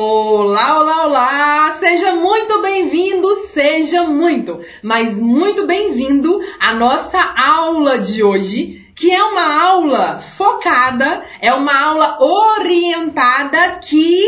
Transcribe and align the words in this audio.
Olá, 0.00 0.78
olá, 0.78 1.06
olá! 1.06 1.72
Seja 1.72 2.12
muito 2.12 2.62
bem-vindo, 2.62 3.34
seja 3.48 4.04
muito, 4.04 4.60
mas 4.80 5.18
muito 5.18 5.66
bem-vindo 5.66 6.38
à 6.60 6.72
nossa 6.72 7.18
aula 7.18 7.98
de 7.98 8.22
hoje, 8.22 8.88
que 8.94 9.10
é 9.10 9.20
uma 9.20 9.60
aula 9.60 10.20
focada, 10.20 11.24
é 11.40 11.52
uma 11.52 11.76
aula 11.76 12.16
orientada 12.20 13.80
que 13.82 14.24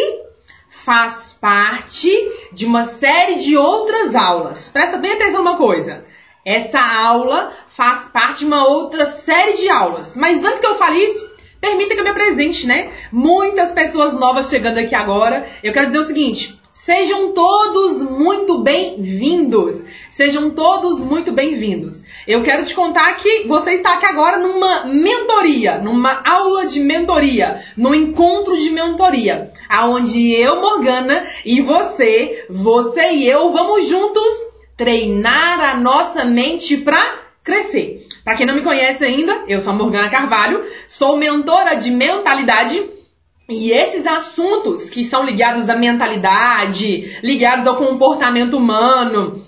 faz 0.69 1.39
parte 1.41 2.11
de 2.53 2.67
uma 2.67 2.83
série 2.83 3.37
de 3.37 3.57
outras 3.57 4.17
aulas. 4.17 4.71
Presta 4.71 4.99
bem 4.99 5.13
atenção 5.13 5.45
numa 5.45 5.57
coisa. 5.57 6.05
Essa 6.45 6.81
aula 6.81 7.53
faz 7.69 8.09
parte 8.09 8.41
de 8.41 8.47
uma 8.47 8.67
outra 8.67 9.07
série 9.07 9.53
de 9.53 9.69
aulas. 9.69 10.17
Mas 10.17 10.45
antes 10.45 10.59
que 10.59 10.67
eu 10.67 10.75
fale 10.75 10.99
isso, 10.99 11.30
Permita 11.61 11.95
que 11.95 12.01
eu 12.01 12.05
me 12.05 12.11
apresente, 12.11 12.67
né? 12.67 12.91
Muitas 13.13 13.73
pessoas 13.73 14.15
novas 14.15 14.49
chegando 14.49 14.79
aqui 14.79 14.95
agora. 14.95 15.47
Eu 15.63 15.73
quero 15.73 15.89
dizer 15.89 15.99
o 15.99 16.07
seguinte: 16.07 16.59
sejam 16.73 17.33
todos 17.33 18.03
muito 18.03 18.59
bem-vindos. 18.59 19.85
Sejam 20.11 20.51
todos 20.51 20.99
muito 20.99 21.33
bem-vindos. 21.33 22.03
Eu 22.27 22.43
quero 22.43 22.65
te 22.65 22.75
contar 22.75 23.15
que 23.15 23.47
você 23.47 23.73
está 23.73 23.95
aqui 23.95 24.07
agora 24.07 24.39
numa 24.39 24.85
mentoria, 24.85 25.79
numa 25.79 26.23
aula 26.25 26.67
de 26.67 26.81
mentoria, 26.81 27.63
num 27.77 27.95
encontro 27.95 28.59
de 28.59 28.71
mentoria, 28.71 29.53
aonde 29.69 30.33
eu, 30.33 30.61
Morgana, 30.61 31.25
e 31.45 31.61
você, 31.61 32.45
você 32.51 33.13
e 33.13 33.29
eu 33.29 33.53
vamos 33.53 33.87
juntos 33.87 34.51
treinar 34.77 35.61
a 35.61 35.77
nossa 35.77 36.25
mente 36.25 36.79
para 36.79 37.21
crescer. 37.45 38.07
Para 38.25 38.37
quem 38.37 38.47
não 38.47 38.55
me 38.55 38.63
conhece 38.63 39.05
ainda, 39.05 39.45
eu 39.49 39.61
sou 39.61 39.73
a 39.73 39.77
Morgana 39.77 40.09
Carvalho, 40.09 40.65
sou 40.87 41.17
mentora 41.17 41.75
de 41.75 41.91
mentalidade 41.91 42.83
e 43.49 43.73
esses 43.73 44.07
assuntos 44.07 44.89
que 44.89 45.03
são 45.03 45.25
ligados 45.25 45.69
à 45.69 45.77
mentalidade, 45.77 47.19
ligados 47.23 47.67
ao 47.67 47.77
comportamento 47.77 48.57
humano, 48.57 49.43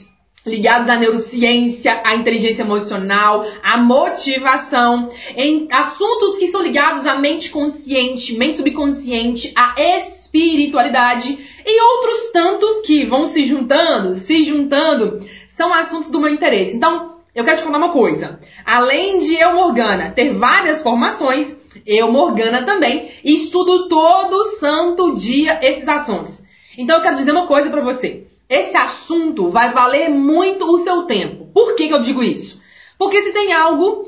ligados 0.45 0.89
à 0.89 0.97
neurociência, 0.97 2.01
à 2.05 2.17
inteligência 2.17 2.63
emocional, 2.63 3.47
à 3.63 3.77
motivação, 3.77 5.09
em 5.37 5.69
assuntos 5.71 6.37
que 6.39 6.49
são 6.49 6.63
ligados 6.63 7.07
à 7.07 7.17
mente 7.17 7.51
consciente, 7.51 8.37
mente 8.37 8.57
subconsciente, 8.57 9.53
à 9.55 9.75
espiritualidade 9.79 11.39
e 11.65 11.81
outros 11.81 12.33
tantos 12.33 12.81
que 12.81 13.05
vão 13.05 13.27
se 13.27 13.45
juntando, 13.45 14.17
se 14.17 14.43
juntando, 14.43 15.21
são 15.47 15.73
assuntos 15.73 16.11
do 16.11 16.19
meu 16.19 16.31
interesse. 16.31 16.77
Então, 16.77 17.12
eu 17.35 17.45
quero 17.45 17.59
te 17.59 17.65
contar 17.65 17.79
uma 17.79 17.93
coisa. 17.93 18.39
Além 18.65 19.19
de 19.19 19.35
eu, 19.35 19.55
Morgana, 19.55 20.11
ter 20.11 20.33
várias 20.35 20.83
formações, 20.83 21.57
eu, 21.87 22.11
Morgana, 22.13 22.63
também 22.63 23.11
estudo 23.25 23.89
todo 23.89 24.45
santo 24.59 25.15
dia 25.15 25.59
esses 25.63 25.89
assuntos. 25.89 26.45
Então 26.77 26.97
eu 26.97 27.03
quero 27.03 27.17
dizer 27.17 27.33
uma 27.33 27.47
coisa 27.47 27.71
para 27.71 27.81
você. 27.81 28.27
Esse 28.49 28.77
assunto 28.77 29.49
vai 29.49 29.71
valer 29.73 30.11
muito 30.11 30.67
o 30.67 30.79
seu 30.79 31.05
tempo. 31.05 31.49
Por 31.55 31.75
que, 31.75 31.89
que 31.89 31.95
eu 31.95 32.03
digo 32.03 32.23
isso? 32.23 32.61
Porque 32.99 33.23
se 33.23 33.33
tem 33.33 33.53
algo, 33.55 34.07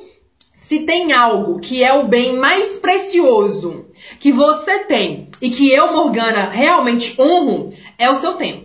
se 0.55 0.81
tem 0.81 1.15
algo 1.15 1.61
que 1.61 1.83
é 1.83 1.95
o 1.95 2.05
bem 2.05 2.37
mais 2.37 2.77
precioso 2.77 3.87
que 4.21 4.31
você 4.31 4.81
tem 4.81 5.31
e 5.41 5.49
que 5.49 5.73
eu, 5.73 5.93
Morgana, 5.93 6.51
realmente 6.51 7.19
honro, 7.19 7.71
é 7.99 8.11
o 8.11 8.17
seu 8.17 8.35
tempo. 8.35 8.64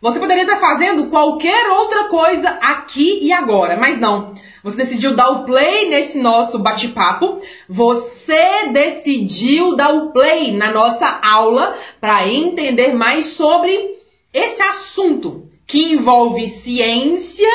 Você 0.00 0.18
poderia 0.18 0.44
estar 0.44 0.58
fazendo 0.58 1.08
qualquer 1.08 1.68
outra 1.68 2.04
coisa 2.04 2.48
aqui 2.62 3.18
e 3.20 3.32
agora, 3.32 3.76
mas 3.76 4.00
não. 4.00 4.34
Você 4.62 4.76
decidiu 4.76 5.14
dar 5.14 5.30
o 5.30 5.44
play 5.44 5.90
nesse 5.90 6.18
nosso 6.18 6.58
bate-papo. 6.58 7.38
Você 7.68 8.68
decidiu 8.72 9.76
dar 9.76 9.92
o 9.92 10.10
play 10.10 10.52
na 10.52 10.70
nossa 10.70 11.06
aula 11.22 11.76
para 12.00 12.26
entender 12.26 12.94
mais 12.94 13.26
sobre 13.26 13.98
esse 14.32 14.62
assunto 14.62 15.48
que 15.66 15.92
envolve 15.92 16.48
ciência 16.48 17.48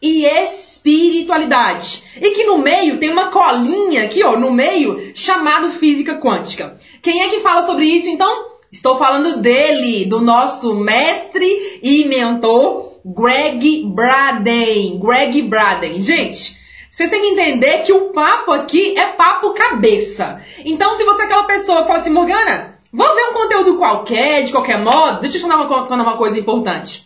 e 0.00 0.24
espiritualidade. 0.24 2.02
E 2.20 2.30
que 2.30 2.44
no 2.44 2.58
meio 2.58 2.98
tem 2.98 3.10
uma 3.10 3.30
colinha 3.30 4.04
aqui, 4.04 4.24
ó, 4.24 4.36
no 4.36 4.50
meio, 4.50 5.12
chamado 5.14 5.70
física 5.70 6.18
quântica. 6.18 6.76
Quem 7.00 7.22
é 7.22 7.28
que 7.28 7.40
fala 7.40 7.64
sobre 7.64 7.84
isso 7.84 8.08
então? 8.08 8.51
Estou 8.72 8.96
falando 8.96 9.42
dele, 9.42 10.06
do 10.06 10.22
nosso 10.22 10.74
mestre 10.74 11.78
e 11.82 12.06
mentor, 12.06 13.00
Greg 13.04 13.84
Braden. 13.84 14.98
Greg 14.98 15.42
Braden. 15.42 16.00
Gente, 16.00 16.56
vocês 16.90 17.10
têm 17.10 17.20
que 17.20 17.28
entender 17.28 17.82
que 17.82 17.92
o 17.92 18.12
papo 18.12 18.50
aqui 18.50 18.98
é 18.98 19.08
papo 19.08 19.52
cabeça. 19.52 20.40
Então, 20.64 20.94
se 20.94 21.04
você 21.04 21.20
é 21.20 21.24
aquela 21.26 21.44
pessoa 21.44 21.82
que 21.82 21.88
fala 21.88 21.98
assim, 21.98 22.08
Morgana, 22.08 22.78
vamos 22.90 23.14
ver 23.14 23.28
um 23.28 23.34
conteúdo 23.34 23.76
qualquer, 23.76 24.42
de 24.44 24.52
qualquer 24.52 24.78
modo, 24.78 25.20
deixa 25.20 25.36
eu 25.36 25.42
te 25.42 25.46
contar 25.46 25.66
uma, 25.66 26.02
uma 26.02 26.16
coisa 26.16 26.40
importante. 26.40 27.04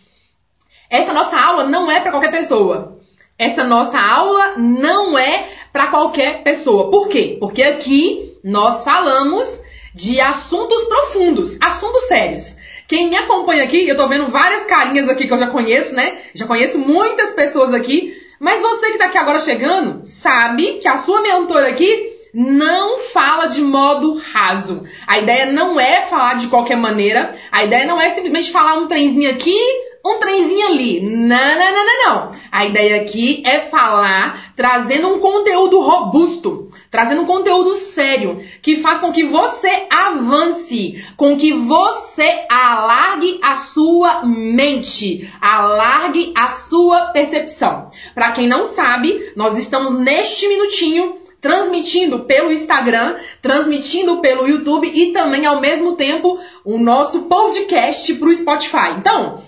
Essa 0.89 1.11
nossa 1.11 1.37
aula 1.37 1.65
não 1.65 1.91
é 1.91 1.99
para 1.99 2.11
qualquer 2.11 2.31
pessoa. 2.31 2.97
Essa 3.37 3.65
nossa 3.65 3.99
aula 3.99 4.53
não 4.55 5.19
é 5.19 5.49
para 5.73 5.87
qualquer 5.87 6.43
pessoa. 6.43 6.89
Por 6.89 7.09
quê? 7.09 7.35
Porque 7.41 7.61
aqui 7.61 8.37
nós 8.41 8.83
falamos 8.83 9.66
de 9.97 10.21
assuntos 10.21 10.85
profundos, 10.85 11.57
assuntos 11.59 12.03
sérios. 12.03 12.55
Quem 12.87 13.09
me 13.09 13.17
acompanha 13.17 13.63
aqui, 13.63 13.87
eu 13.87 13.97
tô 13.97 14.07
vendo 14.07 14.27
várias 14.27 14.67
carinhas 14.67 15.09
aqui 15.09 15.27
que 15.27 15.33
eu 15.33 15.39
já 15.39 15.47
conheço, 15.47 15.95
né? 15.95 16.19
Já 16.35 16.45
conheço 16.45 16.77
muitas 16.77 17.31
pessoas 17.31 17.73
aqui, 17.73 18.15
mas 18.39 18.61
você 18.61 18.91
que 18.91 18.99
tá 18.99 19.07
aqui 19.07 19.17
agora 19.17 19.39
chegando, 19.39 20.01
sabe 20.05 20.73
que 20.73 20.87
a 20.87 20.97
sua 20.97 21.21
mentora 21.23 21.67
aqui 21.67 22.15
não 22.31 22.99
fala 22.99 23.47
de 23.47 23.59
modo 23.59 24.21
raso. 24.31 24.83
A 25.07 25.17
ideia 25.17 25.47
não 25.47 25.79
é 25.79 26.03
falar 26.03 26.35
de 26.35 26.47
qualquer 26.47 26.77
maneira, 26.77 27.35
a 27.51 27.63
ideia 27.63 27.87
não 27.87 27.99
é 27.99 28.11
simplesmente 28.11 28.51
falar 28.51 28.75
um 28.75 28.87
trenzinho 28.87 29.31
aqui, 29.31 29.57
um 30.05 30.19
trenzinho 30.19 30.67
ali. 30.67 31.01
Não, 31.01 31.35
não, 31.35 31.71
não, 31.73 31.85
não, 31.85 32.05
não. 32.05 32.31
A 32.51 32.65
ideia 32.67 33.01
aqui 33.01 33.41
é 33.43 33.59
falar 33.59 34.53
trazendo 34.55 35.07
um 35.07 35.19
conteúdo 35.19 35.81
robusto, 35.81 36.69
trazendo 36.89 37.25
conteúdo 37.25 37.75
sério, 37.75 38.41
que 38.61 38.77
faz 38.77 38.99
com 38.99 39.11
que 39.11 39.23
você 39.23 39.87
avance, 39.89 41.03
com 41.15 41.37
que 41.37 41.53
você 41.53 42.45
alargue 42.49 43.39
a 43.43 43.55
sua 43.55 44.23
mente, 44.25 45.29
alargue 45.41 46.31
a 46.35 46.49
sua 46.49 47.07
percepção. 47.07 47.89
Para 48.13 48.31
quem 48.31 48.47
não 48.47 48.65
sabe, 48.65 49.31
nós 49.35 49.57
estamos 49.57 49.97
neste 49.99 50.47
minutinho 50.47 51.17
transmitindo 51.39 52.21
pelo 52.21 52.51
Instagram, 52.51 53.15
transmitindo 53.41 54.19
pelo 54.19 54.47
YouTube 54.47 54.91
e 54.93 55.13
também 55.13 55.45
ao 55.45 55.61
mesmo 55.61 55.95
tempo 55.95 56.39
o 56.65 56.77
nosso 56.77 57.23
podcast 57.23 58.13
para 58.15 58.27
o 58.27 58.33
Spotify. 58.33 58.95
Então, 58.97 59.41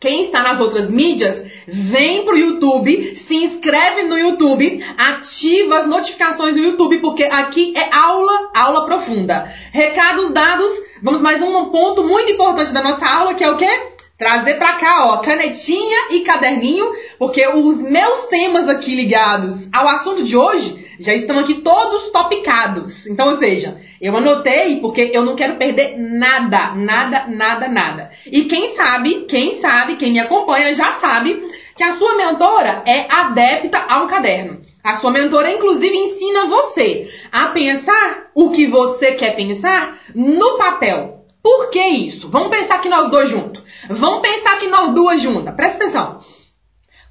quem 0.00 0.22
está 0.22 0.42
nas 0.42 0.58
outras 0.60 0.90
mídias, 0.90 1.44
vem 1.68 2.24
pro 2.24 2.34
YouTube, 2.34 3.14
se 3.14 3.36
inscreve 3.36 4.04
no 4.04 4.18
YouTube, 4.18 4.82
ativa 4.96 5.76
as 5.76 5.86
notificações 5.86 6.54
do 6.54 6.60
YouTube, 6.60 7.00
porque 7.00 7.24
aqui 7.24 7.74
é 7.76 7.94
aula, 7.94 8.50
aula 8.54 8.86
profunda. 8.86 9.44
Recados 9.70 10.30
dados, 10.30 10.72
vamos 11.02 11.20
mais 11.20 11.42
um 11.42 11.66
ponto 11.66 12.02
muito 12.02 12.32
importante 12.32 12.72
da 12.72 12.82
nossa 12.82 13.06
aula, 13.06 13.34
que 13.34 13.44
é 13.44 13.50
o 13.50 13.58
quê? 13.58 13.68
Trazer 14.16 14.54
para 14.54 14.72
cá, 14.76 15.04
ó, 15.04 15.18
canetinha 15.18 16.08
e 16.12 16.20
caderninho, 16.20 16.90
porque 17.18 17.46
os 17.48 17.82
meus 17.82 18.26
temas 18.28 18.70
aqui 18.70 18.94
ligados 18.94 19.68
ao 19.70 19.86
assunto 19.86 20.22
de 20.22 20.34
hoje 20.34 20.79
já 21.00 21.14
estão 21.14 21.38
aqui 21.38 21.62
todos 21.62 22.10
topicados. 22.10 23.06
Então, 23.06 23.30
ou 23.30 23.38
seja, 23.38 23.80
eu 24.00 24.14
anotei 24.16 24.76
porque 24.76 25.10
eu 25.12 25.24
não 25.24 25.34
quero 25.34 25.56
perder 25.56 25.96
nada, 25.98 26.72
nada, 26.74 27.26
nada, 27.26 27.68
nada. 27.68 28.10
E 28.26 28.44
quem 28.44 28.74
sabe, 28.74 29.24
quem 29.28 29.58
sabe, 29.58 29.96
quem 29.96 30.12
me 30.12 30.20
acompanha 30.20 30.74
já 30.74 30.92
sabe 30.92 31.48
que 31.74 31.82
a 31.82 31.96
sua 31.96 32.14
mentora 32.16 32.82
é 32.84 33.06
adepta 33.10 33.78
ao 33.88 34.06
caderno. 34.06 34.60
A 34.84 34.94
sua 34.96 35.10
mentora, 35.10 35.50
inclusive, 35.50 35.96
ensina 35.96 36.46
você 36.46 37.10
a 37.32 37.46
pensar 37.46 38.30
o 38.34 38.50
que 38.50 38.66
você 38.66 39.12
quer 39.12 39.34
pensar 39.34 39.98
no 40.14 40.58
papel. 40.58 41.24
Por 41.42 41.70
que 41.70 41.82
isso? 41.82 42.28
Vamos 42.28 42.54
pensar 42.54 42.76
aqui 42.76 42.88
nós 42.90 43.10
dois 43.10 43.30
juntos. 43.30 43.62
Vamos 43.88 44.20
pensar 44.20 44.54
aqui 44.54 44.66
nós 44.68 44.90
duas 44.90 45.22
juntas. 45.22 45.54
Presta 45.54 45.78
atenção. 45.78 46.20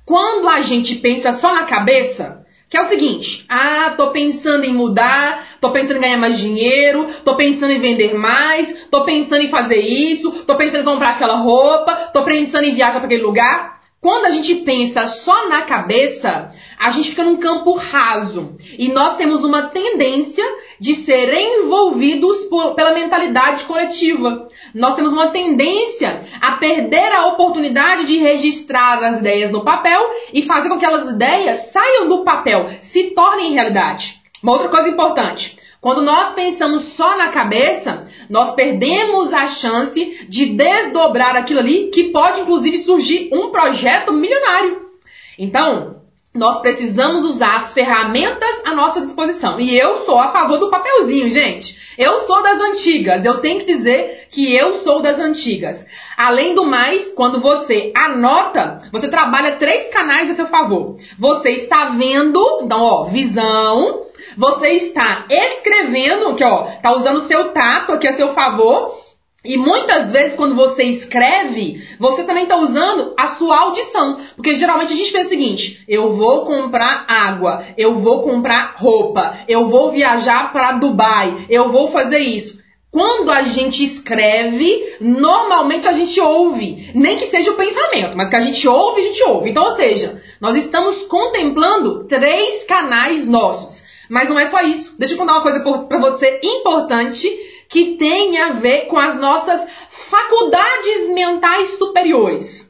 Quando 0.06 0.48
a 0.48 0.62
gente 0.62 0.96
pensa 0.96 1.32
só 1.32 1.54
na 1.54 1.64
cabeça, 1.64 2.46
que 2.70 2.78
é 2.78 2.82
o 2.82 2.88
seguinte: 2.88 3.46
ah, 3.50 3.94
tô 3.98 4.12
pensando 4.12 4.66
em 4.66 4.74
mudar, 4.74 5.46
tô 5.60 5.72
pensando 5.72 5.98
em 5.98 6.02
ganhar 6.02 6.18
mais 6.18 6.38
dinheiro, 6.38 7.08
tô 7.26 7.36
pensando 7.36 7.72
em 7.72 7.80
vender 7.80 8.14
mais, 8.14 8.86
tô 8.92 9.04
pensando 9.04 9.42
em 9.42 9.50
fazer 9.50 9.80
isso, 9.80 10.44
tô 10.46 10.56
pensando 10.56 10.82
em 10.82 10.86
comprar 10.86 11.12
aquela 11.12 11.36
roupa, 11.36 11.94
tô 12.14 12.24
pensando 12.24 12.66
em 12.66 12.76
viajar 12.76 13.00
para 13.00 13.06
aquele 13.06 13.24
lugar. 13.24 13.79
Quando 14.02 14.28
a 14.28 14.30
gente 14.30 14.56
pensa 14.56 15.06
só 15.06 15.50
na 15.50 15.64
cabeça, 15.64 16.52
a 16.80 16.90
gente 16.90 17.10
fica 17.10 17.24
num 17.26 17.36
campo 17.36 17.74
raso. 17.74 18.56
E 18.78 18.88
nós 18.94 19.18
temos 19.18 19.44
uma 19.44 19.64
tendência 19.64 20.46
de 20.80 20.96
ser 20.96 21.34
envolvidos 21.34 22.46
por, 22.46 22.76
pela 22.76 22.94
mentalidade 22.94 23.66
coletiva. 23.66 24.48
Nós 24.74 24.96
temos 24.96 25.12
uma 25.12 25.28
tendência 25.28 26.22
a 26.40 26.54
perder 26.54 27.12
a 27.12 27.28
oportunidade 27.28 28.06
de 28.06 28.18
registrar 28.20 29.04
as 29.04 29.20
ideias 29.20 29.52
no 29.52 29.66
papel 29.66 30.02
e 30.34 30.44
fazer 30.44 30.70
com 30.70 30.80
que 30.80 30.86
aquelas 30.86 31.10
ideias 31.10 31.72
saiam 31.74 32.08
do 32.08 32.24
papel, 32.24 32.70
se 32.80 33.12
tornem 33.12 33.52
realidade. 33.52 34.22
Uma 34.42 34.54
outra 34.54 34.70
coisa 34.70 34.88
importante. 34.88 35.58
Quando 35.82 36.02
nós 36.02 36.34
pensamos 36.34 36.84
só 36.84 37.18
na 37.18 37.30
cabeça, 37.30 38.04
nós 38.30 38.52
perdemos 38.52 39.34
a 39.34 39.48
chance 39.48 40.26
de 40.28 40.48
desdobrar 40.48 41.38
aquilo 41.38 41.62
ali, 41.62 41.90
que 41.90 42.10
pode 42.10 42.42
inclusive 42.42 42.78
surgir 42.80 43.30
um 43.32 43.50
projeto 43.50 44.12
milionário. 44.12 44.90
Então, 45.38 46.02
nós 46.34 46.60
precisamos 46.60 47.24
usar 47.24 47.56
as 47.56 47.74
ferramentas 47.74 48.62
à 48.66 48.76
nossa 48.76 49.02
disposição. 49.02 49.60
E 49.60 49.76
eu 49.76 50.06
sou 50.06 50.20
a 50.20 50.28
favor 50.30 50.58
do 50.58 50.70
papelzinho, 50.70 51.32
gente. 51.32 51.96
Eu 51.98 52.20
sou 52.20 52.44
das 52.44 52.60
antigas. 52.60 53.26
Eu 53.26 53.40
tenho 53.40 53.60
que 53.60 53.66
dizer 53.66 54.28
que 54.30 54.54
eu 54.54 54.82
sou 54.82 55.02
das 55.02 55.18
antigas. 55.20 55.88
Além 56.16 56.54
do 56.56 56.66
mais, 56.66 57.14
quando 57.14 57.40
você 57.40 57.92
anota, 57.96 58.80
você 58.92 59.08
trabalha 59.08 59.56
três 59.56 59.90
canais 59.90 60.30
a 60.30 60.34
seu 60.34 60.48
favor. 60.48 60.98
Você 61.18 61.50
está 61.52 61.86
vendo, 61.86 62.42
então, 62.64 62.82
ó, 62.82 63.06
visão. 63.06 64.09
Você 64.40 64.70
está 64.70 65.26
escrevendo, 65.30 66.34
que 66.34 66.46
ó, 66.46 66.64
tá 66.82 66.94
usando 66.94 67.18
o 67.18 67.28
seu 67.28 67.52
tato 67.52 67.92
aqui 67.92 68.08
a 68.08 68.14
seu 68.14 68.34
favor. 68.34 68.96
E 69.44 69.58
muitas 69.58 70.14
vezes, 70.14 70.34
quando 70.34 70.56
você 70.56 70.84
escreve, 70.84 71.86
você 72.00 72.24
também 72.24 72.44
está 72.44 72.56
usando 72.56 73.14
a 73.18 73.28
sua 73.28 73.58
audição. 73.58 74.18
Porque 74.38 74.56
geralmente 74.56 74.94
a 74.94 74.96
gente 74.96 75.12
pensa 75.12 75.26
o 75.26 75.30
seguinte: 75.30 75.84
eu 75.90 76.16
vou 76.16 76.46
comprar 76.46 77.04
água, 77.06 77.66
eu 77.78 78.00
vou 78.00 78.24
comprar 78.24 78.76
roupa, 78.78 79.38
eu 79.46 79.68
vou 79.68 79.92
viajar 79.92 80.54
para 80.54 80.72
Dubai, 80.72 81.46
eu 81.50 81.70
vou 81.70 81.92
fazer 81.92 82.20
isso. 82.20 82.60
Quando 82.90 83.32
a 83.32 83.42
gente 83.42 83.84
escreve, 83.84 84.96
normalmente 85.02 85.86
a 85.86 85.92
gente 85.92 86.18
ouve, 86.22 86.92
nem 86.96 87.18
que 87.18 87.26
seja 87.26 87.52
o 87.52 87.56
pensamento, 87.56 88.16
mas 88.16 88.30
que 88.30 88.38
a 88.38 88.42
gente 88.42 88.66
ouve, 88.70 89.02
a 89.02 89.04
gente 89.04 89.22
ouve. 89.22 89.50
Então, 89.50 89.66
ou 89.66 89.76
seja, 89.76 90.22
nós 90.40 90.58
estamos 90.58 91.04
contemplando 91.04 92.06
três 92.06 92.64
canais 92.64 93.28
nossos. 93.28 93.89
Mas 94.10 94.28
não 94.28 94.40
é 94.40 94.48
só 94.48 94.62
isso. 94.62 94.96
Deixa 94.98 95.14
eu 95.14 95.18
contar 95.18 95.34
uma 95.34 95.44
coisa 95.44 95.60
para 95.60 96.00
você 96.00 96.42
importante 96.44 97.30
que 97.70 97.96
tem 97.96 98.40
a 98.42 98.50
ver 98.54 98.88
com 98.88 98.98
as 98.98 99.16
nossas 99.16 99.68
faculdades 99.88 101.10
mentais 101.10 101.78
superiores. 101.78 102.70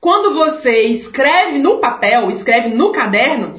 Quando 0.00 0.34
você 0.34 0.82
escreve 0.86 1.58
no 1.58 1.78
papel, 1.78 2.28
escreve 2.28 2.70
no 2.70 2.90
caderno, 2.90 3.54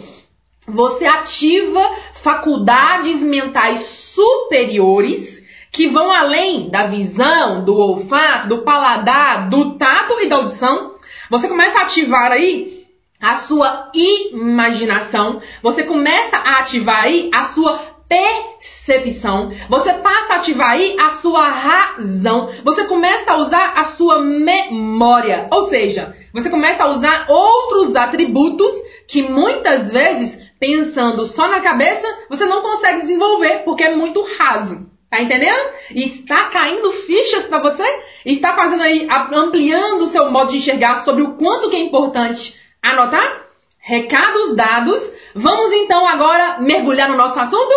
você 0.67 1.05
ativa 1.05 1.81
faculdades 2.13 3.23
mentais 3.23 3.79
superiores 3.79 5.41
que 5.71 5.87
vão 5.87 6.11
além 6.11 6.69
da 6.69 6.85
visão, 6.87 7.63
do 7.63 7.75
olfato, 7.77 8.49
do 8.49 8.57
paladar, 8.59 9.49
do 9.49 9.77
tato 9.77 10.19
e 10.19 10.27
da 10.27 10.35
audição. 10.35 10.95
Você 11.29 11.47
começa 11.47 11.79
a 11.79 11.83
ativar 11.83 12.31
aí 12.31 12.80
a 13.21 13.35
sua 13.35 13.91
imaginação, 13.93 15.39
você 15.61 15.83
começa 15.83 16.37
a 16.37 16.59
ativar 16.59 17.03
aí 17.03 17.29
a 17.31 17.43
sua 17.43 17.79
percepção, 18.09 19.53
você 19.69 19.93
passa 19.93 20.33
a 20.33 20.35
ativar 20.37 20.71
aí 20.71 20.97
a 20.99 21.11
sua 21.11 21.47
razão, 21.47 22.49
você 22.61 22.83
começa 22.83 23.31
a 23.31 23.37
usar 23.37 23.73
a 23.77 23.85
sua 23.85 24.21
memória, 24.21 25.47
ou 25.49 25.69
seja, 25.69 26.13
você 26.33 26.49
começa 26.49 26.83
a 26.83 26.87
usar 26.87 27.27
outros 27.29 27.95
atributos 27.95 28.69
que 29.07 29.21
muitas 29.21 29.91
vezes, 29.91 30.41
pensando 30.59 31.25
só 31.25 31.47
na 31.47 31.61
cabeça, 31.61 32.07
você 32.29 32.45
não 32.45 32.61
consegue 32.61 33.01
desenvolver 33.01 33.59
porque 33.63 33.83
é 33.83 33.95
muito 33.95 34.21
raso. 34.37 34.91
Tá 35.09 35.21
entendendo? 35.21 35.71
Está 35.93 36.45
caindo 36.45 36.89
fichas 36.93 37.43
para 37.43 37.59
você? 37.59 37.83
Está 38.25 38.55
fazendo 38.55 38.81
aí, 38.81 39.05
ampliando 39.33 40.03
o 40.03 40.07
seu 40.07 40.31
modo 40.31 40.51
de 40.51 40.57
enxergar 40.57 41.03
sobre 41.03 41.21
o 41.21 41.33
quanto 41.33 41.69
que 41.69 41.75
é 41.75 41.79
importante 41.79 42.57
anotar? 42.81 43.41
Recados 43.77 44.55
dados. 44.55 45.11
Vamos 45.35 45.71
então 45.73 46.05
agora 46.07 46.57
mergulhar 46.59 47.09
no 47.09 47.17
nosso 47.17 47.39
assunto? 47.39 47.73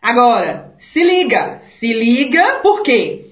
Agora, 0.00 0.74
se 0.78 1.02
liga, 1.02 1.58
se 1.60 1.92
liga, 1.92 2.60
por 2.62 2.82
quê? 2.82 3.24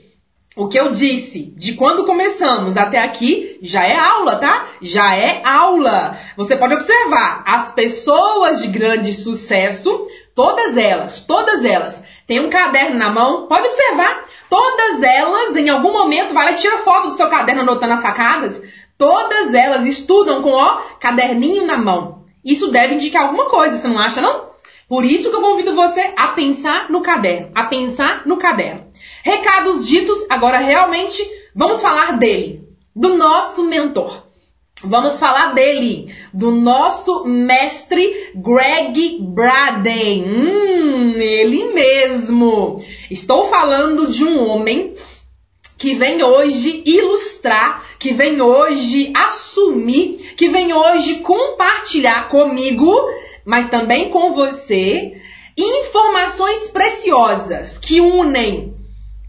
O 0.55 0.69
que 0.69 0.79
eu 0.79 0.91
disse 0.91 1.53
de 1.57 1.73
quando 1.73 2.05
começamos 2.05 2.77
até 2.77 3.03
aqui 3.03 3.59
já 3.63 3.87
é 3.87 3.97
aula, 3.97 4.37
tá? 4.37 4.69
Já 4.83 5.15
é 5.15 5.41
aula. 5.45 6.15
Você 6.37 6.57
pode 6.57 6.75
observar, 6.75 7.43
as 7.47 7.73
pessoas 7.73 8.61
de 8.61 8.69
grande 8.69 9.15
sucesso, 9.15 10.07
todas 10.35 10.77
elas, 10.77 11.23
todas 11.23 11.65
elas, 11.65 12.03
têm 12.27 12.41
um 12.41 12.51
caderno 12.51 12.99
na 12.99 13.09
mão, 13.09 13.47
pode 13.47 13.67
observar, 13.67 14.25
todas 14.51 15.03
elas, 15.03 15.57
em 15.57 15.71
algum 15.71 15.93
momento, 15.93 16.35
vai 16.35 16.45
lá 16.45 16.53
e 16.53 16.57
tira 16.57 16.79
foto 16.79 17.09
do 17.09 17.17
seu 17.17 17.31
caderno 17.31 17.63
anotando 17.63 17.95
as 17.95 18.03
sacadas, 18.03 18.61
todas 19.03 19.53
elas 19.53 19.85
estudam 19.85 20.43
com, 20.43 20.53
ó, 20.53 20.81
caderninho 21.01 21.67
na 21.67 21.77
mão. 21.77 22.23
Isso 22.45 22.69
deve 22.69 22.95
indicar 22.95 23.25
alguma 23.25 23.47
coisa, 23.47 23.77
você 23.77 23.89
não 23.89 23.99
acha, 23.99 24.21
não? 24.21 24.53
Por 24.89 25.05
isso 25.05 25.29
que 25.29 25.35
eu 25.35 25.41
convido 25.41 25.75
você 25.75 26.13
a 26.17 26.29
pensar 26.29 26.89
no 26.89 27.01
caderno, 27.01 27.51
a 27.53 27.65
pensar 27.65 28.23
no 28.27 28.37
caderno. 28.37 28.87
Recados 29.25 29.89
ditos, 29.89 30.25
agora 30.31 30.59
realmente 30.59 31.21
vamos 31.53 31.83
falar 31.83 32.17
dele, 32.17 32.63
do 32.95 33.17
nosso 33.17 33.65
mentor. 33.65 34.23
Vamos 34.85 35.19
falar 35.19 35.53
dele, 35.53 36.15
do 36.33 36.53
nosso 36.53 37.25
mestre 37.25 38.31
Greg 38.37 39.19
Braden. 39.21 40.25
Hum, 40.25 41.15
ele 41.17 41.73
mesmo. 41.73 42.81
Estou 43.11 43.49
falando 43.49 44.07
de 44.07 44.25
um 44.25 44.49
homem 44.49 44.95
que 45.83 45.95
vem 45.95 46.23
hoje 46.23 46.85
ilustrar, 46.87 47.85
que 47.99 48.15
vem 48.15 48.41
hoje 48.41 49.11
assumir, 49.13 50.35
que 50.37 50.49
vem 50.49 50.73
hoje 50.73 51.17
compartilhar 51.17 52.29
comigo 52.29 52.89
mas 53.45 53.69
também 53.69 54.09
com 54.11 54.33
você, 54.33 55.21
informações 55.57 56.69
preciosas 56.69 57.79
que 57.79 58.01
unem 58.01 58.77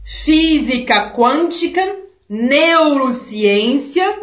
física 0.03 1.09
quântica, 1.11 1.97
neurociência, 2.29 4.21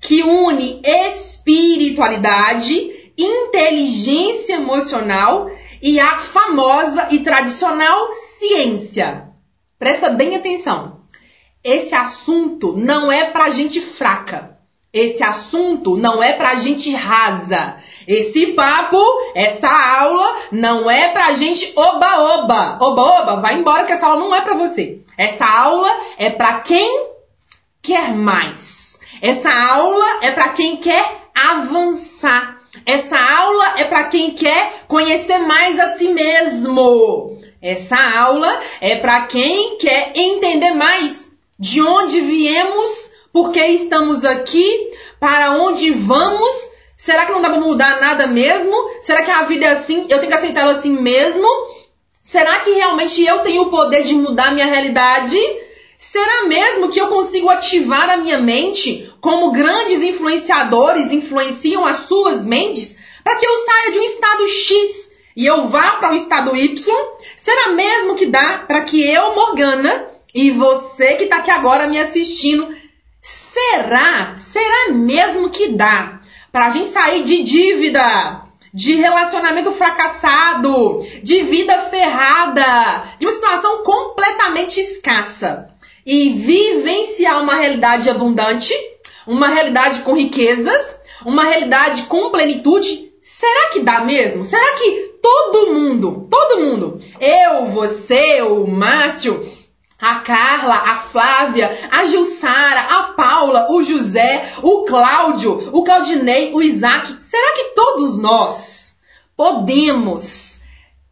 que 0.00 0.22
une 0.22 0.82
espiritualidade, 0.84 3.12
inteligência 3.16 4.54
emocional 4.54 5.48
e 5.80 6.00
a 6.00 6.18
famosa 6.18 7.06
e 7.12 7.20
tradicional 7.20 8.10
ciência. 8.12 9.28
Presta 9.78 10.10
bem 10.10 10.34
atenção. 10.34 11.03
Esse 11.64 11.94
assunto 11.94 12.74
não 12.76 13.10
é 13.10 13.24
para 13.24 13.48
gente 13.48 13.80
fraca. 13.80 14.58
Esse 14.92 15.24
assunto 15.24 15.96
não 15.96 16.22
é 16.22 16.34
pra 16.34 16.56
gente 16.56 16.92
rasa. 16.92 17.78
Esse 18.06 18.48
papo, 18.48 19.02
essa 19.34 19.68
aula, 19.68 20.36
não 20.52 20.90
é 20.90 21.08
pra 21.08 21.32
gente 21.32 21.72
oba-oba. 21.74 22.78
Oba-oba, 22.80 23.36
vai 23.36 23.54
embora 23.54 23.84
que 23.84 23.92
essa 23.92 24.06
aula 24.06 24.20
não 24.20 24.34
é 24.34 24.42
pra 24.42 24.54
você. 24.54 25.00
Essa 25.16 25.46
aula 25.46 25.90
é 26.18 26.28
pra 26.28 26.60
quem 26.60 27.08
quer 27.80 28.12
mais. 28.14 28.98
Essa 29.22 29.50
aula 29.50 30.18
é 30.20 30.30
pra 30.32 30.50
quem 30.50 30.76
quer 30.76 31.30
avançar. 31.34 32.60
Essa 32.84 33.18
aula 33.18 33.80
é 33.80 33.84
para 33.84 34.04
quem 34.04 34.32
quer 34.32 34.84
conhecer 34.86 35.38
mais 35.38 35.80
a 35.80 35.96
si 35.96 36.08
mesmo. 36.08 37.38
Essa 37.62 37.96
aula 38.18 38.60
é 38.82 38.96
para 38.96 39.22
quem 39.22 39.78
quer 39.78 40.12
entender 40.14 40.72
mais 40.72 41.23
de 41.58 41.80
onde 41.80 42.20
viemos 42.20 43.10
por 43.32 43.50
que 43.50 43.60
estamos 43.66 44.24
aqui? 44.24 44.92
Para 45.18 45.52
onde 45.52 45.90
vamos? 45.90 46.68
Será 46.96 47.26
que 47.26 47.32
não 47.32 47.42
dá 47.42 47.50
para 47.50 47.60
mudar 47.60 48.00
nada 48.00 48.28
mesmo? 48.28 48.72
Será 49.00 49.22
que 49.22 49.30
a 49.30 49.42
vida 49.42 49.66
é 49.66 49.70
assim? 49.70 50.06
Eu 50.08 50.18
tenho 50.20 50.30
que 50.30 50.38
aceitá-la 50.38 50.72
assim 50.72 50.90
mesmo? 50.90 51.46
Será 52.22 52.60
que 52.60 52.70
realmente 52.70 53.24
eu 53.24 53.40
tenho 53.40 53.62
o 53.62 53.70
poder 53.70 54.04
de 54.04 54.14
mudar 54.14 54.54
minha 54.54 54.66
realidade? 54.66 55.36
Será 55.98 56.44
mesmo 56.46 56.90
que 56.90 57.00
eu 57.00 57.08
consigo 57.08 57.48
ativar 57.48 58.08
a 58.08 58.16
minha 58.16 58.38
mente 58.38 59.12
como 59.20 59.50
grandes 59.50 60.02
influenciadores 60.02 61.12
influenciam 61.12 61.84
as 61.84 62.06
suas 62.06 62.44
mentes 62.44 62.96
para 63.24 63.36
que 63.36 63.46
eu 63.46 63.64
saia 63.64 63.92
de 63.92 63.98
um 63.98 64.02
estado 64.02 64.48
X 64.48 65.10
e 65.36 65.44
eu 65.44 65.66
vá 65.68 65.92
para 65.92 66.12
um 66.12 66.14
estado 66.14 66.54
Y? 66.56 66.94
Será 67.36 67.70
mesmo 67.70 68.14
que 68.14 68.26
dá 68.26 68.64
para 68.66 68.82
que 68.82 69.04
eu, 69.04 69.34
Morgana, 69.34 70.13
e 70.34 70.50
você 70.50 71.14
que 71.14 71.24
está 71.24 71.36
aqui 71.36 71.50
agora 71.50 71.86
me 71.86 71.98
assistindo, 71.98 72.68
Será? 73.24 74.34
Será 74.36 74.92
mesmo 74.92 75.48
que 75.48 75.68
dá 75.68 76.20
para 76.52 76.66
a 76.66 76.70
gente 76.70 76.90
sair 76.90 77.24
de 77.24 77.42
dívida, 77.42 78.42
de 78.72 78.96
relacionamento 78.96 79.72
fracassado, 79.72 80.98
de 81.22 81.42
vida 81.42 81.78
ferrada, 81.82 83.04
de 83.18 83.24
uma 83.24 83.32
situação 83.32 83.82
completamente 83.82 84.78
escassa 84.78 85.70
e 86.04 86.34
vivenciar 86.34 87.40
uma 87.40 87.54
realidade 87.54 88.10
abundante, 88.10 88.74
uma 89.26 89.48
realidade 89.48 90.00
com 90.00 90.12
riquezas, 90.12 90.98
uma 91.24 91.44
realidade 91.44 92.02
com 92.02 92.30
plenitude? 92.30 93.10
Será 93.22 93.70
que 93.70 93.80
dá 93.80 94.04
mesmo? 94.04 94.44
Será 94.44 94.74
que 94.74 95.14
todo 95.22 95.72
mundo, 95.72 96.28
todo 96.30 96.60
mundo, 96.60 96.98
eu, 97.18 97.68
você, 97.68 98.42
o 98.42 98.66
Márcio, 98.66 99.42
a 100.04 100.16
Carla, 100.16 100.74
a 100.74 100.98
Flávia, 100.98 101.88
a 101.90 102.04
Gilsara, 102.04 102.82
a 102.82 103.04
Paula, 103.14 103.68
o 103.70 103.82
José, 103.82 104.52
o 104.62 104.84
Cláudio, 104.84 105.70
o 105.72 105.82
Claudinei, 105.82 106.52
o 106.52 106.60
Isaac. 106.60 107.22
Será 107.22 107.54
que 107.54 107.72
todos 107.74 108.18
nós 108.18 108.96
podemos 109.34 110.60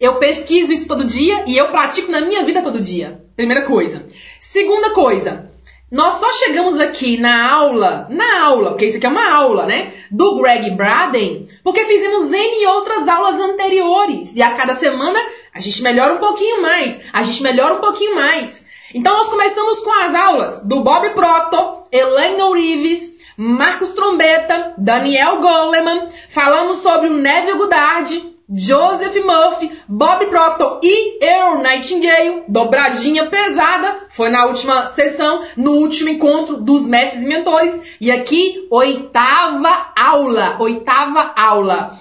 eu 0.00 0.16
pesquiso 0.16 0.72
isso 0.72 0.88
todo 0.88 1.04
dia 1.04 1.44
e 1.46 1.56
eu 1.56 1.68
pratico 1.68 2.10
na 2.10 2.22
minha 2.22 2.42
vida 2.42 2.60
todo 2.60 2.80
dia. 2.80 3.22
Primeira 3.36 3.66
coisa. 3.66 4.04
Segunda 4.40 4.90
coisa, 4.90 5.48
nós 5.90 6.20
só 6.20 6.30
chegamos 6.32 6.78
aqui 6.78 7.16
na 7.16 7.50
aula, 7.50 8.06
na 8.10 8.42
aula, 8.44 8.70
porque 8.70 8.84
isso 8.84 8.98
aqui 8.98 9.06
é 9.06 9.08
uma 9.08 9.34
aula, 9.34 9.64
né? 9.64 9.90
Do 10.10 10.36
Greg 10.36 10.70
Braden, 10.72 11.46
porque 11.64 11.84
fizemos 11.84 12.30
N 12.30 12.66
outras 12.66 13.08
aulas 13.08 13.40
anteriores. 13.40 14.36
E 14.36 14.42
a 14.42 14.52
cada 14.52 14.74
semana 14.74 15.18
a 15.54 15.60
gente 15.60 15.82
melhora 15.82 16.14
um 16.14 16.18
pouquinho 16.18 16.60
mais, 16.60 17.00
a 17.10 17.22
gente 17.22 17.42
melhora 17.42 17.74
um 17.74 17.80
pouquinho 17.80 18.14
mais. 18.14 18.66
Então 18.94 19.16
nós 19.16 19.30
começamos 19.30 19.78
com 19.78 19.90
as 19.90 20.14
aulas 20.14 20.60
do 20.64 20.80
Bob 20.80 21.08
Proctor, 21.10 21.84
Elaine 21.90 22.42
Orives, 22.42 23.10
Marcos 23.36 23.92
Trombeta, 23.92 24.74
Daniel 24.76 25.38
Goleman, 25.38 26.08
falamos 26.28 26.78
sobre 26.82 27.08
o 27.08 27.14
Neville 27.14 27.56
Goddard, 27.56 28.27
Joseph 28.50 29.14
Murphy, 29.26 29.70
Bob 29.86 30.24
Proctor 30.26 30.80
e 30.82 31.22
Earl 31.22 31.58
Nightingale, 31.58 32.44
dobradinha 32.48 33.26
pesada, 33.26 34.06
foi 34.08 34.30
na 34.30 34.46
última 34.46 34.86
sessão, 34.86 35.44
no 35.54 35.72
último 35.72 36.08
encontro 36.08 36.56
dos 36.56 36.86
mestres 36.86 37.24
e 37.24 37.26
mentores. 37.26 37.78
E 38.00 38.10
aqui, 38.10 38.66
oitava 38.70 39.92
aula, 39.94 40.56
oitava 40.60 41.34
aula. 41.36 41.98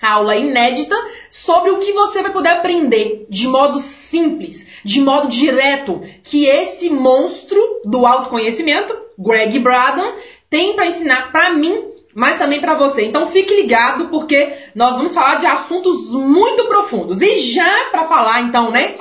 Aula 0.00 0.34
inédita 0.36 0.96
sobre 1.30 1.70
o 1.70 1.78
que 1.78 1.92
você 1.92 2.22
vai 2.22 2.32
poder 2.32 2.48
aprender 2.48 3.26
de 3.28 3.46
modo 3.46 3.78
simples, 3.78 4.66
de 4.82 5.02
modo 5.02 5.28
direto, 5.28 6.00
que 6.22 6.46
esse 6.46 6.88
monstro 6.88 7.60
do 7.84 8.06
autoconhecimento, 8.06 8.98
Greg 9.18 9.58
Braden, 9.58 10.14
tem 10.48 10.74
para 10.74 10.86
ensinar 10.86 11.30
para 11.30 11.52
mim 11.52 11.89
mas 12.14 12.38
também 12.38 12.60
para 12.60 12.74
você. 12.74 13.04
Então 13.04 13.30
fique 13.30 13.54
ligado 13.54 14.08
porque 14.08 14.52
nós 14.74 14.96
vamos 14.96 15.14
falar 15.14 15.36
de 15.36 15.46
assuntos 15.46 16.10
muito 16.12 16.66
profundos. 16.66 17.20
E 17.20 17.38
já 17.38 17.86
para 17.90 18.06
falar 18.06 18.40
então, 18.42 18.70
né? 18.70 18.96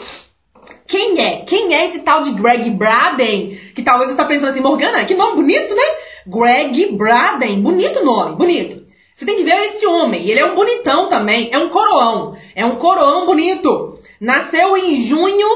Quem 0.87 1.19
é? 1.19 1.43
Quem 1.45 1.75
é 1.75 1.85
esse 1.85 1.99
tal 1.99 2.21
de 2.21 2.31
Greg 2.31 2.69
Braden? 2.71 3.57
Que 3.75 3.81
talvez 3.81 4.09
você 4.09 4.13
está 4.13 4.25
pensando 4.25 4.49
assim, 4.49 4.61
Morgana, 4.61 5.05
que 5.05 5.15
nome 5.15 5.35
bonito, 5.35 5.73
né? 5.75 5.83
Greg 6.25 6.91
Braden, 6.93 7.61
bonito 7.61 8.03
nome, 8.03 8.35
bonito. 8.35 8.89
Você 9.15 9.25
tem 9.25 9.35
que 9.35 9.43
ver 9.43 9.57
esse 9.65 9.85
homem, 9.85 10.27
ele 10.29 10.39
é 10.39 10.45
um 10.45 10.55
bonitão 10.55 11.09
também, 11.09 11.49
é 11.51 11.57
um 11.57 11.67
coroão, 11.67 12.37
é 12.55 12.65
um 12.65 12.77
coroão 12.77 13.25
bonito. 13.25 13.99
Nasceu 14.19 14.75
em 14.77 14.95
junho, 14.95 15.47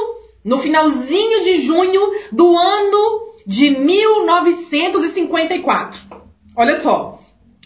no 0.43 0.59
finalzinho 0.59 1.45
de 1.45 1.61
junho 1.61 2.11
do 2.31 2.57
ano 2.57 3.33
de 3.47 3.69
1954. 3.69 6.01
Olha 6.57 6.81
só, 6.81 7.22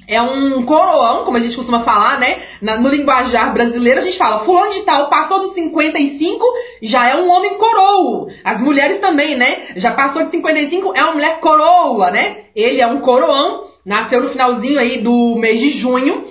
é 0.07 0.21
um 0.21 0.63
coroão, 0.63 1.25
como 1.25 1.35
a 1.35 1.39
gente 1.39 1.55
costuma 1.55 1.81
falar, 1.81 2.17
né? 2.19 2.41
no 2.61 2.89
linguajar 2.89 3.53
brasileiro, 3.53 3.99
a 3.99 4.03
gente 4.03 4.17
fala, 4.17 4.39
fulano 4.39 4.71
de 4.71 4.83
tal 4.83 5.09
passou 5.09 5.41
dos 5.41 5.51
55, 5.51 6.45
já 6.81 7.09
é 7.09 7.17
um 7.17 7.29
homem 7.29 7.55
coroa. 7.55 8.31
As 8.43 8.61
mulheres 8.61 8.99
também, 8.99 9.35
né? 9.35 9.73
Já 9.75 9.91
passou 9.91 10.23
de 10.23 10.31
55, 10.31 10.93
é 10.95 11.03
uma 11.03 11.13
mulher 11.13 11.39
coroa, 11.41 12.09
né? 12.09 12.45
Ele 12.55 12.79
é 12.79 12.87
um 12.87 13.01
coroão, 13.01 13.65
nasceu 13.85 14.21
no 14.21 14.29
finalzinho 14.29 14.79
aí 14.79 15.01
do 15.01 15.35
mês 15.35 15.59
de 15.59 15.69
junho. 15.69 16.23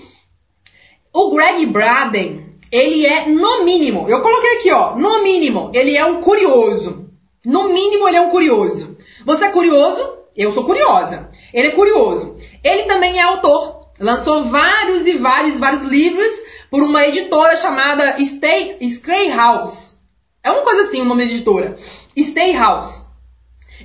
O 1.12 1.30
Greg 1.34 1.66
Braden, 1.66 2.46
ele 2.72 3.06
é, 3.06 3.26
no 3.28 3.62
mínimo, 3.64 4.06
eu 4.08 4.22
coloquei 4.22 4.58
aqui, 4.58 4.70
ó, 4.70 4.96
no 4.96 5.22
mínimo, 5.22 5.70
ele 5.74 5.94
é 5.94 6.04
um 6.04 6.22
curioso. 6.22 7.10
No 7.44 7.68
mínimo, 7.68 8.08
ele 8.08 8.16
é 8.16 8.20
um 8.20 8.30
curioso. 8.30 8.96
Você 9.24 9.44
é 9.44 9.50
curioso? 9.50 10.16
Eu 10.36 10.52
sou 10.52 10.64
curiosa. 10.64 11.30
Ele 11.52 11.68
é 11.68 11.70
curioso. 11.70 12.36
Ele 12.66 12.82
também 12.84 13.18
é 13.18 13.22
autor. 13.22 13.86
Lançou 14.00 14.44
vários 14.44 15.06
e 15.06 15.16
vários, 15.16 15.58
vários 15.58 15.84
livros 15.84 16.30
por 16.70 16.82
uma 16.82 17.06
editora 17.06 17.56
chamada 17.56 18.16
Stay, 18.24 18.76
Stay 18.90 19.30
House. 19.30 19.96
É 20.42 20.50
uma 20.50 20.62
coisa 20.62 20.82
assim 20.82 21.00
o 21.00 21.04
nome 21.04 21.24
da 21.24 21.30
editora. 21.30 21.76
Stay 22.18 22.56
House. 22.56 23.04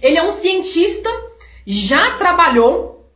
Ele 0.02 0.18
é 0.18 0.24
um 0.24 0.32
cientista, 0.32 1.10
já 1.66 2.18
trabalhou 2.18 3.08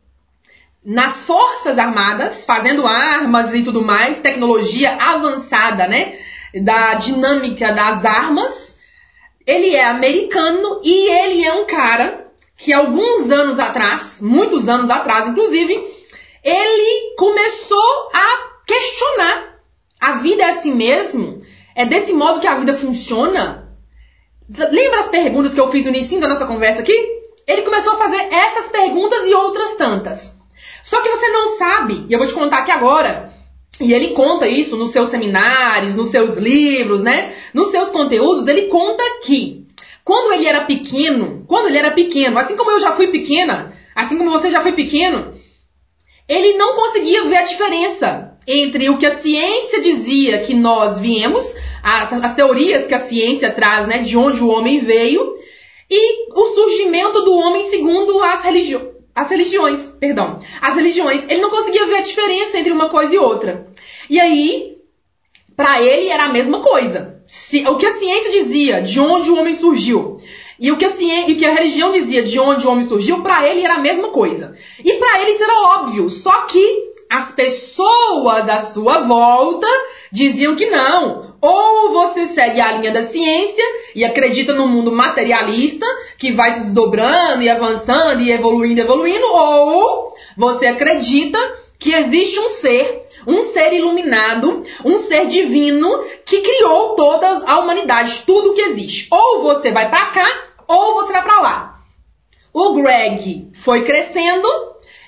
nas 0.84 1.24
Forças 1.24 1.78
Armadas, 1.78 2.44
fazendo 2.44 2.86
armas 2.86 3.52
e 3.52 3.64
tudo 3.64 3.82
mais, 3.82 4.20
tecnologia 4.20 4.94
avançada, 4.94 5.88
né? 5.88 6.16
Da 6.62 6.94
dinâmica 6.94 7.72
das 7.72 8.04
armas. 8.04 8.76
Ele 9.44 9.74
é 9.74 9.84
americano 9.84 10.80
e 10.84 11.10
ele 11.10 11.44
é 11.44 11.52
um 11.54 11.66
cara 11.66 12.25
que 12.56 12.72
alguns 12.72 13.30
anos 13.30 13.58
atrás, 13.58 14.18
muitos 14.20 14.68
anos 14.68 14.88
atrás, 14.88 15.28
inclusive, 15.28 15.74
ele 16.42 17.14
começou 17.16 18.10
a 18.12 18.26
questionar: 18.66 19.60
a 20.00 20.12
vida 20.14 20.42
é 20.42 20.50
assim 20.50 20.74
mesmo? 20.74 21.42
É 21.74 21.84
desse 21.84 22.12
modo 22.12 22.40
que 22.40 22.46
a 22.46 22.54
vida 22.54 22.72
funciona? 22.74 23.68
Lembra 24.48 25.00
as 25.00 25.08
perguntas 25.08 25.52
que 25.52 25.60
eu 25.60 25.70
fiz 25.70 25.84
no 25.84 25.90
início 25.90 26.20
da 26.20 26.28
nossa 26.28 26.46
conversa 26.46 26.80
aqui? 26.80 27.16
Ele 27.46 27.62
começou 27.62 27.92
a 27.94 27.98
fazer 27.98 28.28
essas 28.32 28.68
perguntas 28.68 29.26
e 29.26 29.34
outras 29.34 29.72
tantas. 29.74 30.36
Só 30.82 31.02
que 31.02 31.10
você 31.10 31.28
não 31.28 31.58
sabe, 31.58 32.06
e 32.08 32.12
eu 32.12 32.18
vou 32.18 32.26
te 32.28 32.34
contar 32.34 32.58
aqui 32.58 32.70
agora, 32.70 33.32
e 33.80 33.92
ele 33.92 34.08
conta 34.08 34.48
isso 34.48 34.76
nos 34.76 34.90
seus 34.90 35.08
seminários, 35.08 35.96
nos 35.96 36.08
seus 36.08 36.38
livros, 36.38 37.02
né? 37.02 37.34
Nos 37.52 37.70
seus 37.70 37.90
conteúdos, 37.90 38.46
ele 38.46 38.68
conta 38.68 39.02
que 39.22 39.65
quando 40.06 40.34
ele 40.34 40.46
era 40.46 40.60
pequeno, 40.60 41.44
quando 41.48 41.66
ele 41.66 41.78
era 41.78 41.90
pequeno, 41.90 42.38
assim 42.38 42.56
como 42.56 42.70
eu 42.70 42.78
já 42.78 42.92
fui 42.92 43.08
pequena, 43.08 43.72
assim 43.92 44.16
como 44.16 44.30
você 44.30 44.48
já 44.48 44.62
foi 44.62 44.70
pequeno, 44.70 45.34
ele 46.28 46.52
não 46.52 46.76
conseguia 46.76 47.24
ver 47.24 47.38
a 47.38 47.42
diferença 47.42 48.38
entre 48.46 48.88
o 48.88 48.98
que 48.98 49.06
a 49.06 49.16
ciência 49.16 49.80
dizia 49.80 50.38
que 50.38 50.54
nós 50.54 51.00
viemos, 51.00 51.52
as 51.82 52.34
teorias 52.36 52.86
que 52.86 52.94
a 52.94 53.00
ciência 53.00 53.50
traz, 53.50 53.88
né, 53.88 53.98
de 53.98 54.16
onde 54.16 54.40
o 54.40 54.48
homem 54.48 54.78
veio, 54.78 55.34
e 55.90 56.32
o 56.32 56.54
surgimento 56.54 57.24
do 57.24 57.34
homem 57.34 57.68
segundo 57.68 58.22
as 58.22 58.44
religiões. 58.44 58.94
As 59.12 59.28
religiões, 59.28 59.88
perdão. 59.98 60.38
As 60.60 60.76
religiões. 60.76 61.24
Ele 61.28 61.40
não 61.40 61.50
conseguia 61.50 61.84
ver 61.86 61.96
a 61.96 62.02
diferença 62.02 62.56
entre 62.58 62.70
uma 62.70 62.90
coisa 62.90 63.12
e 63.12 63.18
outra. 63.18 63.66
E 64.08 64.20
aí, 64.20 64.76
para 65.56 65.82
ele 65.82 66.10
era 66.10 66.26
a 66.26 66.32
mesma 66.32 66.60
coisa 66.60 67.15
o 67.68 67.76
que 67.76 67.86
a 67.86 67.98
ciência 67.98 68.30
dizia 68.30 68.82
de 68.82 69.00
onde 69.00 69.30
o 69.30 69.36
homem 69.36 69.56
surgiu 69.56 70.18
e 70.58 70.72
o 70.72 70.76
que 70.76 70.84
a, 70.84 70.90
ciência, 70.90 71.30
e 71.30 71.34
que 71.34 71.44
a 71.44 71.52
religião 71.52 71.92
dizia 71.92 72.22
de 72.22 72.38
onde 72.38 72.66
o 72.66 72.70
homem 72.70 72.86
surgiu, 72.86 73.22
para 73.22 73.46
ele 73.46 73.62
era 73.62 73.74
a 73.74 73.80
mesma 73.80 74.08
coisa. 74.08 74.54
E 74.82 74.92
para 74.94 75.20
ele 75.20 75.32
isso 75.32 75.44
era 75.44 75.80
óbvio, 75.80 76.08
só 76.08 76.42
que 76.42 76.94
as 77.10 77.32
pessoas 77.32 78.48
à 78.48 78.62
sua 78.62 79.00
volta 79.00 79.66
diziam 80.10 80.56
que 80.56 80.66
não. 80.66 81.36
Ou 81.40 81.92
você 81.92 82.26
segue 82.26 82.60
a 82.60 82.72
linha 82.72 82.90
da 82.90 83.06
ciência 83.06 83.64
e 83.94 84.04
acredita 84.04 84.54
no 84.54 84.66
mundo 84.66 84.90
materialista 84.90 85.86
que 86.18 86.32
vai 86.32 86.54
se 86.54 86.60
desdobrando 86.60 87.42
e 87.42 87.50
avançando 87.50 88.22
e 88.22 88.32
evoluindo, 88.32 88.80
evoluindo, 88.80 89.26
ou 89.26 90.14
você 90.36 90.66
acredita 90.66 91.38
que 91.78 91.92
existe 91.92 92.40
um 92.40 92.48
ser, 92.48 93.05
um 93.26 93.42
ser 93.42 93.72
iluminado, 93.72 94.62
um 94.84 94.98
ser 94.98 95.26
divino 95.26 96.04
que 96.24 96.40
criou 96.40 96.94
toda 96.94 97.44
a 97.46 97.58
humanidade, 97.58 98.22
tudo 98.26 98.54
que 98.54 98.60
existe. 98.60 99.08
Ou 99.10 99.42
você 99.42 99.70
vai 99.72 99.90
para 99.90 100.06
cá, 100.06 100.44
ou 100.68 100.94
você 100.94 101.12
vai 101.12 101.22
para 101.22 101.40
lá. 101.40 101.80
O 102.52 102.72
Greg 102.74 103.50
foi 103.54 103.82
crescendo. 103.82 104.48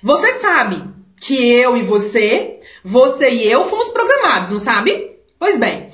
Você 0.03 0.35
sabe 0.35 0.83
que 1.21 1.51
eu 1.51 1.77
e 1.77 1.83
você, 1.83 2.61
você 2.85 3.31
e 3.31 3.51
eu 3.51 3.65
fomos 3.67 3.89
programados, 3.89 4.51
não 4.51 4.59
sabe? 4.59 5.19
Pois 5.39 5.59
bem, 5.59 5.91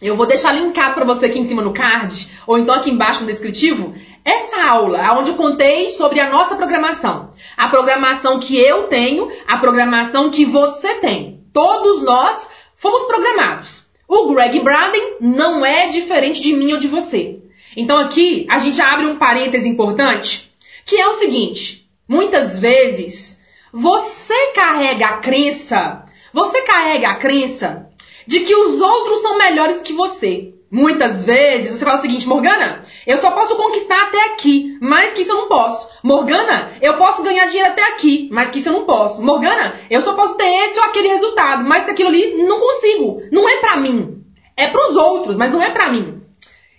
eu 0.00 0.14
vou 0.14 0.26
deixar 0.26 0.52
linkado 0.52 0.94
para 0.94 1.04
você 1.04 1.26
aqui 1.26 1.38
em 1.38 1.46
cima 1.46 1.62
no 1.62 1.72
card, 1.72 2.28
ou 2.46 2.58
então 2.58 2.74
aqui 2.74 2.90
embaixo 2.90 3.22
no 3.22 3.26
descritivo, 3.26 3.94
essa 4.24 4.62
aula, 4.68 5.12
onde 5.18 5.30
eu 5.30 5.36
contei 5.36 5.90
sobre 5.90 6.20
a 6.20 6.28
nossa 6.28 6.54
programação. 6.54 7.30
A 7.56 7.68
programação 7.68 8.38
que 8.38 8.58
eu 8.58 8.84
tenho, 8.84 9.30
a 9.46 9.56
programação 9.56 10.30
que 10.30 10.44
você 10.44 10.96
tem. 10.96 11.35
Todos 11.56 12.02
nós 12.02 12.48
fomos 12.76 13.04
programados. 13.04 13.86
O 14.06 14.26
Greg 14.26 14.60
Braden 14.60 15.16
não 15.22 15.64
é 15.64 15.88
diferente 15.88 16.38
de 16.38 16.52
mim 16.52 16.74
ou 16.74 16.78
de 16.78 16.86
você. 16.86 17.38
Então 17.74 17.96
aqui 17.96 18.46
a 18.50 18.58
gente 18.58 18.78
abre 18.78 19.06
um 19.06 19.16
parêntese 19.16 19.66
importante, 19.66 20.54
que 20.84 20.96
é 20.96 21.08
o 21.08 21.14
seguinte: 21.14 21.88
muitas 22.06 22.58
vezes 22.58 23.38
você 23.72 24.48
carrega 24.48 25.06
a 25.06 25.16
crença, 25.16 26.04
você 26.30 26.60
carrega 26.60 27.08
a 27.08 27.16
crença 27.16 27.88
de 28.26 28.40
que 28.40 28.54
os 28.54 28.78
outros 28.78 29.22
são 29.22 29.38
melhores 29.38 29.80
que 29.80 29.94
você. 29.94 30.52
Muitas 30.70 31.22
vezes 31.22 31.76
você 31.76 31.84
fala 31.84 31.98
o 31.98 32.02
seguinte, 32.02 32.26
Morgana, 32.26 32.82
eu 33.06 33.18
só 33.18 33.30
posso 33.30 33.54
conquistar 33.54 34.02
até 34.02 34.20
aqui, 34.32 34.76
mais 34.80 35.12
que 35.12 35.22
isso 35.22 35.30
eu 35.30 35.36
não 35.36 35.48
posso. 35.48 35.88
Morgana, 36.02 36.72
eu 36.82 36.96
posso 36.96 37.22
ganhar 37.22 37.46
dinheiro 37.46 37.70
até 37.70 37.82
aqui, 37.82 38.28
mais 38.32 38.50
que 38.50 38.58
isso 38.58 38.68
eu 38.68 38.72
não 38.72 38.84
posso. 38.84 39.22
Morgana, 39.22 39.74
eu 39.88 40.02
só 40.02 40.14
posso 40.14 40.34
ter 40.34 40.44
esse 40.44 40.78
ou 40.78 40.84
aquele 40.84 41.08
resultado, 41.08 41.64
mas 41.64 41.84
que 41.84 41.92
aquilo 41.92 42.08
ali 42.08 42.42
não 42.42 42.58
consigo. 42.58 43.22
Não 43.30 43.48
é 43.48 43.56
pra 43.58 43.76
mim. 43.76 44.24
É 44.56 44.66
pros 44.66 44.96
outros, 44.96 45.36
mas 45.36 45.52
não 45.52 45.62
é 45.62 45.70
pra 45.70 45.88
mim. 45.88 46.20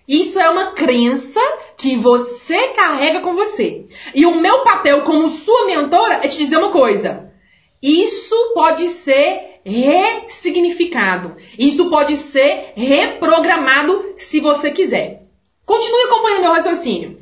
Isso 0.06 0.40
é 0.40 0.50
uma 0.50 0.72
crença 0.72 1.40
que 1.78 1.96
você 1.96 2.70
carrega 2.70 3.22
com 3.22 3.36
você. 3.36 3.86
E 4.14 4.26
o 4.26 4.36
meu 4.36 4.64
papel 4.64 5.02
como 5.04 5.30
sua 5.30 5.66
mentora 5.66 6.22
é 6.24 6.28
te 6.28 6.38
dizer 6.38 6.58
uma 6.58 6.72
coisa. 6.72 7.32
Isso 7.82 8.36
pode 8.54 8.88
ser 8.88 9.57
ressignificado. 9.68 11.36
Isso 11.60 11.90
pode 11.90 12.16
ser 12.16 12.72
reprogramado 12.76 14.14
se 14.16 14.40
você 14.40 14.72
quiser. 14.72 15.24
Continue 15.66 16.04
acompanhando 16.04 16.42
meu 16.42 16.54
raciocínio. 16.54 17.18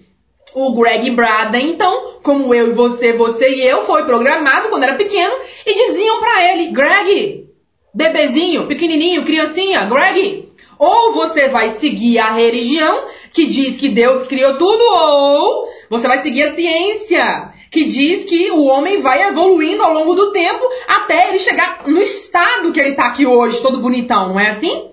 O 0.54 0.74
Greg 0.74 1.10
Braden, 1.10 1.70
então, 1.72 2.20
como 2.22 2.54
eu 2.54 2.70
e 2.70 2.74
você, 2.74 3.14
você 3.14 3.50
e 3.50 3.68
eu, 3.68 3.84
foi 3.84 4.04
programado 4.06 4.70
quando 4.70 4.84
era 4.84 4.96
pequeno 4.96 5.34
e 5.66 5.88
diziam 5.88 6.20
para 6.20 6.54
ele: 6.54 6.68
Greg, 6.68 7.50
bebezinho, 7.94 8.68
pequenininho, 8.68 9.26
criancinha, 9.26 9.84
Greg, 9.86 10.50
ou 10.78 11.14
você 11.14 11.50
vai 11.50 11.72
seguir 11.72 12.20
a 12.20 12.32
religião 12.32 13.06
que 13.34 13.48
diz 13.48 13.78
que 13.78 13.90
Deus 13.90 14.28
criou 14.28 14.58
tudo, 14.58 14.82
ou 14.82 15.68
você 15.90 16.08
vai 16.08 16.22
seguir 16.22 16.44
a 16.44 16.54
ciência 16.54 17.55
que 17.72 17.84
diz 17.84 18.24
que 18.24 18.52
o 18.52 18.66
homem 18.66 19.02
vai 19.02 19.28
evoluindo 19.28 19.84
ao 19.84 19.94
longo 19.94 20.16
do 20.16 20.32
tempo 20.32 20.64
até 20.88 21.30
ele 21.30 21.40
chegar 21.40 21.84
no 21.86 22.02
estado 22.02 22.72
que 22.72 22.80
ele 22.80 22.92
está 22.92 23.08
aqui 23.08 23.26
hoje, 23.26 23.62
todo 23.62 23.82
bonitão, 23.82 24.30
não 24.30 24.40
é 24.40 24.52
assim? 24.52 24.90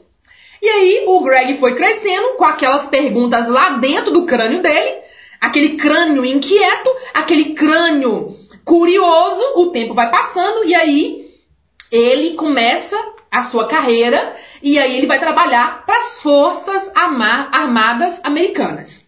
E 0.60 0.68
aí 0.68 1.04
o 1.06 1.20
Greg 1.22 1.58
foi 1.58 1.74
crescendo 1.74 2.34
com 2.34 2.44
aquelas 2.44 2.86
perguntas 2.86 3.48
lá 3.48 3.70
dentro 3.70 4.12
do 4.12 4.24
crânio 4.24 4.62
dele, 4.62 5.00
aquele 5.40 5.76
crânio 5.76 6.24
inquieto, 6.24 6.90
aquele 7.12 7.54
crânio 7.54 8.36
curioso, 8.64 9.42
o 9.56 9.66
tempo 9.70 9.92
vai 9.92 10.10
passando 10.10 10.64
e 10.64 10.74
aí 10.74 11.30
ele 11.90 12.34
começa 12.34 12.96
a 13.30 13.42
sua 13.42 13.66
carreira 13.66 14.34
e 14.62 14.78
aí 14.78 14.96
ele 14.98 15.06
vai 15.06 15.18
trabalhar 15.18 15.84
para 15.84 15.98
as 15.98 16.18
Forças 16.18 16.92
Armadas 16.94 18.20
Americanas. 18.22 19.06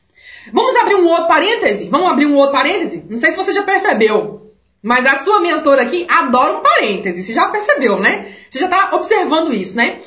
Vamos 0.52 0.76
abrir 0.76 0.96
um 0.96 1.08
outro 1.08 1.26
parêntese? 1.26 1.88
Vamos 1.88 2.08
abrir 2.08 2.26
um 2.26 2.36
outro 2.36 2.52
parêntese? 2.52 3.04
Não 3.08 3.16
sei 3.16 3.30
se 3.30 3.36
você 3.36 3.52
já 3.52 3.62
percebeu, 3.62 4.52
mas 4.82 5.06
a 5.06 5.16
sua 5.16 5.40
mentora 5.40 5.82
aqui 5.82 6.06
adora 6.08 6.58
um 6.58 6.60
parêntese. 6.60 7.22
Você 7.22 7.32
já 7.32 7.48
percebeu, 7.48 7.98
né? 7.98 8.26
Você 8.50 8.58
já 8.58 8.66
está 8.66 8.94
observando 8.94 9.52
isso, 9.52 9.76
né? 9.76 10.00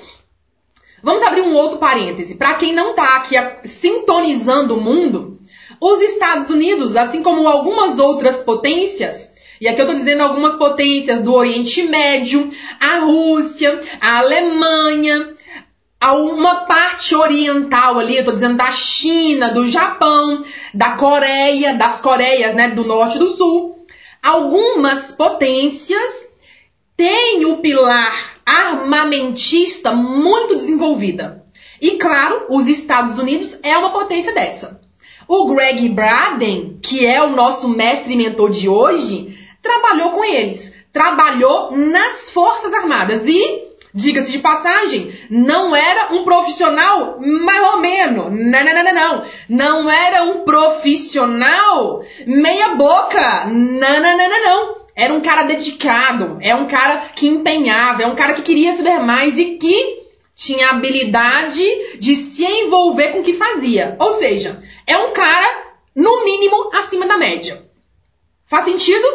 Vamos 1.01 1.24
abrir 1.24 1.41
um 1.41 1.56
outro 1.56 1.77
parêntese. 1.77 2.36
Para 2.36 2.56
quem 2.56 2.74
não 2.74 2.91
está 2.91 3.15
aqui 3.15 3.36
sintonizando 3.65 4.77
o 4.77 4.82
mundo, 4.82 5.39
os 5.79 6.01
Estados 6.01 6.50
Unidos, 6.50 6.96
assim 6.96 7.24
como 7.24 7.48
algumas 7.48 8.00
outras 8.00 8.41
potências, 8.41 9.32
e 9.60 9.67
aqui 9.67 9.82
eu 9.82 9.86
estou 9.86 9.96
dizendo 9.96 10.22
algumas 10.22 10.56
potências 10.56 11.20
do 11.20 11.34
Oriente 11.34 11.84
Médio, 11.84 12.50
a 12.79 13.00
Rússia, 13.00 13.79
a 14.00 14.20
Alemanha, 14.20 15.34
a 16.00 16.13
uma 16.13 16.66
parte 16.66 17.16
oriental 17.16 17.98
ali, 17.98 18.17
eu 18.17 18.26
tô 18.26 18.32
dizendo 18.32 18.58
da 18.58 18.72
China, 18.72 19.52
do 19.52 19.67
Japão, 19.67 20.43
da 20.74 20.91
Coreia, 20.91 21.74
das 21.74 22.00
Coreias, 22.00 22.54
né, 22.54 22.69
do 22.69 22.84
norte 22.84 23.15
e 23.15 23.19
do 23.19 23.36
sul. 23.36 23.86
Algumas 24.22 25.12
potências 25.12 26.32
têm 26.95 27.45
o 27.45 27.58
pilar 27.58 28.13
armamentista 28.45 29.91
muito 29.91 30.56
desenvolvida. 30.56 31.45
E 31.82 31.91
claro, 31.91 32.45
os 32.50 32.67
Estados 32.67 33.17
Unidos 33.17 33.58
é 33.63 33.78
uma 33.78 33.91
potência 33.91 34.34
dessa. 34.34 34.82
O 35.28 35.48
Greg 35.48 35.89
Braden, 35.89 36.80
que 36.82 37.06
é 37.06 37.22
o 37.22 37.32
nosso 37.32 37.67
mestre 37.67 38.13
e 38.13 38.17
mentor 38.17 38.50
de 38.50 38.69
hoje, 38.69 39.38
trabalhou 39.62 40.12
com 40.12 40.24
eles, 40.24 40.74
trabalhou 40.93 41.72
nas 41.76 42.30
Forças 42.30 42.74
Armadas 42.74 43.28
e 43.28 43.66
Diga-se 43.98 44.32
de 44.32 44.38
passagem, 44.38 45.12
não 45.28 45.76
era 45.76 46.14
um 46.14 46.24
profissional 46.24 47.20
menos. 47.20 48.26
Não, 48.26 48.64
não, 48.64 48.74
não, 48.76 48.84
não, 48.84 48.94
não. 48.94 49.26
Não 49.50 49.90
era 49.90 50.22
um 50.22 50.42
profissional 50.42 52.04
meia 52.28 52.76
boca. 52.76 53.46
Não, 53.46 54.00
não, 54.00 54.18
não, 54.18 54.30
não, 54.30 54.44
não. 54.46 54.78
Era 54.96 55.14
um 55.16 55.20
cara 55.20 55.44
dedicado, 55.44 56.38
é 56.42 56.54
um 56.54 56.68
cara 56.68 57.10
que 57.16 57.28
empenhava, 57.28 58.04
é 58.04 58.08
um 58.08 58.16
cara 58.16 58.34
que 58.34 58.44
queria 58.44 58.76
saber 58.76 59.00
mais 59.00 59.36
e 59.36 59.58
que 59.58 60.04
tinha 60.36 60.70
habilidade 60.70 61.98
de 61.98 62.16
se 62.16 62.46
envolver 62.46 63.08
com 63.14 63.22
o 63.22 63.24
que 63.24 63.34
fazia. 63.34 63.96
Ou 64.00 64.20
seja, 64.20 64.62
é 64.86 64.96
um 64.96 65.12
cara, 65.12 65.74
no 65.96 66.24
mínimo, 66.24 66.70
acima 66.72 67.08
da 67.08 67.18
média. 67.18 67.66
Faz 68.46 68.66
sentido? 68.66 69.08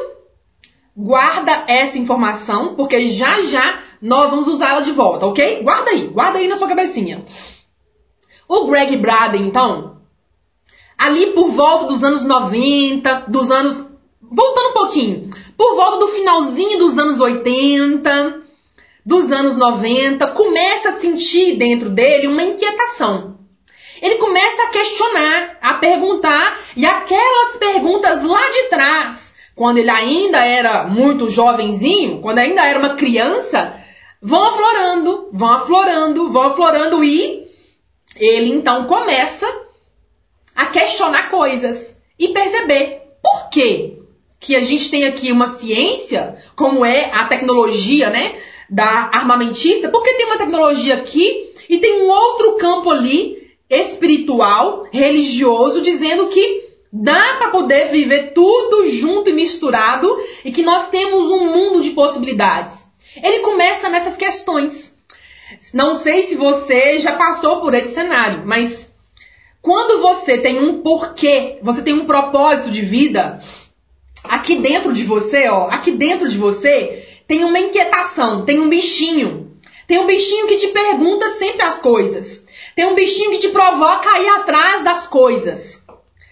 Guarda 0.97 1.64
essa 1.68 1.99
informação, 1.99 2.75
porque 2.75 3.09
já 3.09 3.40
já 3.42 3.82
nós 4.02 4.30
vamos 4.30 4.48
usá-la 4.48 4.80
de 4.80 4.90
volta, 4.90 5.26
ok? 5.26 5.62
Guarda 5.62 5.92
aí, 5.92 6.08
guarda 6.08 6.38
aí 6.40 6.48
na 6.48 6.58
sua 6.58 6.66
cabecinha. 6.66 7.24
O 8.48 8.66
Greg 8.66 8.96
Braden, 8.96 9.46
então, 9.46 9.98
ali 10.98 11.28
por 11.28 11.52
volta 11.52 11.86
dos 11.86 12.02
anos 12.02 12.24
90, 12.24 13.26
dos 13.28 13.50
anos. 13.50 13.86
Voltando 14.20 14.70
um 14.70 14.72
pouquinho, 14.72 15.30
por 15.56 15.76
volta 15.76 15.98
do 15.98 16.08
finalzinho 16.08 16.78
dos 16.78 16.98
anos 16.98 17.20
80, 17.20 18.42
dos 19.04 19.30
anos 19.30 19.56
90, 19.56 20.26
começa 20.28 20.88
a 20.88 20.98
sentir 21.00 21.56
dentro 21.56 21.88
dele 21.90 22.26
uma 22.26 22.42
inquietação. 22.42 23.38
Ele 24.00 24.16
começa 24.16 24.62
a 24.64 24.68
questionar, 24.68 25.58
a 25.60 25.74
perguntar, 25.74 26.58
e 26.76 26.84
aquelas 26.84 27.56
perguntas 27.56 28.24
lá 28.24 28.50
de 28.50 28.62
trás, 28.64 29.34
quando 29.54 29.78
ele 29.78 29.90
ainda 29.90 30.44
era 30.44 30.84
muito 30.84 31.30
jovenzinho, 31.30 32.20
quando 32.20 32.38
ainda 32.38 32.66
era 32.66 32.78
uma 32.78 32.96
criança, 32.96 33.74
vão 34.22 34.44
aflorando, 34.44 35.28
vão 35.32 35.50
aflorando, 35.50 36.32
vão 36.32 36.42
aflorando 36.42 37.02
e 37.02 37.48
ele 38.14 38.52
então 38.52 38.85
começa 38.85 39.46
a 40.54 40.66
questionar 40.66 41.28
coisas 41.28 41.96
e 42.16 42.28
perceber 42.28 43.02
por 43.20 43.50
quê 43.50 43.98
que 44.38 44.54
a 44.54 44.62
gente 44.62 44.90
tem 44.90 45.04
aqui 45.04 45.32
uma 45.32 45.48
ciência, 45.48 46.37
como 46.54 46.85
é 46.85 47.11
a 47.12 47.26
tecnologia, 47.26 48.11
né, 48.11 48.35
da 48.70 49.11
armamentista, 49.12 49.88
porque 49.88 50.14
tem 50.14 50.26
uma 50.26 50.38
tecnologia 50.38 50.94
aqui 50.94 51.52
e 51.68 51.78
tem 51.78 52.02
um 52.02 52.08
outro 52.08 52.56
campo 52.56 52.90
ali 52.90 53.50
espiritual, 53.70 54.87
religioso, 54.92 55.80
dizendo 55.80 56.28
que 56.28 56.64
dá 56.92 57.37
para 57.38 57.50
poder 57.50 57.88
viver 57.88 58.32
tudo 58.35 58.88
junto 58.90 59.30
e 59.30 59.32
misturado 59.32 60.14
e 60.44 60.52
que 60.52 60.62
nós 60.62 60.90
temos 60.90 61.30
um 61.30 61.46
mundo 61.46 61.80
de 61.80 61.90
possibilidades. 61.90 62.91
Ele 63.16 63.40
começa 63.40 63.88
nessas 63.88 64.16
questões. 64.16 64.96
Não 65.72 65.94
sei 65.94 66.22
se 66.22 66.35
você 66.35 66.98
já 66.98 67.12
passou 67.12 67.61
por 67.61 67.75
esse 67.75 67.94
cenário, 67.94 68.42
mas 68.46 68.90
quando 69.61 70.01
você 70.01 70.38
tem 70.38 70.59
um 70.59 70.83
porquê, 70.83 71.59
você 71.62 71.83
tem 71.83 71.92
um 71.94 72.07
propósito 72.07 72.70
de 72.70 72.83
vida, 72.83 73.40
aqui 74.25 74.57
dentro 74.57 74.92
de 74.92 75.05
você, 75.05 75.48
ó, 75.48 75.68
aqui 75.68 75.92
dentro 75.92 76.29
de 76.29 76.38
você, 76.38 77.07
tem 77.29 77.44
uma 77.44 77.59
inquietação, 77.59 78.44
tem 78.44 78.61
um 78.61 78.68
bichinho. 78.68 79.53
Tem 79.87 79.98
um 79.98 80.07
bichinho 80.07 80.46
que 80.46 80.57
te 80.57 80.68
pergunta 80.68 81.31
sempre 81.38 81.62
as 81.62 81.79
coisas. 81.81 82.44
Tem 82.75 82.87
um 82.87 82.94
bichinho 82.94 83.31
que 83.33 83.38
te 83.38 83.48
provoca 83.51 84.11
a 84.11 84.20
ir 84.20 84.29
atrás 84.29 84.83
das 84.83 85.07
coisas. 85.07 85.83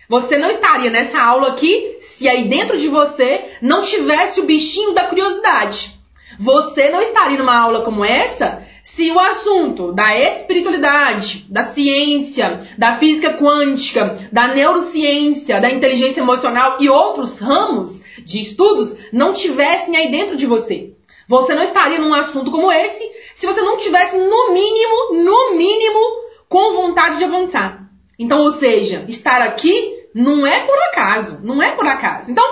Você 0.09 0.37
não 0.39 0.51
estaria 0.51 0.91
nessa 0.91 1.21
aula 1.21 1.49
aqui 1.49 1.99
se 2.01 2.29
aí 2.29 2.45
dentro 2.45 2.77
de 2.79 2.89
você 2.89 3.45
não 3.63 3.83
tivesse 3.83 4.41
o 4.41 4.45
bichinho 4.45 4.93
da 4.93 5.05
curiosidade. 5.05 6.00
Você 6.41 6.89
não 6.89 7.03
estaria 7.03 7.37
numa 7.37 7.55
aula 7.55 7.83
como 7.83 8.03
essa 8.03 8.63
se 8.83 9.11
o 9.11 9.21
assunto 9.21 9.93
da 9.93 10.19
espiritualidade, 10.19 11.45
da 11.51 11.65
ciência, 11.65 12.67
da 12.79 12.97
física 12.97 13.35
quântica, 13.35 14.19
da 14.33 14.49
neurociência, 14.49 15.61
da 15.61 15.71
inteligência 15.71 16.23
emocional 16.23 16.79
e 16.81 16.89
outros 16.89 17.41
ramos 17.41 18.01
de 18.25 18.41
estudos 18.41 18.97
não 19.13 19.35
tivessem 19.35 19.95
aí 19.95 20.11
dentro 20.11 20.35
de 20.35 20.47
você. 20.47 20.95
Você 21.29 21.55
não 21.55 21.63
estaria 21.63 21.99
num 21.99 22.15
assunto 22.15 22.51
como 22.51 22.73
esse 22.73 23.07
se 23.35 23.47
você 23.47 23.61
não 23.61 23.77
tivesse, 23.77 24.17
no 24.17 24.53
mínimo, 24.55 25.23
no 25.23 25.57
mínimo, 25.59 26.01
com 26.49 26.73
vontade 26.73 27.19
de 27.19 27.25
avançar. 27.25 27.87
Então, 28.19 28.41
ou 28.41 28.51
seja, 28.51 29.05
estar 29.07 29.43
aqui 29.43 30.01
Não 30.15 30.45
é 30.45 30.61
por 30.61 30.79
acaso, 30.89 31.41
não 31.43 31.63
é 31.63 31.71
por 31.71 31.87
acaso. 31.87 32.33
Então, 32.33 32.45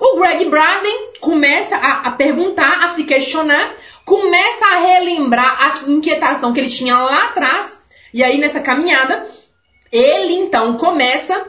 o 0.00 0.16
Greg 0.16 0.44
Braden 0.46 1.10
começa 1.20 1.76
a, 1.76 2.08
a, 2.08 2.10
perguntar, 2.12 2.84
a 2.84 2.90
se 2.90 3.04
questionar, 3.04 3.74
começa 4.04 4.66
a 4.66 4.78
relembrar 4.78 5.58
a 5.60 5.90
inquietação 5.90 6.52
que 6.52 6.60
ele 6.60 6.70
tinha 6.70 6.96
lá 6.96 7.24
atrás. 7.24 7.82
E 8.14 8.22
aí, 8.22 8.38
nessa 8.38 8.60
caminhada, 8.60 9.26
ele 9.90 10.34
então 10.34 10.76
começa 10.76 11.46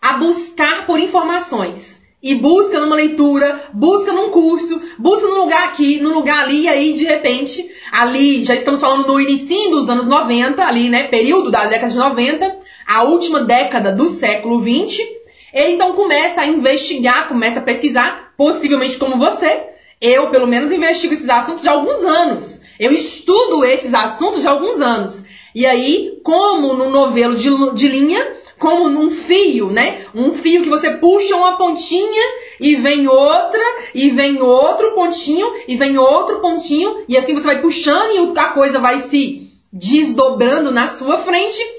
a 0.00 0.14
buscar 0.14 0.86
por 0.86 0.98
informações. 0.98 1.98
E 2.20 2.34
busca 2.34 2.80
numa 2.80 2.96
leitura, 2.96 3.70
busca 3.72 4.12
num 4.12 4.30
curso, 4.30 4.80
busca 4.98 5.28
num 5.28 5.38
lugar 5.38 5.68
aqui, 5.68 6.00
num 6.00 6.14
lugar 6.14 6.40
ali, 6.40 6.62
e 6.62 6.68
aí 6.68 6.92
de 6.92 7.04
repente, 7.04 7.64
ali, 7.92 8.44
já 8.44 8.56
estamos 8.56 8.80
falando 8.80 9.06
do 9.06 9.20
início 9.20 9.70
dos 9.70 9.88
anos 9.88 10.08
90, 10.08 10.64
ali, 10.64 10.88
né, 10.88 11.04
período 11.04 11.48
da 11.48 11.66
década 11.66 11.92
de 11.92 11.96
90, 11.96 12.58
a 12.88 13.04
última 13.04 13.44
década 13.44 13.92
do 13.92 14.08
século 14.08 14.60
20, 14.60 15.17
ele 15.52 15.72
então 15.72 15.92
começa 15.92 16.40
a 16.40 16.46
investigar, 16.46 17.28
começa 17.28 17.60
a 17.60 17.62
pesquisar, 17.62 18.32
possivelmente 18.36 18.96
como 18.98 19.16
você, 19.16 19.64
eu 20.00 20.28
pelo 20.28 20.46
menos 20.46 20.72
investigo 20.72 21.14
esses 21.14 21.28
assuntos 21.28 21.62
de 21.62 21.68
alguns 21.68 22.02
anos. 22.02 22.60
Eu 22.78 22.92
estudo 22.92 23.64
esses 23.64 23.92
assuntos 23.94 24.42
de 24.42 24.48
alguns 24.48 24.80
anos. 24.80 25.24
E 25.54 25.66
aí, 25.66 26.20
como 26.22 26.74
no 26.74 26.90
novelo 26.90 27.34
de, 27.34 27.48
de 27.74 27.88
linha, 27.88 28.24
como 28.58 28.88
num 28.88 29.10
fio, 29.10 29.70
né? 29.70 30.04
Um 30.14 30.34
fio 30.34 30.62
que 30.62 30.68
você 30.68 30.90
puxa 30.90 31.34
uma 31.36 31.56
pontinha 31.56 32.22
e 32.60 32.76
vem 32.76 33.08
outra, 33.08 33.60
e 33.94 34.10
vem 34.10 34.42
outro 34.42 34.92
pontinho, 34.92 35.50
e 35.66 35.76
vem 35.76 35.96
outro 35.96 36.40
pontinho, 36.40 37.04
e 37.08 37.16
assim 37.16 37.34
você 37.34 37.46
vai 37.46 37.60
puxando 37.60 38.34
e 38.34 38.38
a 38.38 38.48
coisa 38.50 38.78
vai 38.78 39.00
se 39.00 39.48
desdobrando 39.72 40.70
na 40.70 40.88
sua 40.88 41.18
frente. 41.18 41.77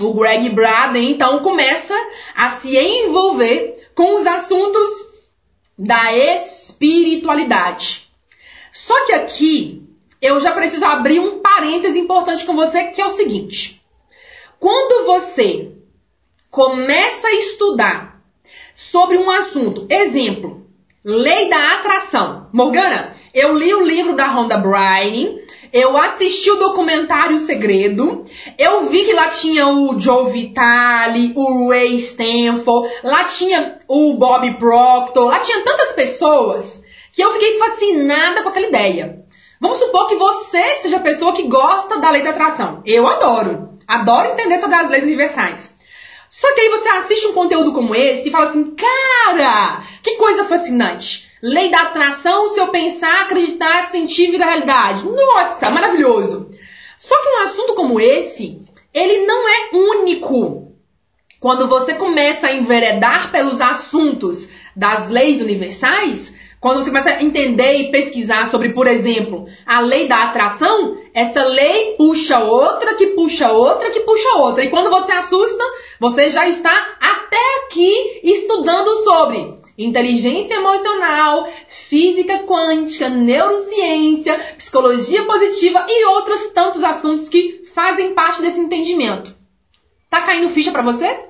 O 0.00 0.14
Greg 0.14 0.50
Braden 0.50 1.10
então 1.10 1.40
começa 1.40 1.94
a 2.34 2.50
se 2.50 2.76
envolver 2.76 3.90
com 3.94 4.16
os 4.16 4.26
assuntos 4.26 5.08
da 5.76 6.16
espiritualidade. 6.16 8.08
Só 8.72 9.06
que 9.06 9.12
aqui 9.12 9.82
eu 10.20 10.40
já 10.40 10.52
preciso 10.52 10.84
abrir 10.84 11.20
um 11.20 11.40
parêntese 11.40 11.98
importante 11.98 12.44
com 12.44 12.54
você 12.54 12.84
que 12.84 13.00
é 13.00 13.06
o 13.06 13.10
seguinte: 13.10 13.82
quando 14.58 15.06
você 15.06 15.72
começa 16.50 17.26
a 17.26 17.34
estudar 17.34 18.22
sobre 18.74 19.16
um 19.16 19.30
assunto, 19.30 19.86
exemplo, 19.90 20.66
lei 21.04 21.48
da 21.48 21.74
atração. 21.74 22.48
Morgana, 22.52 23.12
eu 23.34 23.54
li 23.54 23.74
o 23.74 23.82
livro 23.82 24.14
da 24.14 24.26
Rhonda 24.26 24.58
Byrne, 24.58 25.40
eu 25.72 25.96
assisti 25.96 26.50
o 26.50 26.56
documentário 26.56 27.38
Segredo, 27.38 28.24
eu 28.58 28.86
vi 28.86 29.04
que 29.04 29.12
lá 29.12 29.28
tinha 29.28 29.68
o 29.68 30.00
Joe 30.00 30.32
Vitale, 30.32 31.32
o 31.34 31.70
Ray 31.70 31.96
Stanford, 31.96 32.88
lá 33.04 33.24
tinha 33.24 33.78
o 33.86 34.14
Bob 34.14 34.50
Proctor, 34.54 35.26
lá 35.26 35.40
tinha 35.40 35.62
tantas 35.62 35.92
pessoas 35.92 36.82
que 37.12 37.22
eu 37.22 37.32
fiquei 37.32 37.58
fascinada 37.58 38.42
com 38.42 38.48
aquela 38.48 38.68
ideia. 38.68 39.24
Vamos 39.60 39.78
supor 39.78 40.06
que 40.06 40.14
você 40.14 40.76
seja 40.76 40.98
a 40.98 41.00
pessoa 41.00 41.32
que 41.32 41.48
gosta 41.48 41.98
da 41.98 42.10
lei 42.10 42.22
da 42.22 42.30
atração. 42.30 42.82
Eu 42.86 43.06
adoro. 43.08 43.76
Adoro 43.88 44.28
entender 44.28 44.58
sobre 44.58 44.76
as 44.76 44.88
leis 44.88 45.04
universais. 45.04 45.77
Só 46.30 46.54
que 46.54 46.60
aí 46.60 46.68
você 46.68 46.88
assiste 46.88 47.26
um 47.26 47.32
conteúdo 47.32 47.72
como 47.72 47.94
esse 47.94 48.28
e 48.28 48.32
fala 48.32 48.50
assim, 48.50 48.74
cara, 48.74 49.82
que 50.02 50.16
coisa 50.16 50.44
fascinante. 50.44 51.28
Lei 51.42 51.70
da 51.70 51.82
atração, 51.82 52.50
se 52.50 52.60
eu 52.60 52.68
pensar, 52.68 53.22
acreditar, 53.22 53.90
sentir, 53.90 54.30
vir 54.30 54.42
a 54.42 54.46
realidade. 54.46 55.04
Nossa, 55.06 55.70
maravilhoso. 55.70 56.50
Só 56.96 57.14
que 57.22 57.28
um 57.28 57.42
assunto 57.42 57.74
como 57.74 58.00
esse, 58.00 58.60
ele 58.92 59.24
não 59.24 59.48
é 59.48 59.70
único. 59.72 60.72
Quando 61.40 61.68
você 61.68 61.94
começa 61.94 62.48
a 62.48 62.52
enveredar 62.52 63.30
pelos 63.30 63.60
assuntos 63.60 64.48
das 64.74 65.08
leis 65.08 65.40
universais, 65.40 66.34
quando 66.60 66.82
você 66.82 66.90
começa 66.90 67.10
a 67.10 67.22
entender 67.22 67.74
e 67.76 67.90
pesquisar 67.90 68.50
sobre, 68.50 68.70
por 68.70 68.86
exemplo, 68.86 69.46
a 69.64 69.80
lei 69.80 70.08
da 70.08 70.24
atração, 70.24 70.98
essa 71.14 71.44
lei 71.44 71.94
puxa 71.96 72.40
outra, 72.40 72.94
que 72.94 73.08
puxa 73.08 73.52
outra, 73.52 73.90
que 73.90 74.00
puxa 74.00 74.28
outra. 74.36 74.64
E 74.64 74.70
quando 74.70 74.90
você 74.90 75.12
assusta, 75.12 75.62
você 76.00 76.30
já 76.30 76.48
está 76.48 76.96
até 77.00 77.38
aqui 77.66 78.20
estudando 78.24 78.88
sobre 79.04 79.58
inteligência 79.78 80.54
emocional, 80.54 81.48
física 81.68 82.38
quântica, 82.40 83.08
neurociência, 83.08 84.36
psicologia 84.56 85.22
positiva 85.22 85.86
e 85.88 86.04
outros 86.06 86.48
tantos 86.48 86.82
assuntos 86.82 87.28
que 87.28 87.64
fazem 87.72 88.14
parte 88.14 88.42
desse 88.42 88.58
entendimento. 88.58 89.32
Tá 90.10 90.22
caindo 90.22 90.48
ficha 90.48 90.72
para 90.72 90.82
você? 90.82 91.27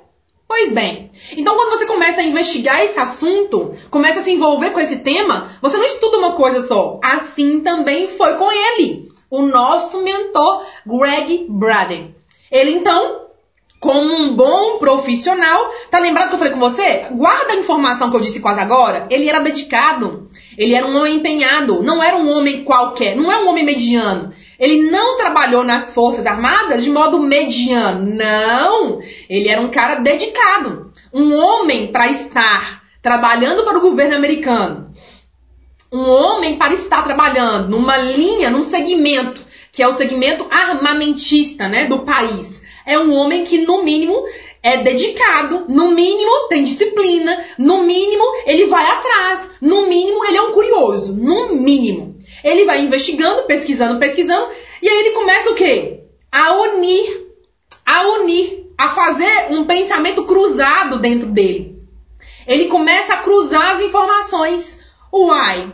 Pois 0.49 0.73
bem, 0.73 1.11
então 1.37 1.55
quando 1.57 1.77
você 1.77 1.85
começa 1.85 2.23
a 2.23 2.25
investigar 2.25 2.83
esse 2.83 2.99
assunto, 2.99 3.75
começa 3.91 4.21
a 4.21 4.23
se 4.23 4.31
envolver 4.31 4.71
com 4.71 4.81
esse 4.81 5.01
tema, 5.01 5.51
você 5.61 5.77
não 5.77 5.85
estuda 5.85 6.17
uma 6.17 6.33
coisa 6.33 6.67
só. 6.67 6.99
Assim 7.05 7.61
também 7.61 8.07
foi 8.07 8.33
com 8.37 8.51
ele, 8.51 9.13
o 9.31 9.43
nosso 9.43 10.03
mentor 10.03 10.65
Greg 10.87 11.45
Braden. 11.51 12.17
Ele 12.51 12.71
então, 12.71 13.27
como 13.79 14.01
um 14.01 14.35
bom 14.35 14.79
profissional, 14.79 15.71
tá 15.91 15.99
lembrado 15.99 16.29
que 16.29 16.35
eu 16.37 16.39
falei 16.39 16.55
com 16.55 16.61
você? 16.61 17.09
Guarda 17.13 17.53
a 17.53 17.57
informação 17.57 18.09
que 18.09 18.17
eu 18.17 18.21
disse 18.23 18.41
quase 18.41 18.59
agora. 18.59 19.07
Ele 19.11 19.29
era 19.29 19.41
dedicado, 19.41 20.31
ele 20.59 20.75
era 20.75 20.85
um 20.85 20.99
homem 20.99 21.15
empenhado, 21.15 21.85
não 21.85 22.03
era 22.03 22.17
um 22.17 22.29
homem 22.29 22.65
qualquer, 22.65 23.15
não 23.15 23.31
é 23.31 23.39
um 23.39 23.49
homem 23.49 23.65
mediano. 23.65 24.33
Ele 24.59 24.91
não 24.91 25.17
trabalhou 25.17 25.63
nas 25.63 25.93
Forças 25.93 26.27
Armadas 26.27 26.83
de 26.83 26.91
modo 26.91 27.21
mediano. 27.21 28.13
Não! 28.13 28.99
Ele 29.31 29.49
era 29.49 29.61
um 29.61 29.69
cara 29.69 30.01
dedicado. 30.01 30.93
Um 31.15 31.33
homem 31.33 31.87
para 31.87 32.09
estar 32.09 32.83
trabalhando 33.01 33.63
para 33.63 33.79
o 33.79 33.81
governo 33.81 34.17
americano. 34.17 34.93
Um 35.93 36.11
homem 36.11 36.57
para 36.57 36.75
estar 36.75 37.05
trabalhando 37.05 37.69
numa 37.69 37.97
linha, 37.97 38.51
num 38.51 38.65
segmento, 38.65 39.41
que 39.71 39.81
é 39.81 39.87
o 39.87 39.93
segmento 39.93 40.45
armamentista 40.51 41.69
né, 41.69 41.87
do 41.87 42.01
país. 42.01 42.63
É 42.85 42.99
um 42.99 43.15
homem 43.15 43.45
que, 43.45 43.59
no 43.59 43.85
mínimo, 43.85 44.25
é 44.63 44.79
dedicado, 44.79 45.67
no 45.69 45.91
mínimo 45.93 46.49
tem 46.49 46.65
disciplina, 46.65 47.45
no 47.59 47.83
mínimo 47.83 48.25
ele 48.47 48.67
vai 48.67 48.85
atrás, 48.85 49.51
no 49.61 49.87
mínimo 49.87 50.25
ele 50.25 50.37
é 50.37 50.43
um 50.43 50.53
curioso, 50.53 51.13
no 51.13 51.55
mínimo. 51.55 52.17
Ele 52.43 52.65
vai 52.65 52.81
investigando, 52.83 53.45
pesquisando, 53.45 53.99
pesquisando, 53.99 54.49
e 54.83 54.89
aí 54.89 54.99
ele 55.01 55.11
começa 55.11 55.51
o 55.51 55.55
quê? 55.55 56.05
A 56.31 56.55
unir, 56.55 57.27
a 57.85 58.09
unir, 58.21 58.67
a 58.77 58.89
fazer 58.91 59.49
um 59.51 59.65
pensamento 59.65 60.25
cruzado 60.25 60.99
dentro 60.99 61.27
dele. 61.27 61.79
Ele 62.47 62.67
começa 62.67 63.15
a 63.15 63.19
cruzar 63.19 63.77
as 63.77 63.83
informações. 63.83 64.79
Uai, 65.13 65.73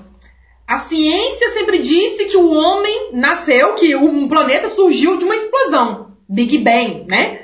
a 0.67 0.79
ciência 0.79 1.51
sempre 1.51 1.79
disse 1.79 2.25
que 2.25 2.37
o 2.37 2.51
homem 2.51 3.11
nasceu, 3.13 3.75
que 3.75 3.95
o 3.95 4.29
planeta 4.29 4.71
surgiu 4.71 5.17
de 5.19 5.25
uma 5.25 5.37
explosão, 5.37 6.17
Big 6.29 6.59
Bang, 6.59 7.05
né? 7.09 7.44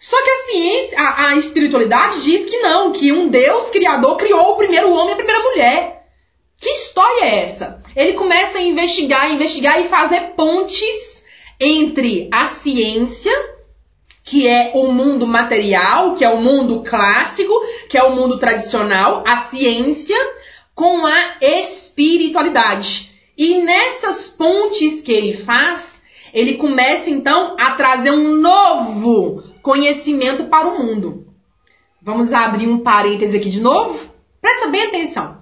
Só 0.00 0.16
que 0.16 0.30
a 0.30 0.44
ciência, 0.46 0.98
a, 0.98 1.28
a 1.28 1.36
espiritualidade 1.36 2.22
diz 2.22 2.46
que 2.46 2.56
não, 2.60 2.90
que 2.90 3.12
um 3.12 3.28
Deus 3.28 3.68
criador 3.68 4.16
criou 4.16 4.52
o 4.52 4.56
primeiro 4.56 4.90
homem 4.90 5.10
e 5.10 5.12
a 5.12 5.16
primeira 5.16 5.42
mulher. 5.42 6.06
Que 6.58 6.70
história 6.70 7.26
é 7.26 7.40
essa? 7.40 7.82
Ele 7.94 8.14
começa 8.14 8.56
a 8.56 8.62
investigar, 8.62 9.30
investigar 9.30 9.78
e 9.78 9.88
fazer 9.88 10.32
pontes 10.36 11.22
entre 11.60 12.30
a 12.32 12.46
ciência, 12.46 13.30
que 14.24 14.48
é 14.48 14.70
o 14.74 14.90
mundo 14.90 15.26
material, 15.26 16.14
que 16.14 16.24
é 16.24 16.30
o 16.30 16.40
mundo 16.40 16.82
clássico, 16.82 17.52
que 17.86 17.98
é 17.98 18.02
o 18.02 18.16
mundo 18.16 18.38
tradicional, 18.38 19.22
a 19.26 19.36
ciência, 19.36 20.16
com 20.74 21.06
a 21.06 21.36
espiritualidade. 21.42 23.10
E 23.36 23.58
nessas 23.58 24.28
pontes 24.28 25.02
que 25.02 25.12
ele 25.12 25.36
faz, 25.36 26.00
ele 26.32 26.54
começa 26.54 27.10
então 27.10 27.54
a 27.60 27.72
trazer 27.72 28.12
um 28.12 28.36
novo 28.36 29.49
conhecimento 29.62 30.44
para 30.44 30.68
o 30.68 30.78
mundo. 30.78 31.26
Vamos 32.02 32.32
abrir 32.32 32.68
um 32.68 32.78
parêntese 32.78 33.36
aqui 33.36 33.50
de 33.50 33.60
novo? 33.60 34.10
Presta 34.40 34.68
bem 34.68 34.82
atenção 34.82 35.40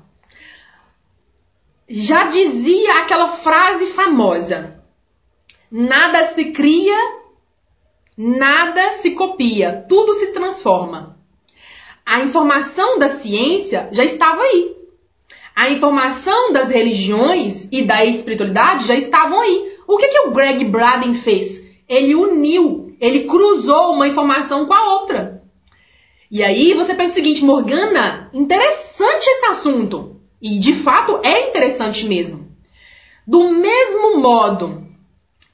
já 1.89 2.25
dizia 2.25 3.01
aquela 3.01 3.29
frase 3.29 3.87
famosa: 3.87 4.83
nada 5.71 6.25
se 6.25 6.53
cria, 6.53 6.97
nada 8.17 8.93
se 8.93 9.13
copia, 9.13 9.85
tudo 9.89 10.15
se 10.15 10.29
transforma. 10.29 11.17
A 12.05 12.21
informação 12.21 12.99
da 12.99 13.09
ciência 13.09 13.89
já 13.93 14.05
estava 14.05 14.43
aí. 14.43 14.77
A 15.55 15.71
informação 15.71 16.53
das 16.53 16.71
religiões 16.71 17.69
e 17.73 17.83
da 17.83 18.05
espiritualidade 18.05 18.87
já 18.87 18.95
estavam 18.95 19.41
aí. 19.41 19.77
O 19.87 19.97
que, 19.97 20.07
que 20.07 20.21
o 20.21 20.31
Greg 20.31 20.65
Braden 20.65 21.15
fez? 21.15 21.65
Ele 21.89 22.15
uniu, 22.15 22.88
ele 23.01 23.25
cruzou 23.25 23.93
uma 23.93 24.09
informação 24.09 24.67
com 24.67 24.75
a 24.75 24.95
outra. 24.95 25.43
E 26.31 26.43
aí 26.43 26.75
você 26.75 26.95
pensa 26.95 27.13
o 27.13 27.15
seguinte, 27.15 27.45
Morgana, 27.45 28.29
interessante 28.33 29.27
esse 29.27 29.47
assunto. 29.47 30.21
E 30.41 30.59
de 30.59 30.75
fato 30.75 31.21
é 31.23 31.49
interessante 31.49 32.07
mesmo. 32.07 32.49
Do 33.27 33.51
mesmo 33.51 34.19
modo 34.19 34.87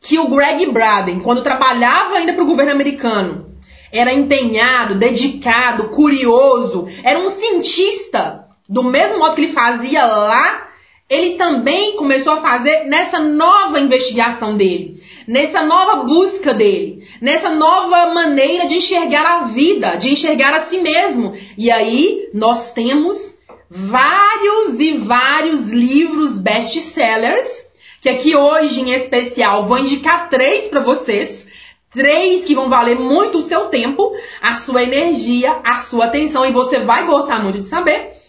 que 0.00 0.18
o 0.18 0.28
Greg 0.28 0.66
Braden, 0.66 1.20
quando 1.20 1.42
trabalhava 1.42 2.16
ainda 2.16 2.34
para 2.34 2.42
o 2.42 2.46
governo 2.46 2.72
americano, 2.72 3.56
era 3.90 4.12
empenhado, 4.12 4.96
dedicado, 4.96 5.88
curioso, 5.88 6.86
era 7.02 7.18
um 7.18 7.30
cientista, 7.30 8.48
do 8.68 8.82
mesmo 8.82 9.20
modo 9.20 9.34
que 9.34 9.42
ele 9.42 9.52
fazia 9.52 10.04
lá, 10.04 10.68
ele 11.08 11.36
também 11.36 11.96
começou 11.96 12.32
a 12.32 12.40
fazer 12.40 12.84
nessa 12.84 13.18
nova 13.18 13.78
investigação 13.78 14.56
dele, 14.56 15.02
nessa 15.28 15.62
nova 15.62 16.04
busca 16.04 16.54
dele, 16.54 17.06
nessa 17.20 17.50
nova 17.50 18.14
maneira 18.14 18.66
de 18.66 18.76
enxergar 18.76 19.26
a 19.26 19.44
vida, 19.44 19.96
de 19.96 20.10
enxergar 20.10 20.54
a 20.54 20.62
si 20.62 20.78
mesmo. 20.78 21.36
E 21.58 21.70
aí 21.70 22.30
nós 22.32 22.72
temos 22.72 23.36
vários 23.68 24.80
e 24.80 24.92
vários 24.92 25.70
livros 25.72 26.38
best-sellers, 26.38 27.66
que 28.00 28.08
aqui 28.08 28.34
hoje 28.34 28.80
em 28.80 28.92
especial 28.92 29.66
vou 29.66 29.78
indicar 29.78 30.30
três 30.30 30.68
para 30.68 30.80
vocês. 30.80 31.52
Três 31.90 32.44
que 32.44 32.56
vão 32.56 32.68
valer 32.68 32.98
muito 32.98 33.38
o 33.38 33.42
seu 33.42 33.66
tempo, 33.66 34.12
a 34.42 34.56
sua 34.56 34.82
energia, 34.82 35.60
a 35.62 35.76
sua 35.76 36.06
atenção 36.06 36.44
e 36.44 36.50
você 36.50 36.80
vai 36.80 37.06
gostar 37.06 37.40
muito 37.40 37.60
de 37.60 37.64
saber. 37.64 38.23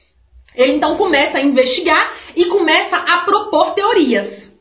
Ele 0.55 0.73
então 0.73 0.95
começa 0.95 1.37
a 1.37 1.41
investigar 1.41 2.13
e 2.35 2.45
começa 2.45 2.97
a 2.97 3.19
propor 3.19 3.73
teorias. 3.73 4.53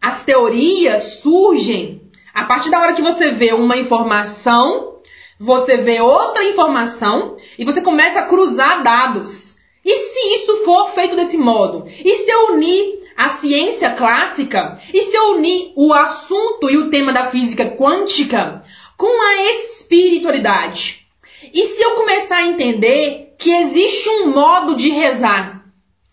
As 0.00 0.24
teorias 0.24 1.20
surgem 1.22 2.10
a 2.32 2.44
partir 2.44 2.70
da 2.70 2.80
hora 2.80 2.94
que 2.94 3.02
você 3.02 3.30
vê 3.30 3.52
uma 3.52 3.76
informação, 3.76 5.00
você 5.38 5.78
vê 5.78 6.00
outra 6.00 6.44
informação 6.44 7.36
e 7.58 7.64
você 7.64 7.80
começa 7.80 8.20
a 8.20 8.26
cruzar 8.26 8.82
dados. 8.82 9.56
E 9.84 9.96
se 9.96 10.34
isso 10.36 10.64
for 10.64 10.90
feito 10.90 11.16
desse 11.16 11.36
modo? 11.36 11.86
E 11.88 12.16
se 12.18 12.30
eu 12.30 12.52
unir 12.52 13.00
a 13.16 13.28
ciência 13.28 13.90
clássica? 13.90 14.78
E 14.92 15.02
se 15.02 15.16
eu 15.16 15.32
unir 15.32 15.72
o 15.74 15.92
assunto 15.92 16.70
e 16.70 16.76
o 16.76 16.90
tema 16.90 17.12
da 17.12 17.24
física 17.24 17.70
quântica 17.70 18.62
com 18.96 19.22
a 19.22 19.50
espiritualidade? 19.50 21.06
E 21.52 21.64
se 21.64 21.82
eu 21.82 21.92
começar 21.92 22.36
a 22.36 22.46
entender 22.46 23.29
que 23.40 23.50
existe 23.50 24.08
um 24.10 24.30
modo 24.30 24.76
de 24.76 24.90
rezar? 24.90 25.64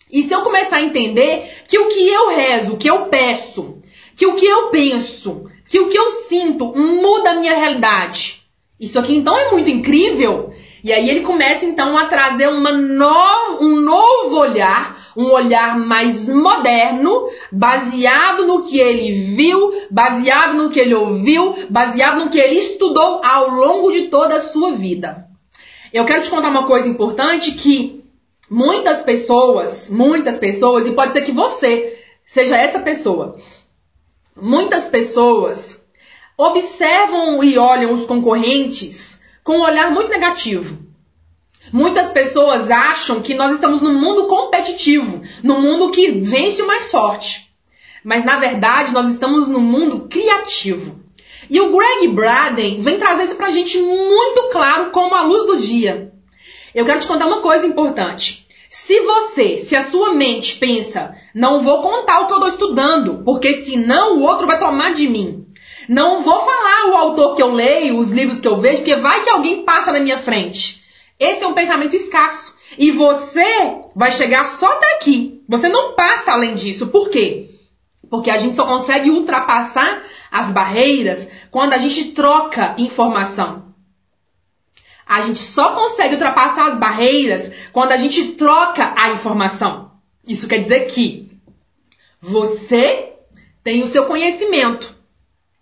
E 0.10 0.24
se 0.24 0.34
eu 0.34 0.42
começar 0.42 0.78
a 0.78 0.82
entender 0.82 1.64
que 1.68 1.78
o 1.78 1.90
que 1.90 2.08
eu 2.08 2.30
rezo, 2.30 2.74
o 2.74 2.78
que 2.78 2.90
eu 2.90 3.08
peço, 3.08 3.80
que 4.16 4.26
o 4.26 4.34
que 4.34 4.46
eu 4.46 4.70
penso, 4.70 5.46
que 5.68 5.78
o 5.78 5.90
que 5.90 6.00
eu 6.00 6.10
sinto 6.12 6.74
muda 6.74 7.32
a 7.32 7.36
minha 7.36 7.54
realidade. 7.54 8.44
Isso 8.80 8.98
aqui 8.98 9.14
então 9.14 9.38
é 9.38 9.52
muito 9.52 9.70
incrível. 9.70 10.54
E 10.82 10.94
aí 10.94 11.10
ele 11.10 11.22
começa 11.22 11.66
então 11.66 11.98
a 11.98 12.06
trazer 12.06 12.48
uma 12.48 12.72
no, 12.72 13.58
um 13.60 13.82
novo 13.82 14.38
olhar, 14.38 14.98
um 15.18 15.26
olhar 15.30 15.78
mais 15.78 16.30
moderno, 16.30 17.28
baseado 17.52 18.48
no 18.48 18.64
que 18.64 18.80
ele 18.80 19.36
viu, 19.36 19.74
baseado 19.92 20.54
no 20.54 20.70
que 20.70 20.80
ele 20.80 20.96
ouviu, 20.96 21.54
baseado 21.70 22.24
no 22.24 22.30
que 22.30 22.40
ele 22.40 22.58
estudou 22.58 23.20
ao 23.22 23.50
longo 23.50 23.92
de 23.92 24.04
toda 24.04 24.38
a 24.38 24.42
sua 24.42 24.72
vida. 24.72 25.27
Eu 25.94 26.06
quero 26.06 26.24
te 26.24 26.30
contar 26.30 26.50
uma 26.50 26.68
coisa 26.68 26.88
importante 26.88 27.52
que 27.54 28.04
muitas 28.50 29.02
pessoas, 29.02 29.90
muitas 29.90 30.38
pessoas, 30.38 30.86
e 30.88 30.92
pode 30.92 31.14
ser 31.14 31.22
que 31.22 31.32
você 31.32 31.98
seja 32.26 32.58
essa 32.58 32.80
pessoa, 32.80 33.38
muitas 34.36 34.88
pessoas 34.88 35.82
observam 36.38 37.44
e 37.44 37.58
olham 37.58 37.94
os 37.94 38.06
concorrentes 38.06 39.22
com 39.44 39.58
um 39.58 39.62
olhar 39.62 39.92
muito 39.92 40.10
negativo. 40.10 40.78
Muitas 41.72 42.12
pessoas 42.12 42.72
acham 42.72 43.22
que 43.22 43.34
nós 43.34 43.56
estamos 43.56 43.82
num 43.82 43.94
mundo 43.94 44.28
competitivo, 44.28 45.22
num 45.44 45.62
mundo 45.62 45.92
que 45.92 46.12
vence 46.12 46.62
o 46.62 46.68
mais 46.68 46.92
forte. 46.92 47.52
Mas 48.04 48.24
na 48.24 48.40
verdade, 48.40 48.94
nós 48.94 49.12
estamos 49.12 49.50
num 49.50 49.60
mundo 49.60 50.08
criativo. 50.08 51.07
E 51.50 51.60
o 51.62 51.72
Greg 51.72 52.08
Braden 52.10 52.82
vem 52.82 52.98
trazer 52.98 53.24
isso 53.24 53.36
pra 53.36 53.52
gente 53.52 53.78
muito 53.78 54.50
claro 54.52 54.92
como 54.92 55.16
a 55.16 55.22
luz 55.22 55.46
do 55.46 55.58
dia. 55.58 56.12
Eu 56.76 56.86
quero 56.86 57.00
te 57.00 57.08
contar 57.08 57.28
uma 57.28 57.42
coisa 57.42 57.66
importante. 57.66 58.46
Se 58.70 59.00
você, 59.00 59.58
se 59.58 59.76
a 59.76 59.90
sua 59.90 60.14
mente 60.14 60.58
pensa, 60.58 61.16
não 61.34 61.62
vou 61.62 61.82
contar 61.82 62.20
o 62.20 62.28
que 62.28 62.34
eu 62.34 62.38
estou 62.38 62.52
estudando, 62.52 63.24
porque 63.24 63.54
senão 63.56 64.18
o 64.18 64.24
outro 64.24 64.46
vai 64.46 64.60
tomar 64.60 64.94
de 64.94 65.08
mim. 65.08 65.46
Não 65.88 66.22
vou 66.22 66.40
falar 66.40 66.92
o 66.92 66.96
autor 66.96 67.36
que 67.36 67.42
eu 67.42 67.54
leio, 67.54 67.98
os 67.98 68.12
livros 68.12 68.42
que 68.42 68.48
eu 68.48 68.60
vejo, 68.60 68.78
porque 68.80 68.96
vai 68.96 69.24
que 69.24 69.30
alguém 69.30 69.64
passa 69.64 69.92
na 69.94 70.02
minha 70.02 70.18
frente. 70.18 70.84
Esse 71.18 71.44
é 71.44 71.48
um 71.48 71.54
pensamento 71.54 71.96
escasso. 71.96 72.56
E 72.78 72.92
você 72.92 73.46
vai 73.96 74.12
chegar 74.12 74.46
só 74.46 74.68
até 74.68 74.96
aqui. 74.96 75.42
Você 75.48 75.70
não 75.70 75.94
passa 75.94 76.34
além 76.34 76.56
disso. 76.56 76.88
Por 76.88 77.10
quê? 77.10 77.50
Porque 78.10 78.30
a 78.30 78.38
gente 78.38 78.56
só 78.56 78.66
consegue 78.66 79.10
ultrapassar 79.10 80.02
as 80.32 80.52
barreiras 80.52 81.28
quando 81.52 81.74
a 81.74 81.78
gente 81.78 82.12
troca 82.12 82.76
informação. 82.78 83.74
A 85.06 85.22
gente 85.22 85.40
só 85.40 85.74
consegue 85.74 86.16
ultrapassar 86.16 86.68
as 86.68 86.78
barreiras 86.78 87.52
quando 87.72 87.94
a 87.94 87.98
gente 87.98 88.34
troca 88.34 88.94
a 88.98 89.12
informação. 89.12 89.92
Isso 90.28 90.48
quer 90.48 90.60
dizer 90.60 90.88
que 90.88 91.32
você 92.20 93.14
tem 93.64 93.84
o 93.84 93.88
seu 93.88 94.06
conhecimento. 94.06 94.96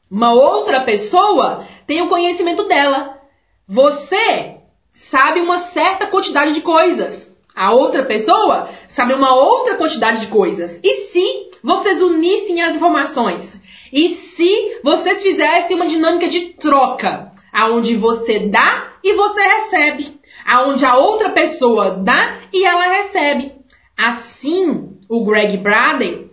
Uma 0.09 0.33
outra 0.33 0.81
pessoa 0.81 1.65
tem 1.85 2.01
o 2.01 2.09
conhecimento 2.09 2.63
dela. 2.63 3.19
Você 3.67 4.57
sabe 4.91 5.41
uma 5.41 5.59
certa 5.59 6.07
quantidade 6.07 6.53
de 6.53 6.61
coisas. 6.61 7.34
A 7.55 7.71
outra 7.71 8.03
pessoa 8.03 8.67
sabe 8.87 9.13
uma 9.13 9.33
outra 9.33 9.75
quantidade 9.75 10.21
de 10.21 10.27
coisas. 10.27 10.79
E 10.83 10.93
se 11.05 11.49
vocês 11.63 12.01
unissem 12.01 12.61
as 12.61 12.75
informações? 12.75 13.61
E 13.93 14.09
se 14.09 14.79
vocês 14.83 15.21
fizessem 15.21 15.75
uma 15.75 15.87
dinâmica 15.87 16.27
de 16.27 16.53
troca, 16.53 17.31
aonde 17.53 17.95
você 17.95 18.39
dá 18.39 18.87
e 19.01 19.13
você 19.13 19.41
recebe, 19.41 20.19
aonde 20.45 20.83
a 20.83 20.97
outra 20.97 21.29
pessoa 21.29 21.91
dá 21.91 22.41
e 22.51 22.65
ela 22.65 22.87
recebe. 22.87 23.53
Assim, 23.97 24.97
o 25.07 25.23
Greg 25.23 25.55
Braden 25.57 26.24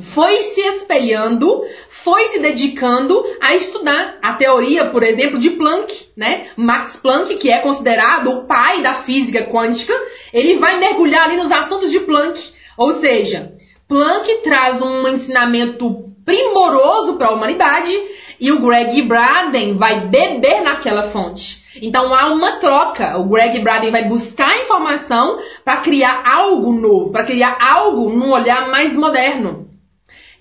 foi 0.00 0.40
se 0.40 0.60
espelhando, 0.60 1.64
foi 1.88 2.28
se 2.28 2.38
dedicando 2.38 3.22
a 3.40 3.54
estudar 3.54 4.18
a 4.22 4.32
teoria, 4.34 4.86
por 4.86 5.02
exemplo, 5.02 5.38
de 5.38 5.50
Planck, 5.50 6.12
né? 6.16 6.46
Max 6.56 6.96
Planck, 6.96 7.34
que 7.34 7.50
é 7.50 7.58
considerado 7.58 8.30
o 8.30 8.44
pai 8.44 8.80
da 8.80 8.94
física 8.94 9.44
quântica, 9.44 9.92
ele 10.32 10.56
vai 10.56 10.78
mergulhar 10.78 11.24
ali 11.24 11.36
nos 11.36 11.52
assuntos 11.52 11.90
de 11.90 12.00
Planck. 12.00 12.52
Ou 12.78 12.94
seja, 12.94 13.54
Planck 13.86 14.42
traz 14.42 14.80
um 14.80 15.06
ensinamento 15.08 16.10
primoroso 16.24 17.14
para 17.16 17.28
a 17.28 17.32
humanidade 17.32 17.92
e 18.40 18.50
o 18.50 18.60
Greg 18.60 19.02
Braden 19.02 19.76
vai 19.76 20.00
beber 20.06 20.62
naquela 20.62 21.10
fonte. 21.10 21.62
Então 21.80 22.14
há 22.14 22.26
uma 22.26 22.56
troca. 22.56 23.18
O 23.18 23.24
Greg 23.24 23.60
Braden 23.60 23.90
vai 23.90 24.04
buscar 24.04 24.60
informação 24.62 25.38
para 25.64 25.76
criar 25.76 26.22
algo 26.24 26.72
novo, 26.72 27.12
para 27.12 27.24
criar 27.24 27.56
algo 27.60 28.10
num 28.10 28.30
olhar 28.30 28.68
mais 28.68 28.94
moderno. 28.94 29.71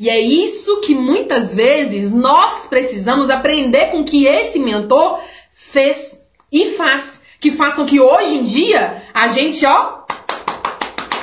E 0.01 0.09
é 0.09 0.19
isso 0.19 0.81
que 0.81 0.95
muitas 0.95 1.53
vezes 1.53 2.11
nós 2.11 2.65
precisamos 2.65 3.29
aprender 3.29 3.91
com 3.91 4.03
que 4.03 4.25
esse 4.25 4.57
mentor 4.57 5.19
fez 5.51 6.19
e 6.51 6.71
faz, 6.71 7.21
que 7.39 7.51
faz 7.51 7.75
com 7.75 7.85
que 7.85 7.99
hoje 7.99 8.33
em 8.33 8.43
dia 8.43 8.99
a 9.13 9.27
gente, 9.27 9.63
ó, 9.63 9.99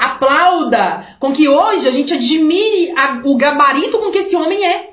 aplauda, 0.01 1.05
com 1.19 1.33
que 1.33 1.49
hoje 1.49 1.89
a 1.89 1.91
gente 1.91 2.15
admire 2.15 2.93
a, 2.97 3.21
o 3.25 3.37
gabarito 3.37 3.99
com 3.99 4.13
que 4.13 4.19
esse 4.19 4.37
homem 4.37 4.65
é 4.65 4.91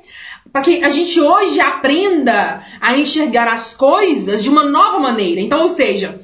para 0.52 0.64
que 0.64 0.84
a 0.84 0.90
gente 0.90 1.22
hoje 1.22 1.60
aprenda 1.60 2.66
a 2.82 2.98
enxergar 2.98 3.48
as 3.54 3.76
coisas 3.76 4.42
de 4.42 4.50
uma 4.50 4.64
nova 4.64 4.98
maneira. 4.98 5.40
Então, 5.42 5.62
ou 5.62 5.70
seja, 5.70 6.20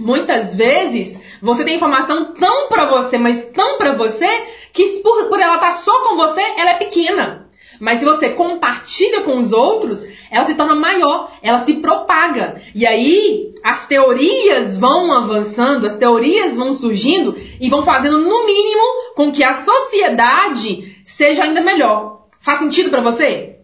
muitas 0.00 0.56
vezes 0.56 1.20
você 1.40 1.64
tem 1.64 1.76
informação 1.76 2.32
tão 2.34 2.68
para 2.68 2.86
você, 2.86 3.18
mas 3.18 3.44
tão 3.46 3.78
para 3.78 3.92
você, 3.92 4.28
que 4.72 4.84
por, 5.00 5.24
por 5.24 5.40
ela 5.40 5.54
estar 5.54 5.72
tá 5.74 5.78
só 5.78 6.00
com 6.00 6.16
você, 6.16 6.40
ela 6.40 6.70
é 6.70 6.74
pequena. 6.74 7.46
Mas 7.78 7.98
se 7.98 8.04
você 8.04 8.30
compartilha 8.30 9.22
com 9.22 9.38
os 9.38 9.52
outros, 9.52 10.06
ela 10.30 10.46
se 10.46 10.54
torna 10.54 10.74
maior, 10.74 11.30
ela 11.42 11.64
se 11.64 11.74
propaga. 11.74 12.60
E 12.74 12.86
aí 12.86 13.52
as 13.62 13.86
teorias 13.86 14.76
vão 14.78 15.12
avançando, 15.12 15.86
as 15.86 15.96
teorias 15.96 16.56
vão 16.56 16.74
surgindo 16.74 17.36
e 17.60 17.68
vão 17.68 17.82
fazendo 17.82 18.18
no 18.18 18.46
mínimo 18.46 19.14
com 19.14 19.30
que 19.30 19.44
a 19.44 19.62
sociedade 19.62 21.00
seja 21.04 21.44
ainda 21.44 21.60
melhor. 21.60 22.26
Faz 22.40 22.60
sentido 22.60 22.90
para 22.90 23.02
você? 23.02 23.56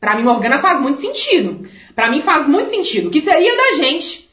Para 0.00 0.14
mim, 0.14 0.22
Morgana 0.22 0.58
faz 0.60 0.80
muito 0.80 1.00
sentido. 1.00 1.68
Para 1.94 2.10
mim 2.10 2.22
faz 2.22 2.46
muito 2.46 2.70
sentido. 2.70 3.08
O 3.08 3.10
que 3.10 3.20
seria 3.20 3.56
da 3.56 3.72
gente 3.82 4.28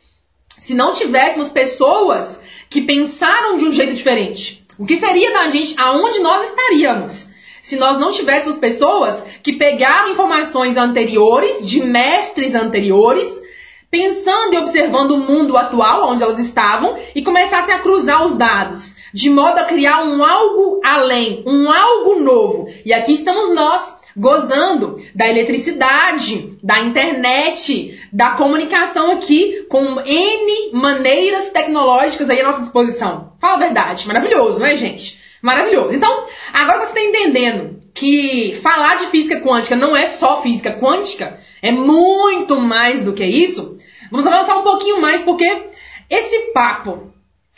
se 0.57 0.73
não 0.73 0.93
tivéssemos 0.93 1.49
pessoas 1.49 2.39
que 2.69 2.81
pensaram 2.81 3.57
de 3.57 3.65
um 3.65 3.71
jeito 3.71 3.93
diferente? 3.93 4.65
O 4.77 4.85
que 4.85 4.97
seria 4.97 5.31
da 5.31 5.49
gente? 5.49 5.75
Aonde 5.77 6.19
nós 6.19 6.49
estaríamos? 6.49 7.27
Se 7.61 7.77
nós 7.77 7.97
não 7.97 8.11
tivéssemos 8.11 8.57
pessoas 8.57 9.23
que 9.41 9.53
pegaram 9.53 10.11
informações 10.11 10.77
anteriores, 10.77 11.67
de 11.67 11.81
mestres 11.81 12.53
anteriores, 12.53 13.41
pensando 13.89 14.53
e 14.53 14.57
observando 14.57 15.11
o 15.11 15.17
mundo 15.17 15.57
atual 15.57 16.09
onde 16.09 16.21
elas 16.21 16.37
estavam 16.37 16.95
e 17.15 17.23
começassem 17.23 17.73
a 17.73 17.79
cruzar 17.79 18.25
os 18.25 18.35
dados, 18.35 18.95
de 19.13 19.29
modo 19.29 19.57
a 19.57 19.63
criar 19.63 20.03
um 20.03 20.23
algo 20.23 20.81
além, 20.83 21.43
um 21.47 21.71
algo 21.71 22.19
novo. 22.19 22.67
E 22.85 22.93
aqui 22.93 23.13
estamos 23.13 23.55
nós 23.55 23.94
gozando 24.15 24.95
da 25.13 25.27
eletricidade, 25.27 26.57
da 26.63 26.79
internet, 26.79 27.99
da 28.11 28.31
comunicação 28.31 29.11
aqui 29.11 29.65
com 29.69 29.99
N 30.01 30.71
maneiras 30.73 31.49
tecnológicas 31.49 32.29
aí 32.29 32.39
à 32.39 32.43
nossa 32.43 32.61
disposição. 32.61 33.33
Fala 33.39 33.55
a 33.55 33.59
verdade, 33.59 34.07
maravilhoso, 34.07 34.59
não 34.59 34.65
é, 34.65 34.77
gente? 34.77 35.19
Maravilhoso. 35.41 35.93
Então, 35.93 36.25
agora 36.53 36.79
você 36.79 36.97
está 36.97 37.01
entendendo 37.01 37.81
que 37.93 38.57
falar 38.61 38.95
de 38.95 39.07
física 39.07 39.39
quântica 39.39 39.75
não 39.75 39.95
é 39.95 40.07
só 40.07 40.41
física 40.41 40.73
quântica, 40.73 41.39
é 41.61 41.71
muito 41.71 42.59
mais 42.59 43.03
do 43.03 43.13
que 43.13 43.25
isso. 43.25 43.77
Vamos 44.11 44.27
avançar 44.27 44.57
um 44.57 44.63
pouquinho 44.63 45.01
mais 45.01 45.21
porque 45.21 45.63
esse 46.09 46.51
papo 46.53 47.11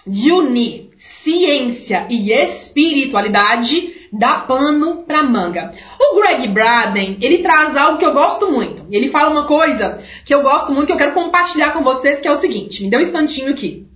de 0.06 0.32
unir 0.32 0.90
ciência 0.98 2.08
e 2.10 2.32
espiritualidade 2.32 3.97
dá 4.12 4.40
pano 4.40 5.04
pra 5.04 5.24
manga. 5.24 5.72
O 6.00 6.16
Greg 6.16 6.48
Braden, 6.48 7.18
ele 7.22 7.40
traz 7.40 7.76
algo 7.76 7.98
que 7.98 8.06
eu 8.06 8.14
gosto 8.14 8.52
muito. 8.52 8.86
Ele 8.92 9.10
fala 9.10 9.30
uma 9.30 9.46
coisa 9.46 10.04
que 10.26 10.34
eu 10.34 10.42
gosto 10.42 10.72
muito, 10.72 10.88
que 10.88 10.94
eu 10.94 10.98
quero 10.98 11.14
compartilhar 11.14 11.72
com 11.72 11.84
vocês, 11.84 12.20
que 12.20 12.28
é 12.28 12.32
o 12.32 12.38
seguinte. 12.38 12.84
Me 12.84 12.90
dê 12.90 12.98
um 12.98 13.02
instantinho 13.02 13.52
aqui. 13.52 13.88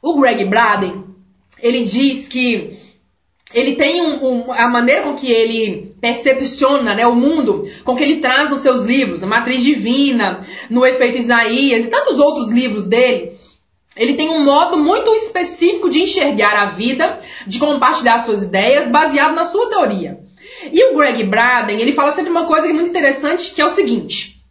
O 0.00 0.20
Greg 0.20 0.44
Braden, 0.44 1.04
ele 1.60 1.84
diz 1.84 2.28
que 2.28 2.78
ele 3.52 3.76
tem 3.76 4.02
um, 4.02 4.24
um, 4.24 4.52
a 4.52 4.68
maneira 4.68 5.02
com 5.02 5.14
que 5.14 5.30
ele 5.30 5.96
percepciona 6.00 6.94
né, 6.94 7.06
o 7.06 7.14
mundo, 7.14 7.68
com 7.82 7.96
que 7.96 8.04
ele 8.04 8.20
traz 8.20 8.50
nos 8.50 8.60
seus 8.60 8.84
livros, 8.84 9.22
a 9.22 9.26
Matriz 9.26 9.62
Divina, 9.62 10.40
no 10.68 10.84
Efeito 10.84 11.18
Isaías 11.18 11.86
e 11.86 11.88
tantos 11.88 12.18
outros 12.18 12.52
livros 12.52 12.86
dele. 12.86 13.37
Ele 13.96 14.14
tem 14.14 14.28
um 14.28 14.44
modo 14.44 14.78
muito 14.78 15.12
específico 15.14 15.90
de 15.90 16.02
enxergar 16.02 16.54
a 16.54 16.66
vida, 16.66 17.18
de 17.46 17.58
compartilhar 17.58 18.24
suas 18.24 18.42
ideias, 18.42 18.88
baseado 18.88 19.34
na 19.34 19.44
sua 19.44 19.68
teoria. 19.70 20.20
E 20.72 20.84
o 20.90 20.96
Greg 20.96 21.24
Braden, 21.24 21.80
ele 21.80 21.92
fala 21.92 22.12
sempre 22.12 22.30
uma 22.30 22.44
coisa 22.44 22.66
que 22.66 22.72
é 22.72 22.74
muito 22.74 22.90
interessante, 22.90 23.52
que 23.52 23.60
é 23.60 23.66
o 23.66 23.74
seguinte. 23.74 24.42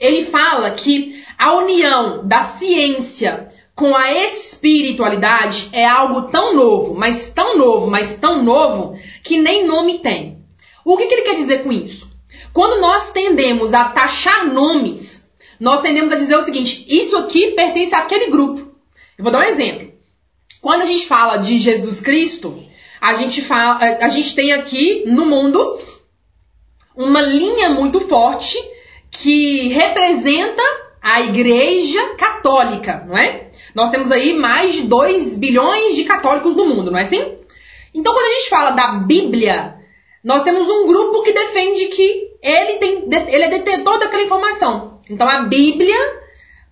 Ele 0.00 0.24
fala 0.24 0.70
que 0.70 1.24
a 1.36 1.54
união 1.54 2.26
da 2.26 2.42
ciência 2.42 3.48
com 3.74 3.94
a 3.94 4.12
espiritualidade 4.12 5.68
é 5.72 5.86
algo 5.86 6.22
tão 6.22 6.54
novo, 6.54 6.94
mas 6.94 7.28
tão 7.28 7.56
novo, 7.56 7.86
mas 7.86 8.16
tão 8.16 8.42
novo, 8.42 8.98
que 9.22 9.38
nem 9.38 9.66
nome 9.66 10.00
tem. 10.00 10.44
O 10.84 10.96
que, 10.96 11.06
que 11.06 11.14
ele 11.14 11.22
quer 11.22 11.36
dizer 11.36 11.62
com 11.62 11.70
isso? 11.70 12.08
Quando 12.52 12.80
nós 12.80 13.10
tendemos 13.10 13.72
a 13.72 13.84
taxar 13.84 14.52
nomes, 14.52 15.28
nós 15.60 15.80
tendemos 15.80 16.12
a 16.12 16.16
dizer 16.16 16.36
o 16.36 16.42
seguinte: 16.42 16.84
isso 16.88 17.16
aqui 17.16 17.52
pertence 17.52 17.94
àquele 17.94 18.30
grupo. 18.30 18.67
Eu 19.18 19.24
vou 19.24 19.32
dar 19.32 19.40
um 19.40 19.50
exemplo. 19.50 19.92
Quando 20.62 20.82
a 20.82 20.86
gente 20.86 21.06
fala 21.06 21.38
de 21.38 21.58
Jesus 21.58 22.00
Cristo, 22.00 22.64
a 23.00 23.14
gente, 23.14 23.42
fala, 23.42 23.78
a 24.00 24.08
gente 24.08 24.32
tem 24.36 24.52
aqui 24.52 25.02
no 25.06 25.26
mundo 25.26 25.80
uma 26.94 27.20
linha 27.20 27.70
muito 27.70 28.00
forte 28.02 28.56
que 29.10 29.68
representa 29.70 30.62
a 31.02 31.20
Igreja 31.22 32.14
Católica, 32.16 33.04
não 33.08 33.18
é? 33.18 33.50
Nós 33.74 33.90
temos 33.90 34.12
aí 34.12 34.34
mais 34.34 34.74
de 34.74 34.82
2 34.82 35.36
bilhões 35.36 35.96
de 35.96 36.04
católicos 36.04 36.54
no 36.54 36.66
mundo, 36.66 36.92
não 36.92 36.98
é 36.98 37.02
assim? 37.02 37.38
Então, 37.92 38.14
quando 38.14 38.26
a 38.26 38.34
gente 38.38 38.48
fala 38.48 38.70
da 38.70 38.92
Bíblia, 38.98 39.78
nós 40.22 40.44
temos 40.44 40.68
um 40.68 40.86
grupo 40.86 41.22
que 41.22 41.32
defende 41.32 41.86
que 41.86 42.30
ele, 42.40 42.78
tem, 42.78 43.08
ele 43.28 43.44
é 43.44 43.48
detentor 43.48 43.98
daquela 43.98 44.22
informação. 44.22 45.00
Então, 45.10 45.28
a 45.28 45.42
Bíblia, 45.42 45.96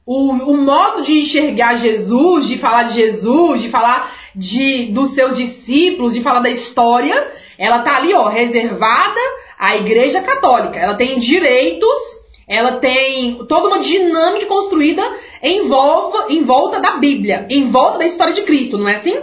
o, 0.06 0.32
o 0.52 0.56
modo 0.56 1.02
de 1.02 1.20
enxergar 1.20 1.76
Jesus, 1.76 2.46
de 2.46 2.56
falar 2.56 2.84
de 2.84 2.94
Jesus, 2.94 3.62
de 3.62 3.68
falar 3.68 4.10
de, 4.34 4.86
dos 4.86 5.10
seus 5.10 5.36
discípulos, 5.36 6.14
de 6.14 6.22
falar 6.22 6.40
da 6.40 6.50
história, 6.50 7.30
ela 7.58 7.80
tá 7.80 7.96
ali, 7.96 8.14
ó, 8.14 8.28
reservada 8.28 9.20
à 9.58 9.76
Igreja 9.76 10.22
Católica. 10.22 10.78
Ela 10.78 10.94
tem 10.94 11.18
direitos 11.18 12.26
ela 12.48 12.72
tem 12.72 13.44
toda 13.48 13.66
uma 13.66 13.80
dinâmica 13.80 14.46
construída 14.46 15.02
em, 15.42 15.66
volta, 15.66 16.32
em 16.32 16.44
volta 16.44 16.78
da 16.78 16.92
Bíblia, 16.92 17.46
em 17.50 17.68
volta 17.68 17.98
da 17.98 18.06
história 18.06 18.32
de 18.32 18.42
Cristo, 18.42 18.78
não 18.78 18.88
é 18.88 18.94
assim? 18.94 19.16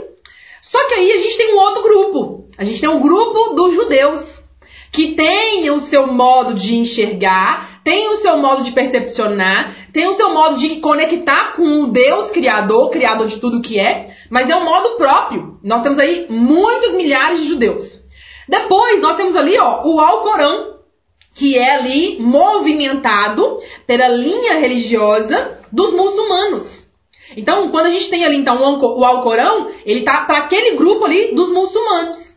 Só 0.61 0.83
que 0.87 0.93
aí 0.95 1.11
a 1.11 1.17
gente 1.17 1.37
tem 1.37 1.53
um 1.53 1.59
outro 1.59 1.83
grupo. 1.83 2.49
A 2.57 2.65
gente 2.65 2.81
tem 2.81 2.89
um 2.89 2.99
grupo 2.99 3.53
dos 3.53 3.73
judeus 3.73 4.43
que 4.91 5.13
tem 5.13 5.69
o 5.71 5.81
seu 5.81 6.05
modo 6.07 6.53
de 6.53 6.75
enxergar, 6.75 7.81
tem 7.83 8.09
o 8.09 8.17
seu 8.17 8.37
modo 8.37 8.61
de 8.61 8.71
percepcionar, 8.71 9.82
tem 9.93 10.07
o 10.07 10.15
seu 10.15 10.33
modo 10.33 10.57
de 10.57 10.77
conectar 10.77 11.53
com 11.55 11.83
o 11.83 11.87
Deus 11.87 12.31
criador, 12.31 12.89
criador 12.89 13.27
de 13.27 13.37
tudo 13.37 13.61
que 13.61 13.79
é, 13.79 14.07
mas 14.27 14.49
é 14.49 14.55
um 14.55 14.65
modo 14.65 14.97
próprio. 14.97 15.59
Nós 15.63 15.83
temos 15.83 15.99
aí 15.99 16.25
muitos 16.29 16.95
milhares 16.95 17.39
de 17.39 17.47
judeus. 17.47 18.03
Depois 18.49 18.99
nós 19.01 19.15
temos 19.15 19.35
ali, 19.35 19.55
ó, 19.59 19.83
o 19.85 19.99
Alcorão, 19.99 20.79
que 21.35 21.57
é 21.57 21.75
ali 21.75 22.17
movimentado 22.19 23.59
pela 23.85 24.07
linha 24.07 24.55
religiosa 24.55 25.59
dos 25.71 25.93
muçulmanos. 25.93 26.85
Então, 27.37 27.69
quando 27.69 27.85
a 27.85 27.89
gente 27.91 28.09
tem 28.09 28.25
ali 28.25 28.37
então 28.37 28.57
o 28.79 29.05
Alcorão, 29.05 29.69
ele 29.85 30.01
tá 30.01 30.25
para 30.25 30.39
aquele 30.39 30.75
grupo 30.75 31.05
ali 31.05 31.35
dos 31.35 31.51
muçulmanos. 31.51 32.33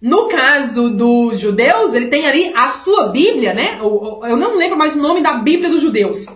No 0.00 0.28
caso 0.28 0.90
dos 0.90 1.40
judeus, 1.40 1.92
ele 1.94 2.06
tem 2.06 2.26
ali 2.26 2.52
a 2.54 2.68
sua 2.68 3.08
Bíblia, 3.08 3.54
né? 3.54 3.78
Eu 3.80 4.36
não 4.36 4.56
lembro 4.56 4.76
mais 4.78 4.94
o 4.94 4.98
nome 4.98 5.22
da 5.22 5.34
Bíblia 5.34 5.70
dos 5.70 5.80
judeus. 5.80 6.26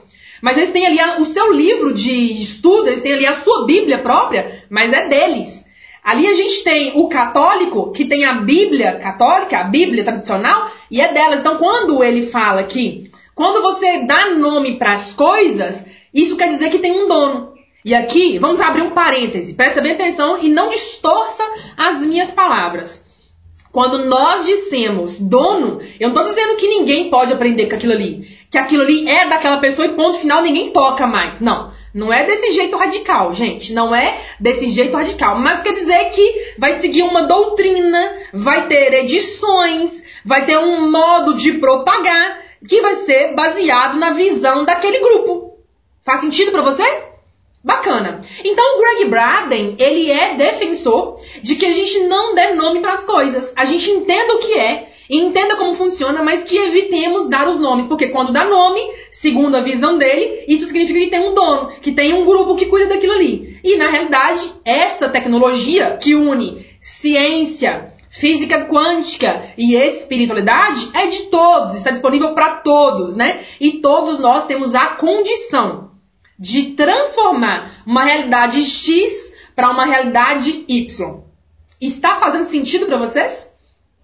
Mas 0.42 0.58
eles 0.58 0.72
têm 0.72 0.84
ali 0.84 0.98
o 1.22 1.24
seu 1.26 1.52
livro 1.52 1.94
de 1.94 2.42
estudo, 2.42 2.88
eles 2.88 3.00
têm 3.00 3.12
ali 3.12 3.24
a 3.24 3.40
sua 3.40 3.64
Bíblia 3.64 3.98
própria, 3.98 4.64
mas 4.68 4.92
é 4.92 5.06
deles. 5.06 5.64
Ali 6.02 6.26
a 6.26 6.34
gente 6.34 6.64
tem 6.64 6.92
o 6.96 7.08
católico, 7.08 7.92
que 7.92 8.04
tem 8.04 8.24
a 8.24 8.32
Bíblia 8.32 8.96
católica, 8.96 9.60
a 9.60 9.64
Bíblia 9.64 10.02
tradicional, 10.02 10.68
e 10.90 11.00
é 11.00 11.12
dela. 11.12 11.36
Então, 11.36 11.58
quando 11.58 12.02
ele 12.02 12.26
fala 12.26 12.64
que 12.64 13.08
quando 13.36 13.62
você 13.62 14.00
dá 14.00 14.30
nome 14.30 14.76
para 14.76 14.94
as 14.94 15.12
coisas, 15.12 15.86
isso 16.12 16.36
quer 16.36 16.48
dizer 16.48 16.70
que 16.70 16.80
tem 16.80 16.90
um 16.90 17.06
dono. 17.06 17.52
E 17.84 17.94
aqui, 17.94 18.36
vamos 18.38 18.60
abrir 18.60 18.82
um 18.82 18.90
parêntese, 18.90 19.54
presta 19.54 19.80
bem 19.80 19.92
atenção 19.92 20.38
e 20.42 20.48
não 20.48 20.68
distorça 20.68 21.42
as 21.76 22.00
minhas 22.00 22.32
palavras. 22.32 23.04
Quando 23.72 24.04
nós 24.04 24.44
dissemos 24.44 25.18
dono, 25.18 25.80
eu 25.98 26.10
não 26.10 26.14
estou 26.14 26.24
dizendo 26.24 26.56
que 26.56 26.68
ninguém 26.68 27.08
pode 27.08 27.32
aprender 27.32 27.66
com 27.66 27.74
aquilo 27.74 27.94
ali. 27.94 28.38
Que 28.50 28.58
aquilo 28.58 28.82
ali 28.82 29.08
é 29.08 29.26
daquela 29.26 29.56
pessoa 29.56 29.86
e 29.86 29.94
ponto 29.94 30.18
final, 30.18 30.42
ninguém 30.42 30.70
toca 30.70 31.06
mais. 31.06 31.40
Não. 31.40 31.72
Não 31.94 32.12
é 32.12 32.24
desse 32.24 32.52
jeito 32.52 32.76
radical, 32.76 33.34
gente. 33.34 33.72
Não 33.72 33.94
é 33.94 34.20
desse 34.38 34.70
jeito 34.70 34.94
radical. 34.94 35.38
Mas 35.38 35.62
quer 35.62 35.72
dizer 35.72 36.10
que 36.10 36.54
vai 36.58 36.78
seguir 36.78 37.02
uma 37.02 37.22
doutrina, 37.22 38.14
vai 38.34 38.66
ter 38.66 38.92
edições, 38.92 40.02
vai 40.22 40.44
ter 40.44 40.58
um 40.58 40.90
modo 40.90 41.34
de 41.34 41.54
propagar 41.54 42.40
que 42.68 42.80
vai 42.82 42.94
ser 42.96 43.34
baseado 43.34 43.98
na 43.98 44.10
visão 44.10 44.66
daquele 44.66 44.98
grupo. 44.98 45.56
Faz 46.04 46.20
sentido 46.20 46.52
para 46.52 46.62
você? 46.62 47.11
Bacana. 47.64 48.20
Então 48.44 48.76
o 48.76 48.80
Greg 48.80 49.04
Braden, 49.04 49.76
ele 49.78 50.10
é 50.10 50.34
defensor 50.34 51.20
de 51.42 51.54
que 51.54 51.64
a 51.64 51.70
gente 51.70 52.00
não 52.04 52.34
dê 52.34 52.54
nome 52.54 52.80
para 52.80 52.94
as 52.94 53.04
coisas. 53.04 53.52
A 53.54 53.64
gente 53.64 53.88
entenda 53.88 54.34
o 54.34 54.38
que 54.38 54.58
é 54.58 54.88
entenda 55.08 55.56
como 55.56 55.74
funciona, 55.74 56.22
mas 56.22 56.42
que 56.42 56.56
evitemos 56.56 57.28
dar 57.28 57.46
os 57.46 57.60
nomes, 57.60 57.86
porque 57.86 58.08
quando 58.08 58.32
dá 58.32 58.44
nome, 58.46 58.80
segundo 59.10 59.56
a 59.56 59.60
visão 59.60 59.98
dele, 59.98 60.44
isso 60.48 60.66
significa 60.66 60.98
que 60.98 61.10
tem 61.10 61.20
um 61.20 61.34
dono, 61.34 61.68
que 61.80 61.92
tem 61.92 62.14
um 62.14 62.24
grupo 62.24 62.56
que 62.56 62.66
cuida 62.66 62.86
daquilo 62.86 63.12
ali. 63.12 63.60
E 63.62 63.76
na 63.76 63.88
realidade, 63.88 64.50
essa 64.64 65.08
tecnologia 65.08 65.98
que 66.00 66.14
une 66.14 66.64
ciência, 66.80 67.92
física 68.08 68.64
quântica 68.64 69.42
e 69.56 69.74
espiritualidade 69.74 70.90
é 70.94 71.06
de 71.06 71.22
todos, 71.24 71.76
está 71.76 71.90
disponível 71.90 72.34
para 72.34 72.56
todos, 72.56 73.14
né? 73.14 73.40
E 73.60 73.72
todos 73.72 74.18
nós 74.18 74.46
temos 74.46 74.74
a 74.74 74.86
condição 74.86 75.91
de 76.42 76.72
transformar 76.72 77.70
uma 77.86 78.02
realidade 78.02 78.60
X 78.60 79.32
para 79.54 79.70
uma 79.70 79.84
realidade 79.84 80.64
Y. 80.66 81.20
Está 81.80 82.16
fazendo 82.16 82.48
sentido 82.48 82.86
para 82.86 82.96
vocês? 82.96 83.48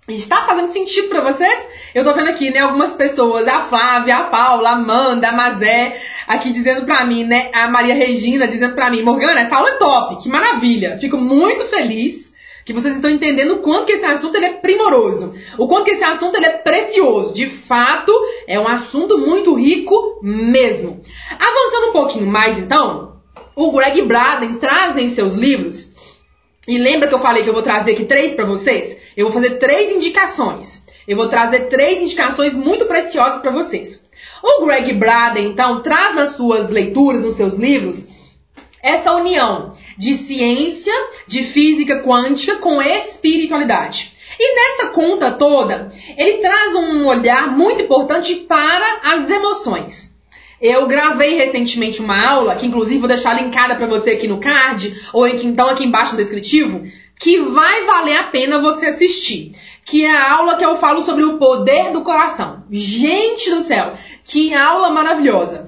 Está 0.08 0.44
fazendo 0.44 0.68
sentido 0.68 1.08
para 1.08 1.20
vocês? 1.20 1.58
Eu 1.92 2.04
tô 2.04 2.14
vendo 2.14 2.30
aqui, 2.30 2.50
né, 2.50 2.60
algumas 2.60 2.94
pessoas, 2.94 3.48
a 3.48 3.62
Flávia, 3.62 4.18
a 4.18 4.24
Paula, 4.24 4.70
a 4.70 4.72
Amanda, 4.74 5.30
a 5.30 5.32
Mazé, 5.32 6.00
aqui 6.28 6.52
dizendo 6.52 6.86
pra 6.86 7.04
mim, 7.04 7.24
né, 7.24 7.50
a 7.52 7.66
Maria 7.66 7.94
Regina 7.94 8.46
dizendo 8.46 8.76
pra 8.76 8.88
mim, 8.88 9.02
Morgana, 9.02 9.40
essa 9.40 9.56
aula 9.56 9.70
é 9.70 9.76
top, 9.76 10.22
que 10.22 10.28
maravilha. 10.28 10.96
Fico 11.00 11.16
muito 11.16 11.64
feliz 11.64 12.32
que 12.64 12.72
vocês 12.72 12.96
estão 12.96 13.10
entendendo 13.10 13.54
o 13.54 13.58
quanto 13.60 13.86
que 13.86 13.94
esse 13.94 14.04
assunto 14.04 14.36
ele 14.36 14.44
é 14.44 14.52
primoroso, 14.52 15.32
o 15.56 15.66
quanto 15.66 15.86
que 15.86 15.92
esse 15.92 16.04
assunto 16.04 16.36
ele 16.36 16.44
é 16.44 16.50
precioso. 16.50 17.34
De 17.34 17.48
fato, 17.48 18.12
é 18.46 18.60
um 18.60 18.68
assunto 18.68 19.18
muito 19.18 19.54
rico 19.54 20.20
mesmo. 20.22 21.00
Avançando 21.30 21.90
um 21.90 21.92
pouquinho 21.92 22.26
mais, 22.26 22.58
então, 22.58 23.20
o 23.54 23.72
Greg 23.72 24.02
Braden 24.02 24.54
traz 24.54 24.96
em 24.96 25.08
seus 25.08 25.34
livros, 25.34 25.92
e 26.68 26.76
lembra 26.76 27.08
que 27.08 27.14
eu 27.14 27.20
falei 27.20 27.42
que 27.42 27.48
eu 27.48 27.54
vou 27.54 27.62
trazer 27.62 27.92
aqui 27.92 28.04
três 28.04 28.34
para 28.34 28.44
vocês? 28.44 28.98
Eu 29.16 29.24
vou 29.24 29.32
fazer 29.32 29.56
três 29.56 29.90
indicações. 29.90 30.82
Eu 31.08 31.16
vou 31.16 31.26
trazer 31.26 31.60
três 31.68 32.02
indicações 32.02 32.54
muito 32.58 32.84
preciosas 32.84 33.40
para 33.40 33.50
vocês. 33.50 34.04
O 34.42 34.66
Greg 34.66 34.92
Braden, 34.92 35.46
então, 35.46 35.80
traz 35.80 36.14
nas 36.14 36.36
suas 36.36 36.68
leituras, 36.68 37.22
nos 37.24 37.36
seus 37.36 37.56
livros, 37.56 38.06
essa 38.82 39.14
união 39.14 39.72
de 39.96 40.12
ciência, 40.12 40.92
de 41.26 41.42
física 41.42 42.02
quântica 42.02 42.56
com 42.56 42.82
espiritualidade. 42.82 44.12
E 44.38 44.54
nessa 44.54 44.88
conta 44.92 45.32
toda, 45.32 45.88
ele 46.18 46.38
traz 46.38 46.74
um 46.74 47.06
olhar 47.06 47.56
muito 47.56 47.82
importante 47.82 48.34
para 48.36 49.00
as 49.04 49.30
emoções. 49.30 50.17
Eu 50.60 50.86
gravei 50.86 51.34
recentemente 51.34 52.00
uma 52.00 52.28
aula, 52.28 52.56
que 52.56 52.66
inclusive 52.66 52.98
vou 52.98 53.08
deixar 53.08 53.40
linkada 53.40 53.76
para 53.76 53.86
você 53.86 54.10
aqui 54.10 54.26
no 54.26 54.38
card, 54.38 54.92
ou 55.12 55.26
então 55.26 55.68
aqui 55.68 55.84
embaixo 55.84 56.12
no 56.12 56.18
descritivo, 56.18 56.82
que 57.18 57.38
vai 57.38 57.84
valer 57.84 58.16
a 58.16 58.24
pena 58.24 58.60
você 58.60 58.86
assistir. 58.86 59.52
Que 59.84 60.04
é 60.04 60.10
a 60.10 60.32
aula 60.32 60.56
que 60.56 60.64
eu 60.64 60.76
falo 60.76 61.02
sobre 61.02 61.24
o 61.24 61.38
poder 61.38 61.92
do 61.92 62.02
coração. 62.02 62.64
Gente 62.70 63.50
do 63.50 63.60
céu, 63.60 63.94
que 64.24 64.52
aula 64.52 64.90
maravilhosa! 64.90 65.66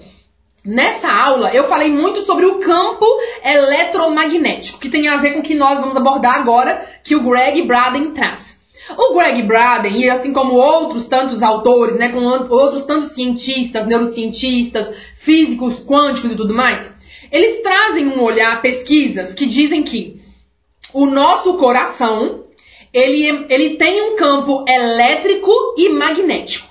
Nessa 0.64 1.10
aula 1.10 1.50
eu 1.54 1.64
falei 1.64 1.90
muito 1.90 2.22
sobre 2.22 2.44
o 2.44 2.58
campo 2.58 3.06
eletromagnético, 3.42 4.78
que 4.78 4.90
tem 4.90 5.08
a 5.08 5.16
ver 5.16 5.32
com 5.32 5.40
o 5.40 5.42
que 5.42 5.54
nós 5.54 5.80
vamos 5.80 5.96
abordar 5.96 6.34
agora, 6.34 6.84
que 7.02 7.16
o 7.16 7.22
Greg 7.22 7.62
Braden 7.62 8.10
traz. 8.10 8.59
O 8.96 9.14
Greg 9.14 9.42
Braden, 9.42 9.96
e 9.96 10.10
assim 10.10 10.32
como 10.32 10.54
outros 10.54 11.06
tantos 11.06 11.42
autores, 11.42 11.96
né, 11.96 12.08
com 12.08 12.22
outros 12.24 12.84
tantos 12.84 13.10
cientistas, 13.10 13.86
neurocientistas, 13.86 14.90
físicos, 15.14 15.80
quânticos 15.80 16.32
e 16.32 16.36
tudo 16.36 16.54
mais, 16.54 16.92
eles 17.30 17.62
trazem 17.62 18.08
um 18.08 18.22
olhar, 18.22 18.60
pesquisas 18.60 19.34
que 19.34 19.46
dizem 19.46 19.82
que 19.82 20.20
o 20.92 21.06
nosso 21.06 21.54
coração, 21.54 22.44
ele, 22.92 23.46
ele 23.48 23.76
tem 23.76 24.10
um 24.10 24.16
campo 24.16 24.64
elétrico 24.68 25.52
e 25.78 25.88
magnético. 25.90 26.68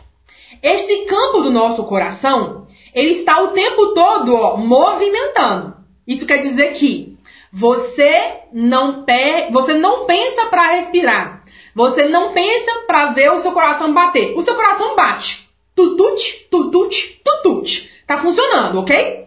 Esse 0.61 1.05
campo 1.05 1.41
do 1.41 1.49
nosso 1.49 1.83
coração, 1.85 2.65
ele 2.93 3.11
está 3.11 3.41
o 3.41 3.49
tempo 3.49 3.93
todo 3.93 4.35
ó, 4.35 4.57
movimentando. 4.57 5.77
Isso 6.05 6.25
quer 6.25 6.39
dizer 6.39 6.73
que 6.73 7.17
você 7.51 8.41
não, 8.51 9.03
pe 9.03 9.51
você 9.51 9.73
não 9.73 10.05
pensa 10.05 10.47
para 10.47 10.75
respirar. 10.75 11.38
Você 11.79 12.07
não 12.07 12.33
pensa 12.33 12.81
para 12.85 13.13
ver 13.13 13.31
o 13.31 13.39
seu 13.39 13.53
coração 13.53 13.93
bater. 13.93 14.37
O 14.37 14.41
seu 14.41 14.53
coração 14.53 14.97
bate. 14.97 15.49
Tutute, 15.73 16.45
tutute, 16.51 17.21
tutute. 17.23 17.89
Tá 18.05 18.17
funcionando, 18.17 18.81
ok? 18.81 19.25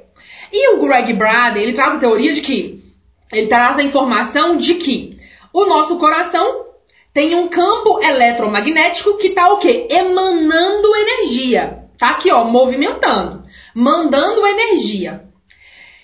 E 0.52 0.74
o 0.74 0.80
Greg 0.82 1.14
Braden, 1.14 1.62
ele 1.62 1.72
traz 1.72 1.94
a 1.94 1.98
teoria 1.98 2.34
de 2.34 2.42
que 2.42 2.84
ele 3.32 3.46
traz 3.46 3.78
a 3.78 3.82
informação 3.82 4.58
de 4.58 4.74
que 4.74 5.16
o 5.50 5.64
nosso 5.64 5.96
coração 5.96 6.66
tem 7.14 7.34
um 7.34 7.48
campo 7.48 8.02
eletromagnético 8.02 9.16
que 9.16 9.30
tá 9.30 9.50
o 9.54 9.58
quê? 9.58 9.86
Emanando 9.88 10.94
energia. 10.94 11.88
Tá 11.96 12.10
aqui, 12.10 12.30
ó, 12.30 12.44
movimentando, 12.44 13.44
mandando 13.74 14.46
energia. 14.46 15.24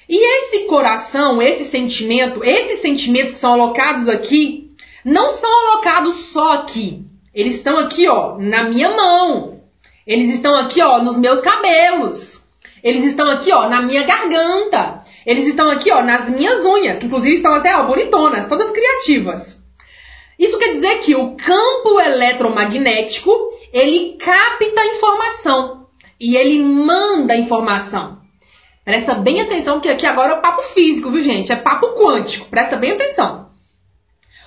E 0.09 0.17
esse 0.17 0.61
coração, 0.61 1.43
esse 1.43 1.67
sentimento, 1.67 2.43
esses 2.43 2.81
sentimentos 2.81 3.33
que 3.33 3.39
são 3.39 3.53
alocados 3.53 4.09
aqui, 4.09 4.68
não 5.05 5.33
são 5.33 5.51
alocados 5.51 6.15
só 6.33 6.55
aqui. 6.55 7.05
Eles 7.35 7.55
estão 7.55 7.79
aqui, 7.79 8.09
ó, 8.09 8.37
na 8.39 8.65
minha 8.65 8.91
mão. 8.91 9.61
Eles 10.07 10.35
estão 10.35 10.57
aqui, 10.57 10.81
ó, 10.83 10.99
nos 11.03 11.17
meus 11.17 11.41
cabelos. 11.41 12.45
Eles 12.83 13.05
estão 13.05 13.29
aqui, 13.31 13.53
ó, 13.53 13.69
na 13.69 13.83
minha 13.83 14.05
garganta. 14.05 15.03
Eles 15.27 15.47
estão 15.47 15.71
aqui, 15.71 15.91
ó, 15.91 16.03
nas 16.03 16.31
minhas 16.31 16.65
unhas, 16.65 16.99
que 16.99 17.07
inclusive 17.07 17.35
estão 17.35 17.53
até, 17.53 17.77
ó, 17.77 17.83
bonitonas, 17.85 18.49
todas 18.49 18.71
criativas. 18.71 19.61
Isso 20.39 20.59
quer 20.59 20.73
dizer 20.73 21.01
que 21.01 21.15
o 21.17 21.37
campo 21.37 22.01
eletromagnético, 22.01 23.31
ele 23.73 24.17
capta 24.19 24.87
informação 24.87 25.89
e 26.19 26.37
ele 26.37 26.63
manda 26.63 27.37
informação. 27.37 28.19
Presta 28.85 29.15
bem 29.15 29.41
atenção 29.41 29.81
que 29.81 29.89
aqui 29.89 30.07
agora 30.07 30.35
é 30.35 30.41
papo 30.41 30.63
físico, 30.63 31.11
viu, 31.11 31.23
gente? 31.23 31.53
É 31.53 31.57
papo 31.57 31.89
quântico. 31.89 32.47
Presta 32.47 32.77
bem 32.77 32.93
atenção. 32.93 33.48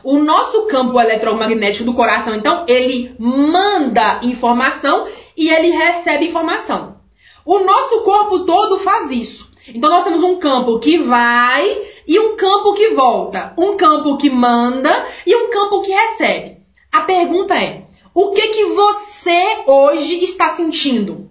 O 0.04 0.18
nosso 0.18 0.64
campo 0.68 1.00
eletromagnético 1.00 1.86
do 1.86 1.94
coração, 1.94 2.36
então, 2.36 2.66
ele 2.68 3.16
manda 3.20 4.20
informação 4.24 5.08
e 5.38 5.50
ele 5.50 5.70
recebe 5.70 6.28
informação. 6.28 6.98
O 7.46 7.60
nosso 7.60 8.02
corpo 8.02 8.40
todo 8.40 8.80
faz 8.80 9.12
isso. 9.12 9.52
Então 9.68 9.90
nós 9.90 10.04
temos 10.04 10.24
um 10.24 10.38
campo 10.38 10.80
que 10.80 10.98
vai 10.98 11.82
e 12.08 12.20
um 12.20 12.36
campo 12.36 12.74
que 12.74 12.90
volta, 12.90 13.54
um 13.58 13.78
campo 13.78 14.18
que 14.18 14.30
manda 14.30 15.08
e 15.26 15.36
um 15.36 15.50
campo 15.50 15.82
que 15.82 15.92
recebe. 15.92 16.58
A 16.92 17.02
pergunta 17.02 17.56
é: 17.56 17.84
o 18.14 18.32
que 18.32 18.48
que 18.50 18.66
você 18.66 19.64
hoje 19.68 20.24
está 20.24 20.56
sentindo? 20.56 21.30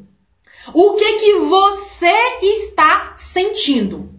O 0.72 0.94
que 0.94 1.12
que 1.14 1.34
você 1.34 2.38
está 2.42 3.14
sentindo? 3.16 4.10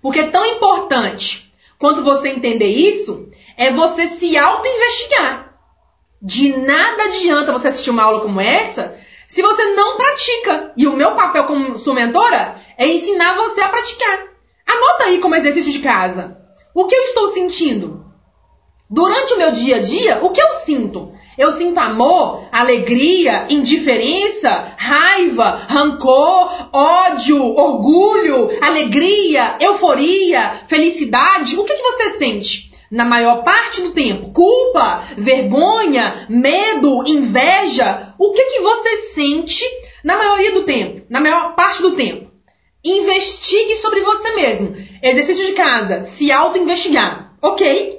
Porque 0.00 0.20
é 0.20 0.28
tão 0.28 0.44
importante 0.44 1.52
quanto 1.78 2.02
você 2.02 2.28
entender 2.28 2.66
isso 2.68 3.28
é 3.56 3.70
você 3.70 4.06
se 4.06 4.36
auto-investigar. 4.36 5.52
De 6.20 6.56
nada 6.56 7.04
adianta 7.04 7.52
você 7.52 7.68
assistir 7.68 7.90
uma 7.90 8.04
aula 8.04 8.20
como 8.20 8.40
essa 8.40 8.96
se 9.32 9.40
você 9.40 9.64
não 9.74 9.96
pratica. 9.96 10.72
E 10.76 10.86
o 10.86 10.94
meu 10.94 11.14
papel 11.14 11.44
como 11.44 11.78
sua 11.78 11.94
mentora 11.94 12.54
é 12.76 12.86
ensinar 12.86 13.34
você 13.34 13.62
a 13.62 13.68
praticar. 13.70 14.26
Anota 14.66 15.04
aí 15.04 15.18
como 15.20 15.34
exercício 15.34 15.72
de 15.72 15.78
casa. 15.78 16.38
O 16.74 16.84
que 16.84 16.94
eu 16.94 17.02
estou 17.04 17.28
sentindo? 17.28 18.04
Durante 18.90 19.32
o 19.32 19.38
meu 19.38 19.50
dia 19.52 19.76
a 19.76 19.82
dia, 19.82 20.18
o 20.22 20.30
que 20.30 20.40
eu 20.40 20.52
sinto? 20.64 21.14
Eu 21.36 21.52
sinto 21.52 21.78
amor, 21.80 22.46
alegria, 22.52 23.46
indiferença, 23.48 24.74
raiva, 24.76 25.60
rancor, 25.68 26.68
ódio, 26.72 27.42
orgulho, 27.56 28.50
alegria, 28.60 29.56
euforia, 29.60 30.52
felicidade. 30.66 31.58
O 31.58 31.64
que, 31.64 31.74
que 31.74 31.82
você 31.82 32.18
sente? 32.18 32.72
na 32.92 33.06
maior 33.06 33.42
parte 33.42 33.80
do 33.80 33.92
tempo. 33.92 34.30
Culpa, 34.32 35.02
vergonha, 35.16 36.26
medo, 36.28 37.02
inveja. 37.06 38.14
O 38.18 38.32
que, 38.32 38.44
que 38.44 38.60
você 38.60 38.96
sente 39.14 39.64
na 40.04 40.18
maioria 40.18 40.52
do 40.52 40.64
tempo? 40.64 41.06
Na 41.08 41.18
maior 41.18 41.54
parte 41.54 41.80
do 41.80 41.92
tempo. 41.92 42.30
Investigue 42.84 43.76
sobre 43.76 44.02
você 44.02 44.32
mesmo. 44.32 44.76
Exercício 45.02 45.46
de 45.46 45.52
casa, 45.52 46.02
se 46.02 46.30
auto-investigar. 46.30 47.34
Ok? 47.40 47.98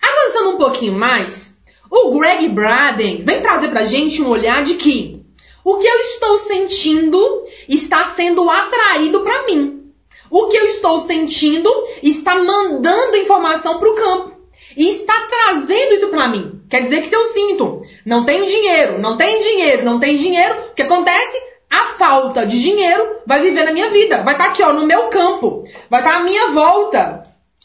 Avançando 0.00 0.50
um 0.50 0.56
pouquinho 0.56 0.92
mais, 0.92 1.56
o 1.90 2.10
Greg 2.18 2.48
Braden 2.48 3.22
vem 3.24 3.40
trazer 3.40 3.68
pra 3.68 3.84
gente 3.84 4.22
um 4.22 4.28
olhar 4.28 4.62
de 4.62 4.74
que 4.74 5.24
o 5.64 5.76
que 5.76 5.86
eu 5.86 5.98
estou 6.00 6.38
sentindo 6.38 7.44
está 7.68 8.04
sendo 8.04 8.48
atraído 8.48 9.20
para 9.20 9.46
mim. 9.46 9.92
O 10.30 10.48
que 10.48 10.56
eu 10.56 10.66
estou 10.66 11.00
sentindo 11.00 11.70
está 12.02 12.36
mandando 12.36 13.16
informação 13.16 13.78
para 13.78 13.90
o 13.90 13.94
campo. 13.94 14.32
E 14.76 14.88
está 14.90 15.14
trazendo 15.26 15.94
isso 15.94 16.08
para 16.08 16.28
mim. 16.28 16.62
Quer 16.68 16.82
dizer 16.82 17.00
que 17.00 17.08
se 17.08 17.16
eu 17.16 17.26
sinto, 17.26 17.82
não 18.04 18.24
tenho 18.24 18.46
dinheiro, 18.46 18.98
não 18.98 19.16
tenho 19.16 19.42
dinheiro, 19.42 19.84
não 19.84 19.98
tenho 19.98 20.18
dinheiro, 20.18 20.54
o 20.70 20.74
que 20.74 20.82
acontece? 20.82 21.42
A 21.70 21.84
falta 21.84 22.46
de 22.46 22.62
dinheiro 22.62 23.18
vai 23.26 23.42
viver 23.42 23.64
na 23.64 23.72
minha 23.72 23.90
vida. 23.90 24.22
Vai 24.22 24.34
estar 24.34 24.44
tá 24.44 24.50
aqui, 24.50 24.62
ó, 24.62 24.72
no 24.72 24.86
meu 24.86 25.08
campo. 25.08 25.64
Vai 25.90 26.00
estar 26.00 26.12
tá 26.12 26.18
à 26.18 26.22
minha 26.22 26.48
volta. 26.48 27.22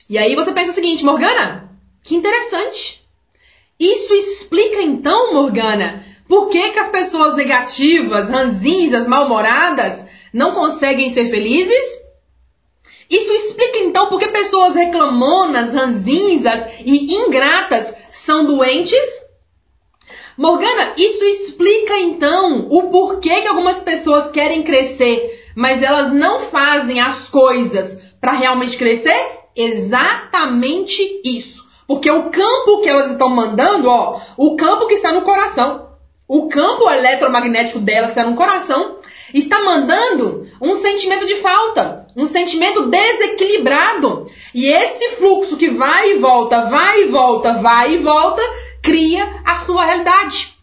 E 0.10 0.18
aí 0.18 0.36
você 0.36 0.52
pensa 0.52 0.72
o 0.72 0.76
seguinte, 0.76 1.06
Morgana, 1.06 1.70
que 2.02 2.16
interessante. 2.16 3.03
Isso 3.84 4.14
explica 4.14 4.82
então, 4.82 5.34
Morgana, 5.34 6.06
por 6.26 6.48
que, 6.48 6.70
que 6.72 6.80
as 6.80 6.88
pessoas 6.88 7.36
negativas, 7.36 8.30
ranzinhas, 8.30 9.06
mal-humoradas 9.06 10.06
não 10.32 10.54
conseguem 10.54 11.14
ser 11.14 11.30
felizes? 11.30 12.02
Isso 13.10 13.34
explica 13.34 13.80
então 13.80 14.08
por 14.08 14.22
que 14.22 14.30
pessoas 14.30 14.74
reclamonas, 14.76 15.74
ranzinzas 15.74 16.64
e 16.86 17.14
ingratas 17.14 17.94
são 18.10 18.46
doentes? 18.46 19.22
Morgana, 20.38 20.94
isso 20.96 21.26
explica 21.26 22.00
então 22.00 22.70
o 22.70 22.84
porquê 22.84 23.42
que 23.42 23.50
algumas 23.50 23.82
pessoas 23.82 24.32
querem 24.32 24.64
crescer, 24.64 25.52
mas 25.58 25.84
elas 25.84 26.10
não 26.10 26.40
fazem 26.40 27.02
as 27.02 27.28
coisas 27.28 28.00
para 28.22 28.32
realmente 28.32 28.78
crescer? 28.78 29.42
Exatamente 29.54 31.22
isso. 31.26 31.73
Porque 31.88 32.10
o 32.10 32.30
campo 32.30 32.82
que 32.82 32.90
elas 32.90 33.12
estão 33.12 33.30
mandando, 33.30 33.90
ó, 33.90 34.20
o 34.38 34.56
campo 34.56 34.88
que 34.88 34.94
está 34.94 35.12
no 35.12 35.22
coração, 35.22 35.90
o 36.28 36.48
campo 36.48 36.90
eletromagnético 36.90 37.80
delas 37.80 38.10
está 38.10 38.24
no 38.24 38.36
coração, 38.36 38.98
está 39.34 39.62
mandando 39.62 40.48
um 40.62 40.76
sentimento 40.76 41.26
de 41.26 41.36
falta, 41.36 42.08
um 42.16 42.26
sentimento 42.26 42.88
desequilibrado. 42.88 44.26
E 44.54 44.68
esse 44.68 45.16
fluxo 45.18 45.58
que 45.58 45.70
vai 45.70 46.12
e 46.12 46.20
volta, 46.20 46.66
vai 46.66 47.04
e 47.04 47.06
volta, 47.06 47.54
vai 47.54 47.96
e 47.96 47.98
volta, 47.98 48.42
cria 48.82 49.42
a 49.46 49.56
sua 49.58 49.86
realidade. 49.86 50.58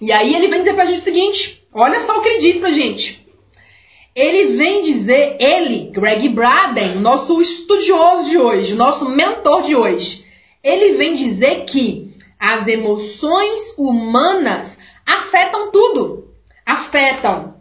E 0.00 0.10
aí 0.12 0.34
ele 0.34 0.48
vem 0.48 0.60
dizer 0.60 0.74
pra 0.74 0.84
gente 0.84 1.00
o 1.00 1.04
seguinte: 1.04 1.66
olha 1.72 2.00
só 2.00 2.18
o 2.18 2.20
que 2.20 2.28
ele 2.28 2.40
diz 2.40 2.58
pra 2.58 2.70
gente. 2.70 3.24
Ele 4.14 4.56
vem 4.56 4.82
dizer, 4.82 5.36
ele, 5.40 5.90
Greg 5.90 6.28
Braden, 6.28 6.96
nosso 6.96 7.40
estudioso 7.42 8.30
de 8.30 8.38
hoje, 8.38 8.74
nosso 8.74 9.08
mentor 9.08 9.62
de 9.62 9.74
hoje, 9.74 10.24
ele 10.64 10.96
vem 10.96 11.14
dizer 11.14 11.66
que 11.66 12.16
as 12.40 12.66
emoções 12.66 13.74
humanas 13.76 14.78
afetam 15.06 15.70
tudo. 15.70 16.32
Afetam 16.64 17.56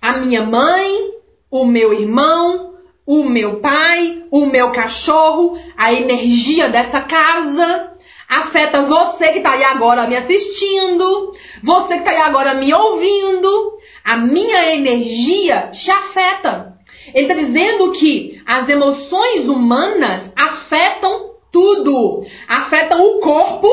a 0.00 0.12
minha 0.14 0.42
mãe, 0.42 1.10
o 1.50 1.64
meu 1.64 1.92
irmão, 1.92 2.74
o 3.04 3.24
meu 3.24 3.58
pai, 3.58 4.24
o 4.30 4.46
meu 4.46 4.70
cachorro, 4.70 5.58
a 5.76 5.92
energia 5.92 6.68
dessa 6.68 7.00
casa. 7.00 7.92
Afeta 8.28 8.82
você 8.82 9.32
que 9.32 9.40
tá 9.40 9.50
aí 9.50 9.64
agora 9.64 10.06
me 10.06 10.16
assistindo, 10.16 11.32
você 11.62 11.98
que 11.98 12.04
tá 12.04 12.12
aí 12.12 12.16
agora 12.18 12.54
me 12.54 12.72
ouvindo. 12.72 13.78
A 14.04 14.16
minha 14.16 14.74
energia 14.74 15.68
te 15.72 15.90
afeta. 15.90 16.78
Ele 17.14 17.26
está 17.26 17.34
dizendo 17.34 17.90
que 17.92 18.40
as 18.46 18.68
emoções 18.68 19.48
humanas 19.48 20.32
afetam 20.36 21.31
tudo. 21.52 22.26
Afetam 22.48 23.00
o 23.00 23.20
corpo, 23.20 23.68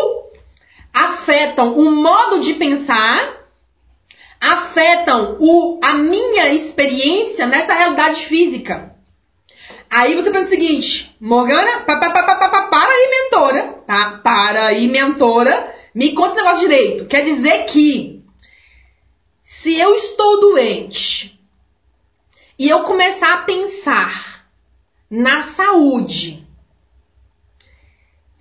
afetam 0.94 1.74
o 1.80 1.92
modo 1.92 2.42
de 2.42 2.54
pensar, 2.54 3.48
afetam 4.40 5.38
o, 5.40 5.80
a 5.82 5.94
minha 5.94 6.54
experiência 6.54 7.48
nessa 7.48 7.74
realidade 7.74 8.26
física. 8.26 8.96
Aí 9.90 10.14
você 10.14 10.30
pensa 10.30 10.46
o 10.46 10.50
seguinte, 10.50 11.16
Morgana, 11.20 11.80
pa, 11.80 11.98
pa, 11.98 12.12
pa, 12.12 12.68
para 12.68 12.92
aí, 12.92 13.10
mentora, 13.10 13.84
tá? 13.88 14.20
Para 14.24 14.68
aí, 14.68 14.88
mentora, 14.88 15.74
me 15.96 16.14
conta 16.14 16.36
esse 16.36 16.44
negócio 16.44 16.70
direito. 16.70 17.06
Quer 17.06 17.24
dizer 17.24 17.66
que 17.66 18.24
se 19.44 19.80
eu 19.80 19.96
estou 19.96 20.42
doente 20.42 21.40
e 22.58 22.70
eu 22.70 22.84
começar 22.84 23.34
a 23.34 23.42
pensar 23.44 24.46
na 25.10 25.42
saúde, 25.42 26.48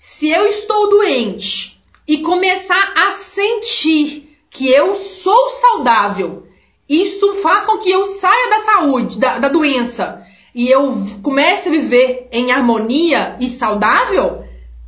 se 0.01 0.31
eu 0.31 0.47
estou 0.47 0.91
doente 0.91 1.77
e 2.07 2.19
começar 2.19 2.93
a 2.95 3.11
sentir 3.11 4.39
que 4.49 4.71
eu 4.71 4.95
sou 4.95 5.51
saudável, 5.51 6.47
isso 6.89 7.35
faz 7.43 7.67
com 7.67 7.79
que 7.79 7.91
eu 7.91 8.05
saia 8.05 8.49
da 8.49 8.61
saúde, 8.61 9.19
da, 9.19 9.41
da 9.41 9.49
doença 9.49 10.25
e 10.55 10.71
eu 10.71 11.05
comece 11.21 11.69
a 11.69 11.73
viver 11.73 12.29
em 12.31 12.53
harmonia 12.53 13.37
e 13.41 13.49
saudável, 13.49 14.45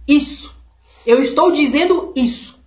isso. 0.06 0.54
Eu 1.04 1.20
estou 1.20 1.50
dizendo 1.50 2.12
isso. 2.14 2.60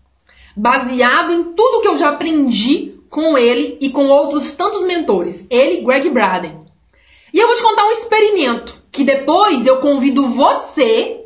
Baseado 0.54 1.32
em 1.32 1.46
tudo 1.54 1.82
que 1.82 1.88
eu 1.88 1.98
já 1.98 2.10
aprendi 2.10 2.96
com 3.10 3.38
ele 3.38 3.78
e 3.80 3.90
com 3.90 4.08
outros 4.08 4.54
tantos 4.54 4.84
mentores. 4.84 5.48
Ele, 5.50 5.82
Greg 5.82 6.10
Braden. 6.10 6.60
E 7.34 7.40
eu 7.40 7.48
vou 7.48 7.56
te 7.56 7.64
contar 7.64 7.86
um 7.86 7.92
experimento 7.92 8.84
que 8.92 9.06
depois 9.06 9.66
eu 9.66 9.80
convido 9.80 10.28
você 10.28 11.23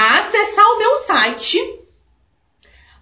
a 0.00 0.18
acessar 0.18 0.64
o 0.64 0.78
meu 0.78 0.96
site 0.96 1.78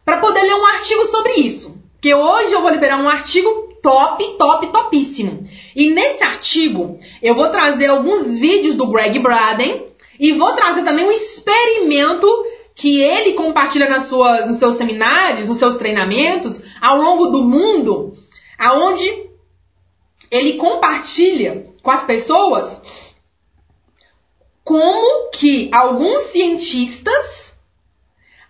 para 0.05 0.17
poder 0.17 0.43
ler 0.43 0.55
um 0.55 0.67
artigo 0.67 1.07
sobre 1.07 1.35
isso. 1.35 1.79
Que 2.01 2.13
hoje 2.13 2.53
eu 2.53 2.61
vou 2.61 2.71
liberar 2.71 2.99
um 2.99 3.09
artigo 3.09 3.73
top, 3.81 4.37
top, 4.37 4.67
topíssimo. 4.67 5.45
E 5.77 5.91
nesse 5.91 6.25
artigo 6.25 6.99
eu 7.23 7.37
vou 7.37 7.51
trazer 7.51 7.87
alguns 7.87 8.37
vídeos 8.37 8.75
do 8.75 8.89
Greg 8.89 9.17
Braden 9.21 9.87
e 10.19 10.33
vou 10.33 10.55
trazer 10.55 10.83
também 10.83 11.05
um 11.05 11.13
experimento 11.13 12.27
que 12.75 13.01
ele 13.01 13.35
compartilha 13.35 13.89
nas 13.89 14.07
suas, 14.07 14.47
nos 14.47 14.59
seus 14.59 14.75
seminários, 14.75 15.49
nos 15.49 15.59
seus 15.59 15.77
treinamentos 15.77 16.63
ao 16.81 16.97
longo 16.97 17.27
do 17.27 17.45
mundo, 17.45 18.17
aonde 18.59 19.29
ele 20.31 20.55
compartilha 20.55 21.69
com 21.81 21.93
as 21.93 22.03
pessoas 22.03 22.81
como 24.69 25.31
que 25.31 25.71
alguns 25.73 26.25
cientistas, 26.25 27.55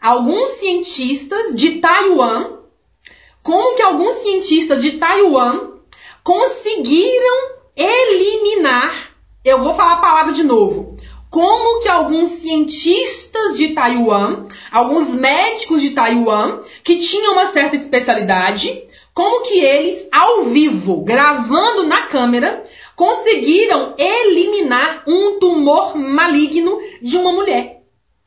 alguns 0.01 0.49
cientistas 0.59 1.55
de 1.55 1.79
Taiwan 1.79 2.59
como 3.49 3.77
que 3.77 3.83
alguns 3.83 4.17
cientistas 4.23 4.83
de 4.83 4.99
Taiwan 4.99 5.79
conseguiram 6.23 7.53
eliminar, 7.77 8.93
eu 9.45 9.59
vou 9.59 9.75
falar 9.75 9.95
a 9.95 10.03
palavra 10.03 10.33
de 10.33 10.43
novo, 10.43 10.99
como 11.31 11.81
que 11.81 11.89
alguns 11.89 12.29
cientistas 12.31 13.57
de 13.57 13.69
Taiwan, 13.69 14.49
alguns 14.71 15.15
médicos 15.15 15.81
de 15.81 15.91
Taiwan, 15.91 16.61
que 16.83 16.97
tinham 16.97 17.33
uma 17.33 17.47
certa 17.47 17.77
especialidade, 17.77 18.88
como 19.15 19.43
que 19.43 19.59
eles, 19.61 20.07
ao 20.13 20.45
vivo, 20.45 21.03
gravando 21.03 21.85
na 21.85 22.03
câmera, 22.03 22.65
conseguiram 22.95 23.95
eliminar 23.99 25.05
um 25.07 25.39
tumor 25.39 25.97
maligno 25.97 26.79
de 27.03 27.17
uma 27.17 27.33
mulher. 27.33 27.83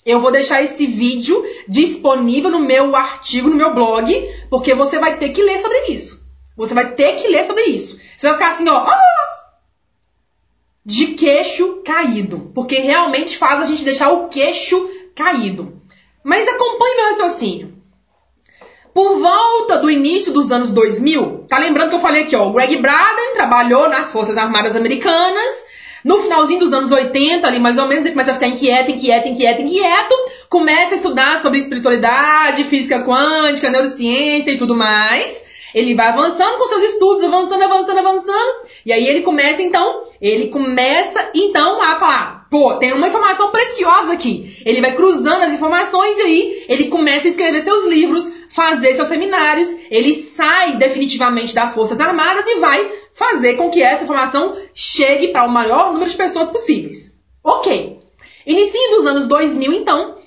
Eu 0.05 0.19
vou 0.19 0.31
deixar 0.31 0.63
esse 0.63 0.87
vídeo 0.87 1.43
disponível 1.67 2.49
no 2.49 2.59
meu 2.59 2.95
artigo, 2.95 3.49
no 3.49 3.55
meu 3.55 3.73
blog, 3.73 4.11
porque 4.49 4.73
você 4.73 4.97
vai 4.97 5.17
ter 5.17 5.29
que 5.29 5.43
ler 5.43 5.59
sobre 5.59 5.77
isso. 5.87 6.25
Você 6.57 6.73
vai 6.73 6.93
ter 6.95 7.15
que 7.15 7.27
ler 7.27 7.45
sobre 7.45 7.63
isso. 7.63 7.99
Você 8.17 8.27
vai 8.27 8.35
ficar 8.35 8.53
assim, 8.53 8.67
ó, 8.67 8.77
ah! 8.77 9.21
de 10.83 11.07
queixo 11.07 11.81
caído, 11.85 12.51
porque 12.55 12.79
realmente 12.79 13.37
faz 13.37 13.61
a 13.61 13.65
gente 13.65 13.83
deixar 13.83 14.11
o 14.11 14.27
queixo 14.27 14.89
caído. 15.15 15.79
Mas 16.23 16.47
acompanhe 16.47 16.95
meu 16.95 17.09
raciocínio. 17.09 17.80
Por 18.93 19.19
volta 19.19 19.77
do 19.77 19.89
início 19.89 20.33
dos 20.33 20.51
anos 20.51 20.71
2000, 20.71 21.45
tá 21.47 21.57
lembrando 21.57 21.89
que 21.89 21.95
eu 21.95 22.01
falei 22.01 22.23
aqui, 22.23 22.35
ó, 22.35 22.47
o 22.47 22.53
Greg 22.53 22.77
Braden 22.77 23.33
trabalhou 23.33 23.87
nas 23.87 24.11
Forças 24.11 24.37
Armadas 24.37 24.75
Americanas 24.75 25.71
no 26.03 26.21
finalzinho 26.21 26.59
dos 26.59 26.73
anos 26.73 26.91
80, 26.91 27.47
ali 27.47 27.59
mais 27.59 27.77
ou 27.77 27.87
menos, 27.87 28.03
ele 28.03 28.13
começa 28.13 28.31
a 28.31 28.33
ficar 28.33 28.47
inquieto, 28.47 28.91
inquieto, 28.91 29.27
inquieto, 29.27 29.61
inquieto, 29.61 30.15
começa 30.49 30.93
a 30.93 30.95
estudar 30.95 31.41
sobre 31.41 31.59
espiritualidade, 31.59 32.63
física 32.63 33.03
quântica, 33.03 33.69
neurociência 33.69 34.51
e 34.51 34.57
tudo 34.57 34.75
mais. 34.75 35.43
Ele 35.73 35.95
vai 35.95 36.07
avançando 36.07 36.57
com 36.57 36.67
seus 36.67 36.83
estudos, 36.83 37.25
avançando, 37.25 37.63
avançando, 37.63 37.99
avançando. 37.99 38.67
E 38.85 38.91
aí 38.91 39.07
ele 39.07 39.21
começa, 39.21 39.61
então, 39.61 40.03
ele 40.21 40.49
começa, 40.49 41.31
então, 41.33 41.81
a 41.81 41.95
falar, 41.95 42.47
pô, 42.49 42.73
tem 42.75 42.93
uma 42.93 43.07
informação 43.07 43.51
preciosa 43.51 44.13
aqui. 44.13 44.61
Ele 44.65 44.81
vai 44.81 44.93
cruzando 44.93 45.43
as 45.43 45.53
informações 45.53 46.17
e 46.17 46.21
aí 46.21 46.65
ele 46.67 46.87
começa 46.89 47.27
a 47.27 47.31
escrever 47.31 47.61
seus 47.61 47.87
livros, 47.87 48.29
fazer 48.49 48.95
seus 48.95 49.07
seminários, 49.07 49.69
ele 49.89 50.15
sai 50.21 50.73
definitivamente 50.73 51.55
das 51.55 51.73
Forças 51.73 51.99
Armadas 51.99 52.45
e 52.45 52.59
vai 52.59 52.91
fazer 53.13 53.55
com 53.55 53.69
que 53.69 53.81
essa 53.81 54.03
informação 54.03 54.57
chegue 54.73 55.29
para 55.29 55.45
o 55.45 55.49
maior 55.49 55.93
número 55.93 56.11
de 56.11 56.17
pessoas 56.17 56.49
possíveis. 56.49 57.15
Ok. 57.43 57.99
Início 58.45 58.97
dos 58.97 59.05
anos 59.05 59.27
2000, 59.27 59.73
então, 59.73 60.17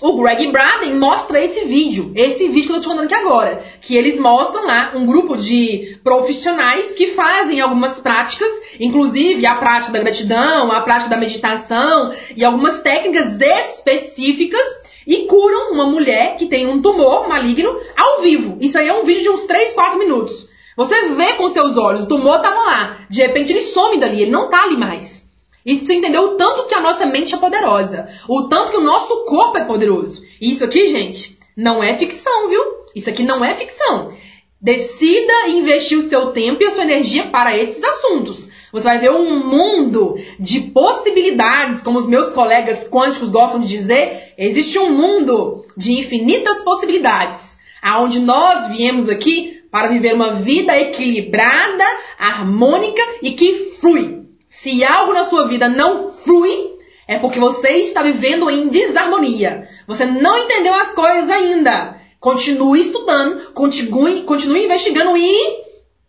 o 0.00 0.12
Greg 0.12 0.48
Braden 0.48 0.94
mostra 0.96 1.42
esse 1.42 1.64
vídeo, 1.64 2.12
esse 2.14 2.48
vídeo 2.48 2.66
que 2.66 2.72
eu 2.72 2.74
tô 2.76 2.80
te 2.82 2.88
contando 2.88 3.06
aqui 3.06 3.14
agora, 3.14 3.64
que 3.80 3.96
eles 3.96 4.20
mostram 4.20 4.66
lá 4.66 4.92
um 4.94 5.06
grupo 5.06 5.38
de 5.38 5.98
profissionais 6.04 6.92
que 6.92 7.12
fazem 7.12 7.60
algumas 7.60 7.98
práticas, 7.98 8.48
inclusive 8.78 9.46
a 9.46 9.54
prática 9.54 9.92
da 9.92 10.00
gratidão, 10.00 10.70
a 10.70 10.82
prática 10.82 11.08
da 11.08 11.16
meditação 11.16 12.12
e 12.36 12.44
algumas 12.44 12.80
técnicas 12.80 13.40
específicas 13.40 14.60
e 15.06 15.24
curam 15.24 15.72
uma 15.72 15.86
mulher 15.86 16.36
que 16.36 16.44
tem 16.44 16.66
um 16.66 16.82
tumor 16.82 17.26
maligno 17.26 17.74
ao 17.96 18.20
vivo. 18.20 18.58
Isso 18.60 18.76
aí 18.76 18.88
é 18.88 18.92
um 18.92 19.04
vídeo 19.04 19.22
de 19.22 19.30
uns 19.30 19.46
3, 19.46 19.72
4 19.72 19.98
minutos. 19.98 20.46
Você 20.76 21.08
vê 21.14 21.32
com 21.34 21.48
seus 21.48 21.78
olhos, 21.78 22.02
o 22.02 22.06
tumor 22.06 22.36
estava 22.36 22.60
lá. 22.60 22.98
De 23.08 23.22
repente 23.22 23.50
ele 23.50 23.62
some 23.62 23.96
dali, 23.96 24.20
ele 24.20 24.30
não 24.30 24.44
está 24.44 24.64
ali 24.64 24.76
mais. 24.76 25.25
E 25.66 25.76
você 25.76 25.94
entendeu 25.94 26.22
o 26.22 26.34
tanto 26.36 26.68
que 26.68 26.74
a 26.74 26.80
nossa 26.80 27.04
mente 27.04 27.34
é 27.34 27.38
poderosa. 27.38 28.06
O 28.28 28.44
tanto 28.44 28.70
que 28.70 28.76
o 28.76 28.84
nosso 28.84 29.24
corpo 29.24 29.58
é 29.58 29.64
poderoso. 29.64 30.22
E 30.40 30.52
isso 30.52 30.64
aqui, 30.64 30.86
gente, 30.86 31.36
não 31.56 31.82
é 31.82 31.92
ficção, 31.96 32.48
viu? 32.48 32.62
Isso 32.94 33.10
aqui 33.10 33.24
não 33.24 33.44
é 33.44 33.52
ficção. 33.52 34.12
Decida 34.60 35.48
investir 35.48 35.98
o 35.98 36.08
seu 36.08 36.28
tempo 36.28 36.62
e 36.62 36.66
a 36.66 36.70
sua 36.70 36.84
energia 36.84 37.24
para 37.24 37.56
esses 37.56 37.82
assuntos. 37.82 38.48
Você 38.72 38.84
vai 38.84 38.98
ver 38.98 39.10
um 39.10 39.40
mundo 39.44 40.14
de 40.38 40.60
possibilidades, 40.60 41.82
como 41.82 41.98
os 41.98 42.06
meus 42.06 42.32
colegas 42.32 42.86
quânticos 42.88 43.30
gostam 43.30 43.60
de 43.60 43.68
dizer, 43.68 44.34
existe 44.38 44.78
um 44.78 44.90
mundo 44.90 45.64
de 45.76 45.92
infinitas 45.92 46.62
possibilidades, 46.62 47.58
aonde 47.82 48.20
nós 48.20 48.68
viemos 48.68 49.08
aqui 49.08 49.62
para 49.70 49.88
viver 49.88 50.14
uma 50.14 50.32
vida 50.32 50.78
equilibrada, 50.78 51.84
harmônica 52.18 53.02
e 53.22 53.32
que 53.32 53.52
flui. 53.80 54.25
Se 54.48 54.84
algo 54.84 55.12
na 55.12 55.24
sua 55.24 55.48
vida 55.48 55.68
não 55.68 56.12
flui, 56.12 56.76
é 57.08 57.18
porque 57.18 57.38
você 57.38 57.68
está 57.70 58.02
vivendo 58.02 58.50
em 58.50 58.68
desarmonia. 58.68 59.68
Você 59.86 60.06
não 60.06 60.36
entendeu 60.38 60.74
as 60.74 60.92
coisas 60.92 61.28
ainda. 61.28 62.00
Continue 62.18 62.80
estudando, 62.80 63.52
continue, 63.52 64.22
continue 64.22 64.64
investigando 64.64 65.16
e 65.16 65.66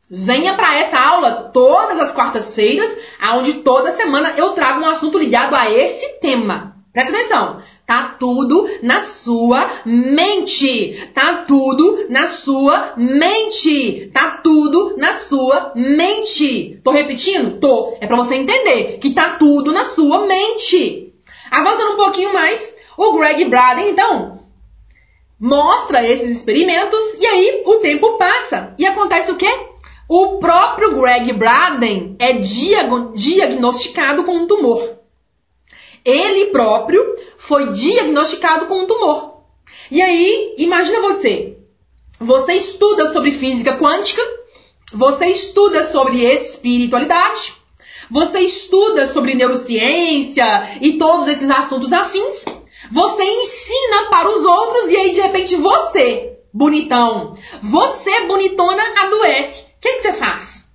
venha 0.10 0.56
para 0.56 0.76
essa 0.78 0.98
aula 0.98 1.52
todas 1.54 2.00
as 2.00 2.12
quartas-feiras, 2.12 2.98
aonde 3.20 3.56
toda 3.56 3.96
semana 3.96 4.34
eu 4.38 4.54
trago 4.54 4.82
um 4.82 4.88
assunto 4.88 5.20
ligado 5.20 5.54
a 5.54 5.70
esse 5.70 6.20
tema. 6.20 6.77
Presta 6.98 7.16
atenção. 7.16 7.62
Tá 7.86 8.16
tudo 8.20 8.68
na 8.82 9.00
sua 9.00 9.70
mente. 9.86 11.08
Tá 11.14 11.44
tudo 11.48 12.08
na 12.10 12.26
sua 12.26 12.94
mente. 12.98 14.10
Tá 14.12 14.42
tudo 14.44 14.96
na 14.98 15.14
sua 15.14 15.74
mente. 15.76 16.82
Tô 16.84 16.90
repetindo? 16.90 17.60
Tô. 17.60 17.96
É 18.02 18.08
para 18.08 18.18
você 18.18 18.34
entender 18.34 18.98
que 19.00 19.12
tá 19.12 19.36
tudo 19.38 19.72
na 19.72 19.86
sua 19.86 20.26
mente. 20.26 21.14
Avançando 21.52 21.94
um 21.94 21.98
pouquinho 21.98 22.34
mais, 22.34 22.74
o 22.98 23.14
Greg 23.14 23.46
Braden, 23.46 23.92
então, 23.92 24.40
mostra 25.40 26.04
esses 26.04 26.36
experimentos 26.36 27.14
e 27.20 27.28
aí 27.28 27.62
o 27.68 27.76
tempo 27.76 28.18
passa. 28.18 28.74
E 28.76 28.88
acontece 28.88 29.32
o 29.32 29.36
quê? 29.36 29.56
O 30.10 30.40
próprio 30.40 31.00
Greg 31.00 31.32
Braden 31.32 32.16
é 32.18 32.34
diagnosticado 32.34 34.24
com 34.24 34.32
um 34.32 34.48
tumor. 34.48 34.97
Ele 36.04 36.48
próprio 36.48 37.16
foi 37.38 37.72
diagnosticado 37.72 38.66
com 38.68 38.80
um 38.80 38.86
tumor. 38.86 39.42
E 39.90 40.02
aí, 40.02 40.56
imagina 40.58 41.02
você. 41.02 41.58
Você 42.20 42.54
estuda 42.54 43.14
sobre 43.14 43.32
física 43.32 43.78
quântica, 43.78 44.22
você 44.92 45.28
estuda 45.28 45.92
sobre 45.92 46.24
espiritualidade, 46.26 47.54
você 48.10 48.40
estuda 48.40 49.12
sobre 49.12 49.36
neurociência 49.36 50.46
e 50.82 50.94
todos 50.94 51.28
esses 51.28 51.50
assuntos 51.50 51.92
afins. 51.94 52.46
Você 52.92 53.24
ensina 53.24 54.10
para 54.10 54.30
os 54.30 54.46
outros 54.46 54.92
e 54.92 54.98
aí 54.98 55.12
de 55.12 55.22
repente 55.22 55.56
você, 55.58 56.40
bonitão, 56.54 57.36
você 57.62 58.22
bonitona 58.22 58.84
adoece. 59.04 59.64
O 59.64 59.80
que, 59.82 59.94
que 59.94 60.02
você 60.02 60.14
faz? 60.14 60.70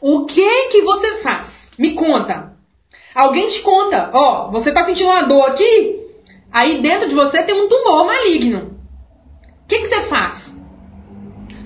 O 0.00 0.24
que 0.24 0.68
que 0.68 0.82
você 0.82 1.16
faz? 1.16 1.70
Me 1.76 1.94
conta. 1.94 2.51
Alguém 3.14 3.48
te 3.48 3.60
conta, 3.60 4.10
ó, 4.12 4.50
você 4.50 4.72
tá 4.72 4.84
sentindo 4.84 5.10
uma 5.10 5.22
dor 5.22 5.50
aqui? 5.50 6.00
Aí 6.50 6.78
dentro 6.78 7.08
de 7.08 7.14
você 7.14 7.42
tem 7.42 7.54
um 7.54 7.68
tumor 7.68 8.06
maligno. 8.06 8.78
O 9.64 9.68
que, 9.68 9.80
que 9.80 9.86
você 9.86 10.00
faz? 10.02 10.54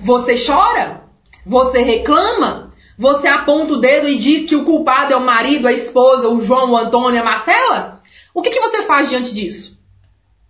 Você 0.01 0.35
chora? 0.37 1.03
Você 1.45 1.81
reclama? 1.81 2.71
Você 2.97 3.27
aponta 3.27 3.73
o 3.73 3.77
dedo 3.77 4.07
e 4.07 4.17
diz 4.17 4.45
que 4.45 4.55
o 4.55 4.65
culpado 4.65 5.13
é 5.13 5.15
o 5.15 5.21
marido, 5.21 5.67
a 5.67 5.73
esposa, 5.73 6.29
o 6.29 6.41
João, 6.41 6.71
o 6.71 6.77
Antônio, 6.77 7.21
a 7.21 7.23
Marcela? 7.23 8.01
O 8.33 8.41
que, 8.41 8.49
que 8.49 8.59
você 8.59 8.83
faz 8.83 9.09
diante 9.09 9.33
disso? 9.33 9.79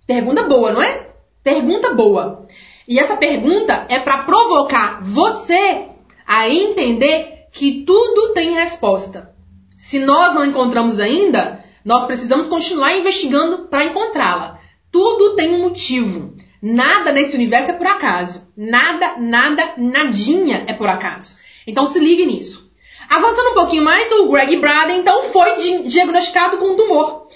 Pergunta 0.05 0.43
boa, 0.43 0.71
não 0.71 0.81
é? 0.81 1.09
Pergunta 1.43 1.93
boa. 1.93 2.47
E 2.87 2.99
essa 2.99 3.17
pergunta 3.17 3.85
é 3.89 3.99
para 3.99 4.19
provocar 4.19 4.99
você 5.01 5.87
a 6.25 6.49
entender 6.49 7.47
que 7.51 7.83
tudo 7.85 8.33
tem 8.33 8.53
resposta. 8.53 9.35
Se 9.77 9.99
nós 9.99 10.33
não 10.33 10.45
encontramos 10.45 10.99
ainda, 10.99 11.63
nós 11.85 12.05
precisamos 12.05 12.47
continuar 12.47 12.97
investigando 12.97 13.67
para 13.69 13.85
encontrá-la. 13.85 14.59
Tudo 14.91 15.35
tem 15.35 15.53
um 15.53 15.61
motivo. 15.61 16.35
Nada 16.61 17.11
nesse 17.11 17.35
universo 17.35 17.71
é 17.71 17.73
por 17.73 17.85
acaso. 17.85 18.51
Nada, 18.57 19.15
nada, 19.19 19.73
nadinha 19.77 20.65
é 20.67 20.73
por 20.73 20.89
acaso. 20.89 21.37
Então 21.67 21.85
se 21.85 21.99
ligue 21.99 22.25
nisso. 22.25 22.71
Avançando 23.07 23.51
um 23.51 23.53
pouquinho 23.53 23.83
mais, 23.83 24.11
o 24.11 24.27
Greg 24.29 24.57
Braden 24.57 24.99
então 24.99 25.25
foi 25.25 25.83
diagnosticado 25.83 26.57
com 26.57 26.69
um 26.69 26.75
tumor. 26.75 27.27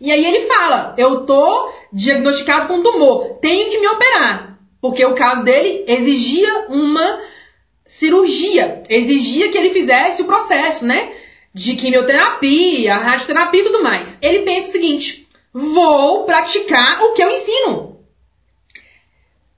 E 0.00 0.12
aí 0.12 0.24
ele 0.24 0.46
fala: 0.46 0.94
Eu 0.96 1.24
tô 1.26 1.72
diagnosticado 1.92 2.68
com 2.68 2.74
um 2.74 2.82
tumor, 2.82 3.38
tenho 3.40 3.70
que 3.70 3.78
me 3.78 3.88
operar. 3.88 4.58
Porque 4.80 5.04
o 5.04 5.14
caso 5.14 5.42
dele 5.42 5.84
exigia 5.86 6.66
uma 6.68 7.20
cirurgia, 7.86 8.82
exigia 8.88 9.50
que 9.50 9.58
ele 9.58 9.70
fizesse 9.70 10.22
o 10.22 10.26
processo, 10.26 10.84
né? 10.84 11.12
De 11.52 11.74
quimioterapia, 11.74 12.96
radioterapia 12.96 13.60
e 13.60 13.64
tudo 13.64 13.82
mais. 13.82 14.18
Ele 14.22 14.40
pensa 14.40 14.68
o 14.68 14.72
seguinte: 14.72 15.28
vou 15.52 16.24
praticar 16.24 17.02
o 17.02 17.12
que 17.12 17.22
eu 17.22 17.30
ensino. 17.30 18.00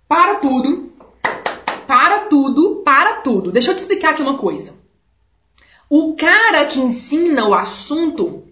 Para 0.08 0.36
tudo, 0.36 0.92
para 1.86 2.20
tudo, 2.26 2.82
para 2.84 3.14
tudo. 3.16 3.52
Deixa 3.52 3.70
eu 3.70 3.74
te 3.74 3.78
explicar 3.78 4.10
aqui 4.10 4.22
uma 4.22 4.38
coisa. 4.38 4.74
O 5.88 6.14
cara 6.16 6.64
que 6.64 6.80
ensina 6.80 7.46
o 7.46 7.54
assunto 7.54 8.44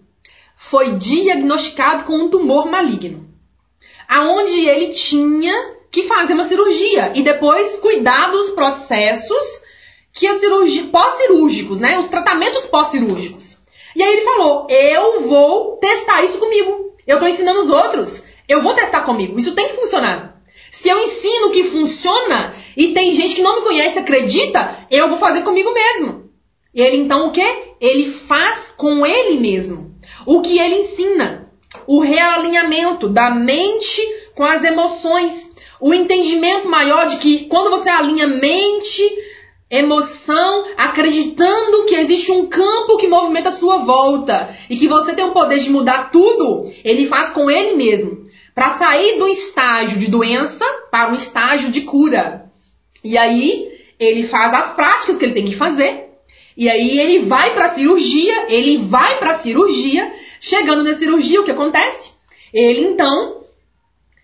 foi 0.55 0.91
diagnosticado 0.97 2.03
com 2.03 2.13
um 2.13 2.29
tumor 2.29 2.67
maligno, 2.69 3.27
aonde 4.07 4.67
ele 4.67 4.93
tinha 4.93 5.75
que 5.89 6.03
fazer 6.03 6.33
uma 6.33 6.45
cirurgia 6.45 7.11
e 7.15 7.23
depois 7.23 7.77
cuidar 7.77 8.31
dos 8.31 8.51
processos 8.51 9.63
que 10.13 10.27
a 10.27 10.37
cirurgia 10.39 10.85
pós-cirúrgicos, 10.85 11.79
né, 11.79 11.97
os 11.99 12.07
tratamentos 12.07 12.65
pós-cirúrgicos. 12.65 13.57
E 13.95 14.03
aí 14.03 14.13
ele 14.13 14.21
falou: 14.21 14.67
"Eu 14.69 15.21
vou 15.21 15.77
testar 15.77 16.23
isso 16.23 16.37
comigo. 16.37 16.95
Eu 17.05 17.17
estou 17.17 17.27
ensinando 17.27 17.61
os 17.61 17.69
outros, 17.69 18.23
eu 18.47 18.61
vou 18.61 18.73
testar 18.73 19.01
comigo. 19.01 19.39
Isso 19.39 19.53
tem 19.53 19.69
que 19.69 19.75
funcionar. 19.75 20.41
Se 20.71 20.87
eu 20.87 20.97
ensino 20.99 21.51
que 21.51 21.65
funciona 21.65 22.53
e 22.77 22.93
tem 22.93 23.13
gente 23.13 23.35
que 23.35 23.41
não 23.41 23.57
me 23.57 23.61
conhece, 23.61 23.99
acredita, 23.99 24.87
eu 24.89 25.09
vou 25.09 25.17
fazer 25.17 25.41
comigo 25.41 25.73
mesmo. 25.73 26.31
Ele 26.73 26.97
então 26.97 27.27
o 27.27 27.31
quê? 27.31 27.73
Ele 27.79 28.09
faz 28.09 28.73
com 28.77 29.05
ele 29.05 29.37
mesmo. 29.39 29.93
O 30.25 30.41
que 30.41 30.57
ele 30.57 30.75
ensina. 30.75 31.51
O 31.85 31.99
realinhamento 31.99 33.09
da 33.09 33.29
mente 33.29 34.01
com 34.33 34.45
as 34.45 34.63
emoções. 34.63 35.51
O 35.79 35.93
entendimento 35.93 36.69
maior 36.69 37.07
de 37.07 37.17
que 37.17 37.47
quando 37.47 37.69
você 37.69 37.89
alinha 37.89 38.27
mente, 38.27 39.03
emoção, 39.71 40.65
acreditando 40.75 41.85
que 41.85 41.95
existe 41.95 42.29
um 42.29 42.45
campo 42.47 42.97
que 42.97 43.07
movimenta 43.07 43.49
a 43.49 43.55
sua 43.55 43.77
volta 43.77 44.53
e 44.69 44.75
que 44.75 44.89
você 44.89 45.13
tem 45.13 45.23
o 45.23 45.31
poder 45.31 45.59
de 45.59 45.69
mudar 45.69 46.11
tudo, 46.11 46.69
ele 46.83 47.07
faz 47.07 47.29
com 47.29 47.49
ele 47.49 47.77
mesmo. 47.77 48.29
Para 48.53 48.77
sair 48.77 49.17
do 49.17 49.29
estágio 49.29 49.97
de 49.97 50.11
doença 50.11 50.65
para 50.91 51.09
um 51.09 51.15
estágio 51.15 51.71
de 51.71 51.81
cura. 51.81 52.51
E 53.01 53.17
aí, 53.17 53.71
ele 53.97 54.23
faz 54.23 54.53
as 54.53 54.71
práticas 54.71 55.17
que 55.17 55.23
ele 55.23 55.33
tem 55.33 55.45
que 55.45 55.55
fazer. 55.55 56.09
E 56.57 56.69
aí, 56.69 56.99
ele 56.99 57.19
vai 57.19 57.53
para 57.53 57.69
cirurgia. 57.69 58.47
Ele 58.49 58.77
vai 58.77 59.19
para 59.19 59.37
cirurgia. 59.37 60.11
Chegando 60.41 60.83
na 60.83 60.97
cirurgia, 60.97 61.39
o 61.39 61.45
que 61.45 61.51
acontece? 61.51 62.11
Ele 62.53 62.81
então 62.81 63.41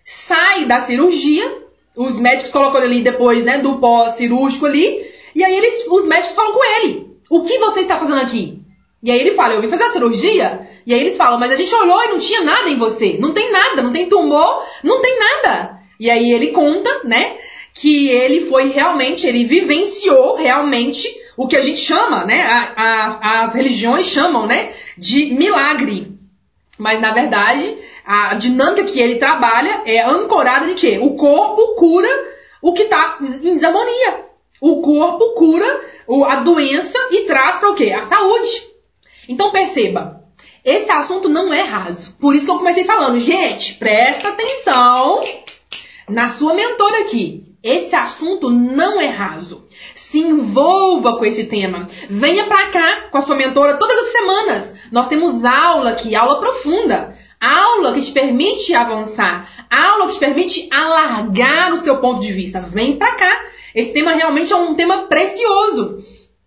sai 0.04 0.66
da 0.66 0.80
cirurgia. 0.82 1.62
Os 1.96 2.20
médicos 2.20 2.52
colocam 2.52 2.82
ele 2.82 2.92
ali 2.92 3.00
depois, 3.00 3.44
né, 3.44 3.58
do 3.58 3.78
pós-cirúrgico 3.78 4.66
ali. 4.66 5.17
E 5.34 5.44
aí, 5.44 5.56
eles, 5.56 5.86
os 5.88 6.06
médicos 6.06 6.34
falam 6.34 6.52
com 6.52 6.64
ele: 6.64 7.16
O 7.30 7.42
que 7.42 7.58
você 7.58 7.80
está 7.80 7.96
fazendo 7.96 8.20
aqui? 8.20 8.58
E 9.02 9.10
aí 9.10 9.20
ele 9.20 9.32
fala, 9.32 9.54
eu 9.54 9.60
vim 9.60 9.68
fazer 9.68 9.84
a 9.84 9.90
cirurgia? 9.90 10.68
E 10.84 10.92
aí 10.92 11.00
eles 11.00 11.16
falam, 11.16 11.38
mas 11.38 11.52
a 11.52 11.56
gente 11.56 11.72
olhou 11.74 12.02
e 12.04 12.08
não 12.08 12.18
tinha 12.18 12.42
nada 12.42 12.68
em 12.68 12.76
você. 12.76 13.16
Não 13.20 13.32
tem 13.32 13.52
nada, 13.52 13.82
não 13.82 13.92
tem 13.92 14.08
tumor, 14.08 14.62
não 14.82 15.00
tem 15.00 15.18
nada. 15.18 15.78
E 16.00 16.10
aí 16.10 16.32
ele 16.32 16.48
conta, 16.48 17.04
né, 17.04 17.36
que 17.74 18.08
ele 18.08 18.46
foi 18.46 18.68
realmente, 18.70 19.26
ele 19.26 19.44
vivenciou 19.44 20.36
realmente 20.36 21.08
o 21.36 21.46
que 21.46 21.56
a 21.56 21.62
gente 21.62 21.80
chama, 21.80 22.24
né, 22.24 22.42
a, 22.42 22.72
a, 22.76 23.42
as 23.42 23.54
religiões 23.54 24.06
chamam, 24.06 24.46
né, 24.46 24.72
de 24.96 25.32
milagre. 25.34 26.12
Mas 26.76 27.00
na 27.00 27.12
verdade, 27.12 27.78
a 28.04 28.34
dinâmica 28.34 28.84
que 28.84 29.00
ele 29.00 29.16
trabalha 29.16 29.82
é 29.86 30.00
ancorada 30.02 30.66
de 30.66 30.74
quê? 30.74 30.98
O 31.00 31.14
corpo 31.14 31.74
cura 31.76 32.08
o 32.60 32.72
que 32.72 32.82
está 32.82 33.18
em 33.20 33.54
desarmonia. 33.54 34.27
O 34.60 34.82
corpo 34.82 35.34
cura 35.34 35.80
a 36.28 36.36
doença 36.36 36.98
e 37.12 37.26
traz 37.26 37.56
para 37.56 37.70
o 37.70 37.74
quê? 37.74 37.92
A 37.92 38.06
saúde. 38.06 38.66
Então 39.28 39.50
perceba, 39.50 40.24
esse 40.64 40.90
assunto 40.90 41.28
não 41.28 41.52
é 41.52 41.62
raso. 41.62 42.16
Por 42.20 42.34
isso 42.34 42.44
que 42.44 42.50
eu 42.50 42.58
comecei 42.58 42.84
falando, 42.84 43.20
gente, 43.20 43.74
presta 43.74 44.28
atenção 44.28 45.22
na 46.08 46.28
sua 46.28 46.54
mentora 46.54 47.00
aqui. 47.00 47.44
Esse 47.62 47.96
assunto 47.96 48.50
não 48.50 49.00
é 49.00 49.06
raso. 49.06 49.66
Se 49.94 50.18
envolva 50.18 51.18
com 51.18 51.24
esse 51.24 51.44
tema. 51.44 51.86
Venha 52.08 52.44
pra 52.44 52.68
cá 52.68 53.08
com 53.10 53.18
a 53.18 53.22
sua 53.22 53.34
mentora 53.34 53.76
todas 53.76 53.98
as 53.98 54.12
semanas. 54.12 54.74
Nós 54.92 55.08
temos 55.08 55.44
aula 55.44 55.90
aqui, 55.90 56.14
aula 56.14 56.40
profunda. 56.40 57.16
Aula 57.40 57.92
que 57.92 58.02
te 58.02 58.12
permite 58.12 58.74
avançar. 58.74 59.48
Aula 59.70 60.06
que 60.06 60.14
te 60.14 60.20
permite 60.20 60.68
alargar 60.72 61.72
o 61.74 61.80
seu 61.80 61.98
ponto 61.98 62.20
de 62.20 62.32
vista. 62.32 62.60
Vem 62.60 62.96
pra 62.96 63.14
cá. 63.14 63.44
Esse 63.74 63.92
tema 63.92 64.12
realmente 64.12 64.52
é 64.52 64.56
um 64.56 64.74
tema 64.74 65.06
precioso. 65.06 66.04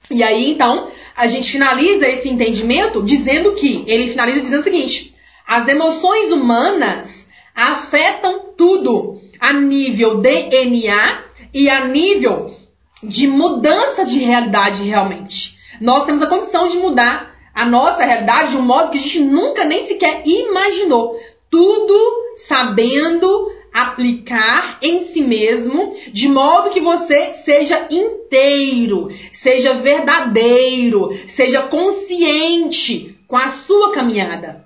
E 0.09 0.24
aí, 0.24 0.51
então, 0.51 0.89
a 1.15 1.28
gente 1.28 1.51
finaliza 1.51 2.07
esse 2.07 2.30
entendimento 2.30 3.01
dizendo 3.03 3.53
que, 3.53 3.84
ele 3.88 4.09
finaliza 4.09 4.41
dizendo 4.41 4.61
o 4.61 4.63
seguinte: 4.63 5.13
as 5.47 5.67
emoções 5.67 6.32
humanas 6.32 7.28
afetam 7.55 8.53
tudo 8.57 9.22
a 9.39 9.53
nível 9.53 10.17
DNA 10.17 11.24
e 11.53 11.69
a 11.69 11.86
nível 11.86 12.55
de 13.03 13.28
mudança 13.28 14.05
de 14.05 14.19
realidade 14.19 14.84
realmente. 14.84 15.57
Nós 15.80 16.05
temos 16.05 16.22
a 16.22 16.28
condição 16.28 16.67
de 16.67 16.78
mudar 16.78 17.36
a 17.53 17.65
nossa 17.65 18.05
realidade 18.05 18.51
de 18.51 18.57
um 18.57 18.61
modo 18.61 18.91
que 18.91 18.97
a 18.97 19.01
gente 19.01 19.19
nunca 19.19 19.65
nem 19.65 19.86
sequer 19.86 20.22
imaginou. 20.26 21.19
Tudo 21.49 22.36
sabendo 22.36 23.51
aplicar 23.74 24.78
em 24.82 24.99
si 24.99 25.22
mesmo, 25.22 25.95
de 26.11 26.28
modo 26.28 26.69
que 26.69 26.82
você 26.82 27.34
seja 27.34 27.88
inteiro, 27.89 29.09
seja 29.32 29.74
verdadeiro, 29.76 31.17
seja 31.28 31.61
consciente 31.63 33.17
com 33.28 33.38
a 33.38 33.47
sua 33.47 33.91
caminhada. 33.91 34.65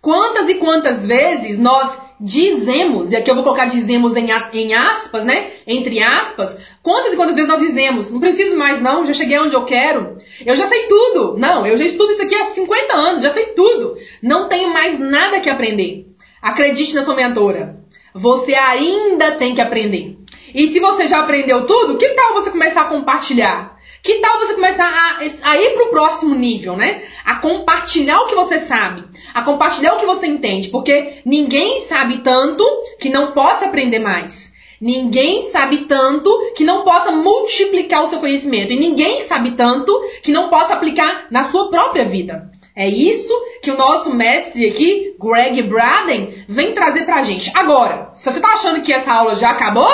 Quantas 0.00 0.48
e 0.48 0.54
quantas 0.54 1.04
vezes 1.04 1.58
nós 1.58 1.98
dizemos, 2.20 3.10
e 3.10 3.16
aqui 3.16 3.30
eu 3.30 3.34
vou 3.34 3.44
colocar 3.44 3.66
dizemos 3.66 4.16
em, 4.16 4.28
em 4.52 4.74
aspas, 4.74 5.24
né? 5.24 5.50
Entre 5.66 6.02
aspas, 6.02 6.56
quantas 6.82 7.12
e 7.12 7.16
quantas 7.16 7.34
vezes 7.34 7.50
nós 7.50 7.60
dizemos, 7.60 8.10
não 8.10 8.20
preciso 8.20 8.56
mais 8.56 8.80
não, 8.80 9.04
já 9.06 9.12
cheguei 9.12 9.38
onde 9.38 9.54
eu 9.54 9.64
quero, 9.64 10.16
eu 10.44 10.56
já 10.56 10.66
sei 10.66 10.84
tudo. 10.84 11.36
Não, 11.36 11.66
eu 11.66 11.76
já 11.76 11.84
estudo 11.84 12.12
isso 12.12 12.22
aqui 12.22 12.34
há 12.34 12.44
50 12.46 12.94
anos, 12.94 13.22
já 13.22 13.32
sei 13.32 13.46
tudo. 13.46 13.96
Não 14.22 14.48
tenho 14.48 14.72
mais 14.72 14.98
nada 14.98 15.40
que 15.40 15.50
aprender. 15.50 16.06
Acredite 16.40 16.94
na 16.94 17.02
sua 17.02 17.14
mentora. 17.14 17.84
Você 18.16 18.54
ainda 18.54 19.32
tem 19.32 19.54
que 19.54 19.60
aprender. 19.60 20.16
E 20.54 20.72
se 20.72 20.80
você 20.80 21.06
já 21.06 21.20
aprendeu 21.20 21.66
tudo, 21.66 21.98
que 21.98 22.08
tal 22.10 22.34
você 22.34 22.50
começar 22.50 22.82
a 22.82 22.86
compartilhar? 22.86 23.76
Que 24.02 24.14
tal 24.20 24.38
você 24.38 24.54
começar 24.54 24.86
a, 24.86 25.50
a 25.50 25.56
ir 25.58 25.74
para 25.74 25.84
o 25.84 25.90
próximo 25.90 26.34
nível, 26.34 26.76
né? 26.76 27.02
A 27.24 27.36
compartilhar 27.36 28.20
o 28.20 28.26
que 28.26 28.34
você 28.34 28.58
sabe, 28.58 29.04
a 29.34 29.42
compartilhar 29.42 29.94
o 29.94 29.98
que 29.98 30.06
você 30.06 30.26
entende, 30.26 30.68
porque 30.68 31.20
ninguém 31.26 31.84
sabe 31.84 32.18
tanto 32.18 32.64
que 32.98 33.10
não 33.10 33.32
possa 33.32 33.66
aprender 33.66 33.98
mais. 33.98 34.54
Ninguém 34.80 35.50
sabe 35.50 35.78
tanto 35.78 36.52
que 36.54 36.64
não 36.64 36.84
possa 36.84 37.10
multiplicar 37.10 38.04
o 38.04 38.08
seu 38.08 38.18
conhecimento. 38.18 38.72
E 38.72 38.78
ninguém 38.78 39.22
sabe 39.22 39.52
tanto 39.52 39.92
que 40.22 40.32
não 40.32 40.48
possa 40.48 40.74
aplicar 40.74 41.26
na 41.30 41.44
sua 41.44 41.70
própria 41.70 42.04
vida. 42.04 42.50
É 42.76 42.86
isso 42.86 43.32
que 43.62 43.70
o 43.70 43.76
nosso 43.78 44.14
mestre 44.14 44.68
aqui, 44.68 45.16
Greg 45.18 45.62
Braden, 45.62 46.44
vem 46.46 46.72
trazer 46.72 47.06
pra 47.06 47.22
gente. 47.22 47.50
Agora, 47.56 48.10
se 48.12 48.30
você 48.30 48.38
tá 48.38 48.48
achando 48.48 48.82
que 48.82 48.92
essa 48.92 49.10
aula 49.10 49.34
já 49.34 49.50
acabou, 49.50 49.88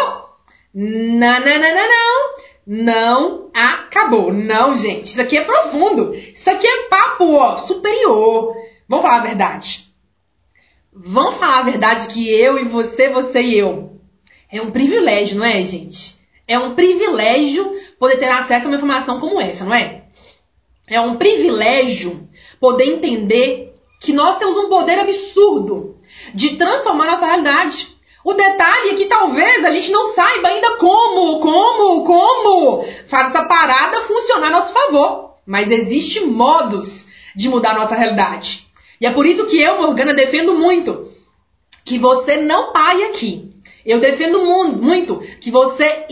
não, 0.74 1.40
não, 1.40 1.58
não, 1.58 1.74
não, 1.74 1.88
não. 1.88 2.52
Não 2.64 3.50
acabou. 3.52 4.32
Não, 4.32 4.76
gente. 4.76 5.04
Isso 5.04 5.20
aqui 5.20 5.36
é 5.36 5.44
profundo. 5.44 6.14
Isso 6.14 6.48
aqui 6.50 6.66
é 6.66 6.88
papo, 6.88 7.34
ó, 7.34 7.58
superior. 7.58 8.54
Vamos 8.88 9.04
falar 9.04 9.18
a 9.18 9.26
verdade. 9.26 9.92
Vamos 10.92 11.36
falar 11.36 11.60
a 11.60 11.64
verdade 11.64 12.08
que 12.08 12.28
eu 12.32 12.58
e 12.58 12.64
você, 12.64 13.08
você 13.10 13.40
e 13.40 13.58
eu. 13.58 14.00
É 14.50 14.60
um 14.60 14.70
privilégio, 14.70 15.38
não 15.38 15.46
é, 15.46 15.64
gente? 15.64 16.20
É 16.46 16.58
um 16.58 16.74
privilégio 16.74 17.72
poder 17.98 18.18
ter 18.18 18.28
acesso 18.28 18.66
a 18.66 18.68
uma 18.68 18.76
informação 18.76 19.18
como 19.18 19.40
essa, 19.40 19.64
não 19.64 19.74
é? 19.74 20.01
É 20.92 21.00
um 21.00 21.16
privilégio 21.16 22.28
poder 22.60 22.84
entender 22.84 23.74
que 23.98 24.12
nós 24.12 24.36
temos 24.36 24.54
um 24.58 24.68
poder 24.68 24.98
absurdo 24.98 25.96
de 26.34 26.56
transformar 26.56 27.06
nossa 27.06 27.24
realidade. 27.24 27.96
O 28.22 28.34
detalhe 28.34 28.90
é 28.90 28.94
que 28.96 29.06
talvez 29.06 29.64
a 29.64 29.70
gente 29.70 29.90
não 29.90 30.12
saiba 30.12 30.48
ainda 30.48 30.76
como, 30.76 31.40
como, 31.40 32.04
como 32.04 32.84
faz 33.06 33.30
essa 33.30 33.46
parada 33.46 34.02
funcionar 34.02 34.48
a 34.48 34.50
nosso 34.50 34.72
favor. 34.74 35.36
Mas 35.46 35.70
existe 35.70 36.20
modos 36.20 37.06
de 37.34 37.48
mudar 37.48 37.70
a 37.70 37.78
nossa 37.78 37.94
realidade. 37.94 38.68
E 39.00 39.06
é 39.06 39.10
por 39.10 39.24
isso 39.24 39.46
que 39.46 39.58
eu, 39.58 39.80
Morgana, 39.80 40.12
defendo 40.12 40.54
muito 40.54 41.08
que 41.86 41.98
você 41.98 42.36
não 42.36 42.70
pare 42.70 43.04
aqui. 43.04 43.50
Eu 43.84 43.98
defendo 43.98 44.40
muito 44.76 45.20
que 45.40 45.50
você 45.50 46.06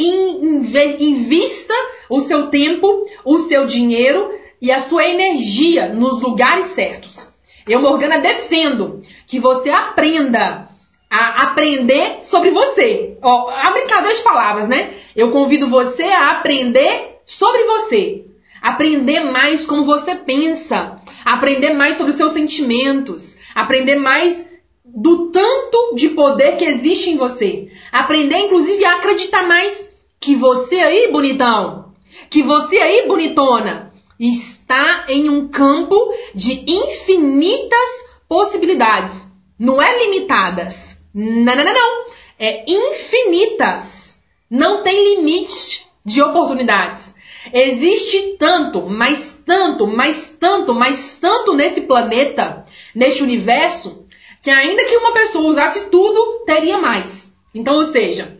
invista 0.99 1.75
o 2.09 2.23
seu 2.23 2.49
tempo, 2.49 3.07
o 3.27 3.41
seu 3.41 3.67
dinheiro 3.67 4.40
e 4.61 4.71
a 4.71 4.81
sua 4.81 5.07
energia 5.07 5.89
nos 5.89 6.21
lugares 6.21 6.67
certos. 6.67 7.29
Eu, 7.67 7.81
Morgana, 7.81 8.19
defendo 8.19 9.01
que 9.27 9.39
você 9.39 9.71
aprenda 9.71 10.69
a 11.09 11.43
aprender 11.43 12.19
sobre 12.23 12.51
você. 12.51 13.17
Ó, 13.23 13.51
a 13.51 13.71
brincadeira 13.71 14.15
de 14.15 14.23
palavras, 14.23 14.69
né? 14.69 14.91
Eu 15.15 15.31
convido 15.31 15.69
você 15.69 16.05
a 16.05 16.31
aprender 16.31 17.21
sobre 17.25 17.63
você. 17.65 18.25
Aprender 18.63 19.21
mais 19.21 19.65
como 19.65 19.85
você 19.85 20.15
pensa. 20.15 21.01
Aprender 21.25 21.75
mais 21.75 21.97
sobre 21.97 22.13
os 22.13 22.17
seus 22.17 22.33
sentimentos. 22.33 23.37
Aprender 23.55 23.97
mais 23.97 24.47
do 24.85 25.31
tanto 25.31 25.95
de 25.95 26.11
poder 26.11 26.57
que 26.57 26.65
existe 26.65 27.11
em 27.11 27.17
você. 27.17 27.69
Aprender, 27.93 28.39
inclusive, 28.39 28.85
a 28.85 28.97
acreditar 28.97 29.47
mais 29.47 29.91
que 30.19 30.35
você 30.35 30.77
aí, 30.77 31.11
bonitão, 31.11 31.93
que 32.29 32.43
você 32.43 32.77
aí, 32.79 33.07
bonitona, 33.07 33.90
está 34.21 35.07
em 35.09 35.31
um 35.31 35.49
campo 35.49 36.15
de 36.35 36.65
infinitas 36.71 38.05
possibilidades. 38.29 39.29
Não 39.59 39.81
é 39.81 40.05
limitadas. 40.05 41.01
Não, 41.15 41.57
não, 41.57 41.65
não, 41.65 41.75
não. 41.75 42.05
É 42.39 42.65
infinitas. 42.69 44.19
Não 44.51 44.83
tem 44.83 45.17
limite 45.17 45.87
de 46.05 46.23
oportunidades. 46.23 47.15
Existe 47.53 48.37
tanto, 48.39 48.83
mais 48.83 49.43
tanto, 49.47 49.87
mais 49.87 50.37
tanto, 50.39 50.75
mais 50.75 51.19
tanto 51.19 51.55
nesse 51.55 51.83
planeta, 51.83 52.65
neste 52.95 53.23
universo, 53.23 54.05
que 54.43 54.51
ainda 54.51 54.85
que 54.85 54.97
uma 54.97 55.13
pessoa 55.13 55.51
usasse 55.51 55.87
tudo, 55.87 56.45
teria 56.45 56.79
mais. 56.79 57.33
Então, 57.55 57.77
ou 57.77 57.91
seja, 57.91 58.39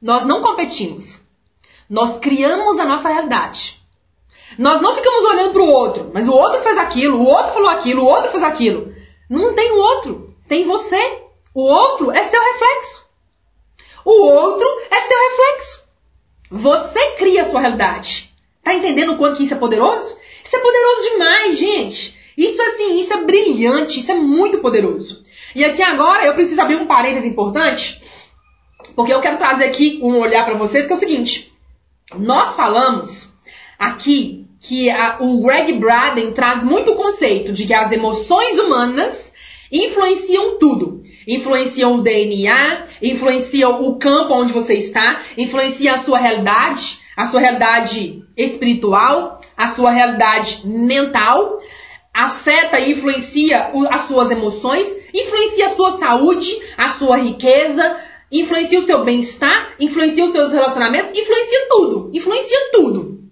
nós 0.00 0.26
não 0.26 0.42
competimos. 0.42 1.22
Nós 1.88 2.18
criamos 2.18 2.78
a 2.78 2.84
nossa 2.84 3.08
realidade. 3.08 3.85
Nós 4.58 4.80
não 4.80 4.94
ficamos 4.94 5.24
olhando 5.24 5.52
para 5.52 5.62
o 5.62 5.68
outro, 5.68 6.10
mas 6.14 6.26
o 6.26 6.32
outro 6.32 6.62
fez 6.62 6.78
aquilo, 6.78 7.18
o 7.18 7.26
outro 7.26 7.52
falou 7.52 7.68
aquilo, 7.68 8.02
o 8.02 8.06
outro 8.06 8.30
fez 8.30 8.42
aquilo. 8.42 8.94
Não 9.28 9.54
tem 9.54 9.72
o 9.72 9.78
outro, 9.78 10.34
tem 10.48 10.64
você. 10.64 11.20
O 11.54 11.62
outro 11.62 12.10
é 12.12 12.22
seu 12.24 12.40
reflexo. 12.40 13.06
O 14.04 14.12
outro 14.12 14.68
é 14.90 15.00
seu 15.00 15.18
reflexo. 15.30 15.86
Você 16.50 17.12
cria 17.12 17.42
a 17.42 17.44
sua 17.44 17.60
realidade. 17.60 18.32
Tá 18.62 18.74
entendendo 18.74 19.12
o 19.12 19.16
quanto 19.16 19.42
isso 19.42 19.54
é 19.54 19.56
poderoso? 19.56 20.16
Isso 20.44 20.56
é 20.56 20.60
poderoso 20.60 21.02
demais, 21.10 21.58
gente. 21.58 22.16
Isso 22.36 22.60
assim, 22.60 23.00
isso 23.00 23.12
é 23.14 23.24
brilhante, 23.24 23.98
isso 23.98 24.12
é 24.12 24.14
muito 24.14 24.58
poderoso. 24.58 25.24
E 25.54 25.64
aqui 25.64 25.82
agora 25.82 26.26
eu 26.26 26.34
preciso 26.34 26.60
abrir 26.60 26.76
um 26.76 26.86
parênteses 26.86 27.24
importante, 27.24 28.02
porque 28.94 29.12
eu 29.12 29.20
quero 29.20 29.38
trazer 29.38 29.64
aqui 29.64 29.98
um 30.02 30.18
olhar 30.18 30.44
para 30.44 30.58
vocês 30.58 30.86
que 30.86 30.92
é 30.92 30.96
o 30.96 30.98
seguinte. 30.98 31.52
Nós 32.14 32.54
falamos 32.54 33.30
aqui 33.78 34.35
que 34.66 34.90
a, 34.90 35.18
o 35.20 35.40
Greg 35.42 35.74
Braden 35.74 36.32
traz 36.32 36.64
muito 36.64 36.92
o 36.92 36.96
conceito 36.96 37.52
de 37.52 37.66
que 37.66 37.74
as 37.74 37.92
emoções 37.92 38.58
humanas 38.58 39.32
influenciam 39.70 40.58
tudo. 40.58 41.02
Influenciam 41.26 41.94
o 41.94 42.02
DNA, 42.02 42.84
influenciam 43.00 43.88
o 43.88 43.96
campo 43.96 44.34
onde 44.34 44.52
você 44.52 44.74
está, 44.74 45.22
influenciam 45.38 45.94
a 45.94 45.98
sua 45.98 46.18
realidade, 46.18 46.98
a 47.16 47.26
sua 47.26 47.40
realidade 47.40 48.24
espiritual, 48.36 49.40
a 49.56 49.68
sua 49.68 49.90
realidade 49.90 50.62
mental, 50.64 51.58
afeta 52.12 52.80
e 52.80 52.92
influencia 52.92 53.70
as 53.90 54.02
suas 54.02 54.30
emoções, 54.30 54.88
influencia 55.14 55.66
a 55.66 55.74
sua 55.76 55.92
saúde, 55.92 56.56
a 56.76 56.88
sua 56.88 57.18
riqueza, 57.18 57.96
influencia 58.32 58.80
o 58.80 58.86
seu 58.86 59.04
bem-estar, 59.04 59.74
influencia 59.78 60.24
os 60.24 60.32
seus 60.32 60.52
relacionamentos, 60.52 61.12
influencia 61.12 61.66
tudo, 61.68 62.10
influencia 62.12 62.70
tudo. 62.72 63.25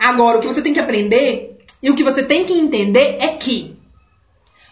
Agora, 0.00 0.38
o 0.38 0.40
que 0.40 0.46
você 0.46 0.62
tem 0.62 0.72
que 0.72 0.80
aprender 0.80 1.58
e 1.82 1.90
o 1.90 1.94
que 1.94 2.02
você 2.02 2.22
tem 2.22 2.46
que 2.46 2.54
entender 2.54 3.18
é 3.20 3.28
que 3.36 3.76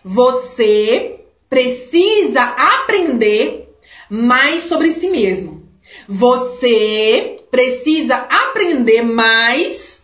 você 0.03 1.21
precisa 1.51 2.43
aprender 2.43 3.69
mais 4.09 4.63
sobre 4.63 4.91
si 4.91 5.11
mesmo. 5.11 5.69
Você 6.09 7.41
precisa 7.51 8.17
aprender 8.17 9.03
mais 9.03 10.03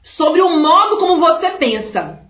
sobre 0.00 0.40
o 0.42 0.60
modo 0.60 0.98
como 0.98 1.20
você 1.20 1.50
pensa. 1.50 2.20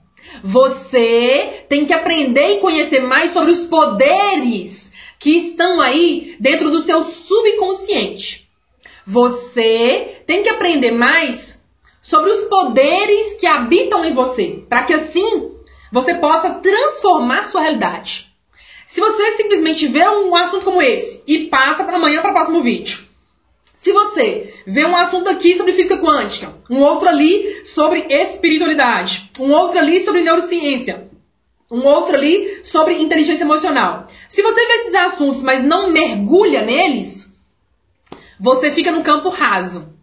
Você 0.43 1.67
tem 1.69 1.85
que 1.85 1.93
aprender 1.93 2.57
e 2.57 2.61
conhecer 2.61 3.01
mais 3.01 3.35
sobre 3.35 3.53
os 3.53 3.65
poderes 3.65 4.91
que 5.19 5.31
estão 5.31 5.83
aí 5.83 6.35
dentro 6.41 6.71
do 6.71 6.81
seu 6.81 7.05
subconsciente. 7.05 8.49
Você 9.07 10.23
tem 10.27 10.43
que 10.43 10.49
aprender 10.49 10.91
mais 10.91 11.64
sobre 12.05 12.31
os 12.31 12.45
poderes 12.45 13.37
que 13.41 13.47
habitam 13.47 14.05
em 14.05 14.13
você, 14.13 14.63
para 14.69 14.83
que 14.83 14.93
assim 14.93 15.53
você 15.91 16.13
possa 16.15 16.51
transformar 16.51 17.47
sua 17.47 17.63
realidade. 17.63 18.31
Se 18.87 19.01
você 19.01 19.33
simplesmente 19.39 19.87
vê 19.87 20.07
um 20.07 20.37
assunto 20.37 20.67
como 20.67 20.83
esse 20.83 21.23
e 21.27 21.47
passa 21.47 21.83
para 21.83 21.97
amanhã 21.97 22.21
para 22.21 22.31
o 22.31 22.35
próximo 22.35 22.61
vídeo, 22.61 23.09
se 23.75 23.91
você 23.91 24.55
vê 24.67 24.85
um 24.85 24.95
assunto 24.95 25.31
aqui 25.31 25.57
sobre 25.57 25.73
física 25.73 25.97
quântica, 25.97 26.55
um 26.69 26.83
outro 26.83 27.09
ali 27.09 27.67
sobre 27.67 28.05
espiritualidade, 28.11 29.31
um 29.41 29.51
outro 29.51 29.79
ali 29.79 30.05
sobre 30.05 30.21
neurociência, 30.21 31.09
um 31.71 31.87
outro 31.87 32.17
ali 32.17 32.61
sobre 32.65 32.99
inteligência 32.99 33.45
emocional. 33.45 34.07
Se 34.29 34.43
você 34.43 34.67
vê 34.67 34.73
esses 34.75 34.95
assuntos, 34.95 35.43
mas 35.43 35.65
não 35.65 35.89
mergulha 35.89 36.61
neles, 36.61 37.33
você 38.39 38.71
fica 38.71 38.93
no 38.93 39.03
campo 39.03 39.31
raso 39.31 39.94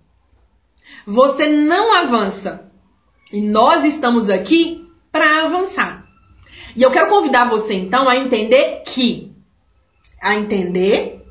você 1.05 1.47
não 1.47 1.93
avança. 1.93 2.71
E 3.31 3.41
nós 3.41 3.85
estamos 3.85 4.29
aqui 4.29 4.87
para 5.11 5.45
avançar. 5.45 6.05
E 6.75 6.83
eu 6.83 6.91
quero 6.91 7.09
convidar 7.09 7.49
você 7.49 7.73
então 7.73 8.07
a 8.07 8.17
entender 8.17 8.83
que 8.85 9.31
a 10.21 10.35
entender 10.35 11.25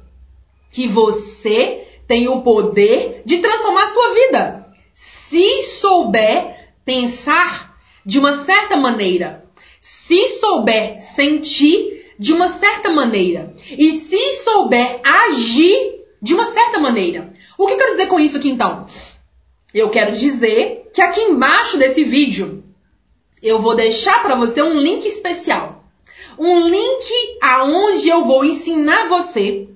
que 0.70 0.86
você 0.88 1.86
tem 2.06 2.28
o 2.28 2.42
poder 2.42 3.22
de 3.24 3.38
transformar 3.38 3.84
a 3.84 3.88
sua 3.88 4.14
vida. 4.14 4.66
Se 4.94 5.62
souber 5.62 6.72
pensar 6.84 7.78
de 8.04 8.18
uma 8.18 8.44
certa 8.44 8.76
maneira, 8.76 9.44
se 9.80 10.38
souber 10.38 11.00
sentir 11.00 12.14
de 12.18 12.32
uma 12.32 12.48
certa 12.48 12.90
maneira 12.90 13.54
e 13.70 13.92
se 13.92 14.38
souber 14.38 15.00
agir 15.04 16.00
de 16.20 16.34
uma 16.34 16.44
certa 16.44 16.78
maneira. 16.78 17.32
O 17.56 17.66
que 17.66 17.72
eu 17.72 17.78
quero 17.78 17.92
dizer 17.92 18.06
com 18.08 18.20
isso 18.20 18.36
aqui 18.36 18.50
então? 18.50 18.86
Eu 19.74 19.90
quero 19.90 20.12
dizer 20.12 20.90
que 20.92 21.00
aqui 21.00 21.20
embaixo 21.20 21.76
desse 21.76 22.04
vídeo 22.04 22.64
eu 23.42 23.60
vou 23.60 23.74
deixar 23.74 24.22
para 24.22 24.34
você 24.34 24.62
um 24.62 24.74
link 24.74 25.06
especial. 25.06 25.84
Um 26.38 26.68
link 26.68 27.38
aonde 27.40 28.08
eu 28.08 28.24
vou 28.24 28.44
ensinar 28.44 29.08
você 29.08 29.68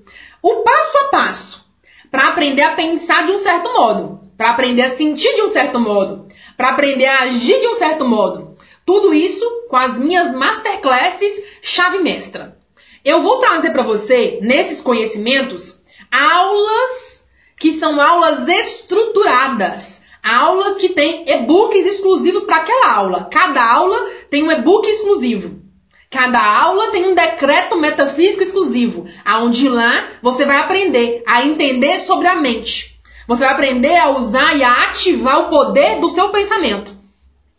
o 0.43 0.57
passo 0.57 0.99
a 0.99 1.05
passo 1.09 1.65
para 2.11 2.29
aprender 2.29 2.63
a 2.63 2.75
pensar 2.75 3.25
de 3.27 3.33
um 3.33 3.39
certo 3.39 3.73
modo. 3.73 4.21
para 4.37 4.51
aprender 4.51 4.83
a 4.83 4.97
sentir 4.97 5.33
de 5.37 5.43
um 5.43 5.49
certo 5.49 5.79
modo, 5.79 6.27
para 6.57 6.71
aprender 6.71 7.07
a 7.07 7.21
agir 7.21 7.61
de 7.61 7.69
um 7.69 7.77
certo 7.77 8.05
modo. 8.05 8.57
Tudo 8.85 9.15
isso 9.15 9.49
com 9.69 9.77
as 9.77 9.97
minhas 9.97 10.35
masterclasses 10.35 11.41
chave 11.63 11.99
mestra. 11.99 12.59
Eu 13.05 13.23
vou 13.23 13.39
trazer 13.39 13.71
para 13.71 13.85
você 13.85 14.41
nesses 14.43 14.81
conhecimentos 14.81 15.81
aulas 16.11 17.14
que 17.59 17.73
são 17.73 18.01
aulas 18.01 18.49
estruturadas, 18.49 20.03
aulas 20.23 20.77
que 20.79 20.91
têm 20.91 21.29
e-books 21.29 21.87
exclusivos 21.87 22.45
para 22.45 22.57
aquela 22.57 22.93
aula. 22.93 23.29
Cada 23.31 23.65
aula 23.65 24.11
tem 24.31 24.43
um 24.43 24.53
e-book 24.53 24.87
exclusivo. 24.89 25.63
Cada 26.11 26.41
aula 26.41 26.93
tem 26.93 27.07
um 27.09 27.15
decreto 27.15 27.77
metafísico 27.77 28.43
exclusivo, 28.43 29.05
aonde 29.25 29.69
lá 29.69 30.09
você 30.23 30.45
vai 30.45 30.59
aprender 30.59 31.23
a 31.27 31.45
entender 31.45 32.01
sobre 32.01 32.29
a 32.29 32.37
mente. 32.37 33.01
Você 33.27 33.45
vai 33.45 33.53
aprender 33.53 33.97
a 33.97 34.11
usar 34.11 34.57
e 34.57 34.63
a 34.63 34.85
ativar 34.85 35.41
o 35.41 35.49
poder 35.49 35.99
do 35.99 36.11
seu 36.11 36.29
pensamento. 36.29 36.93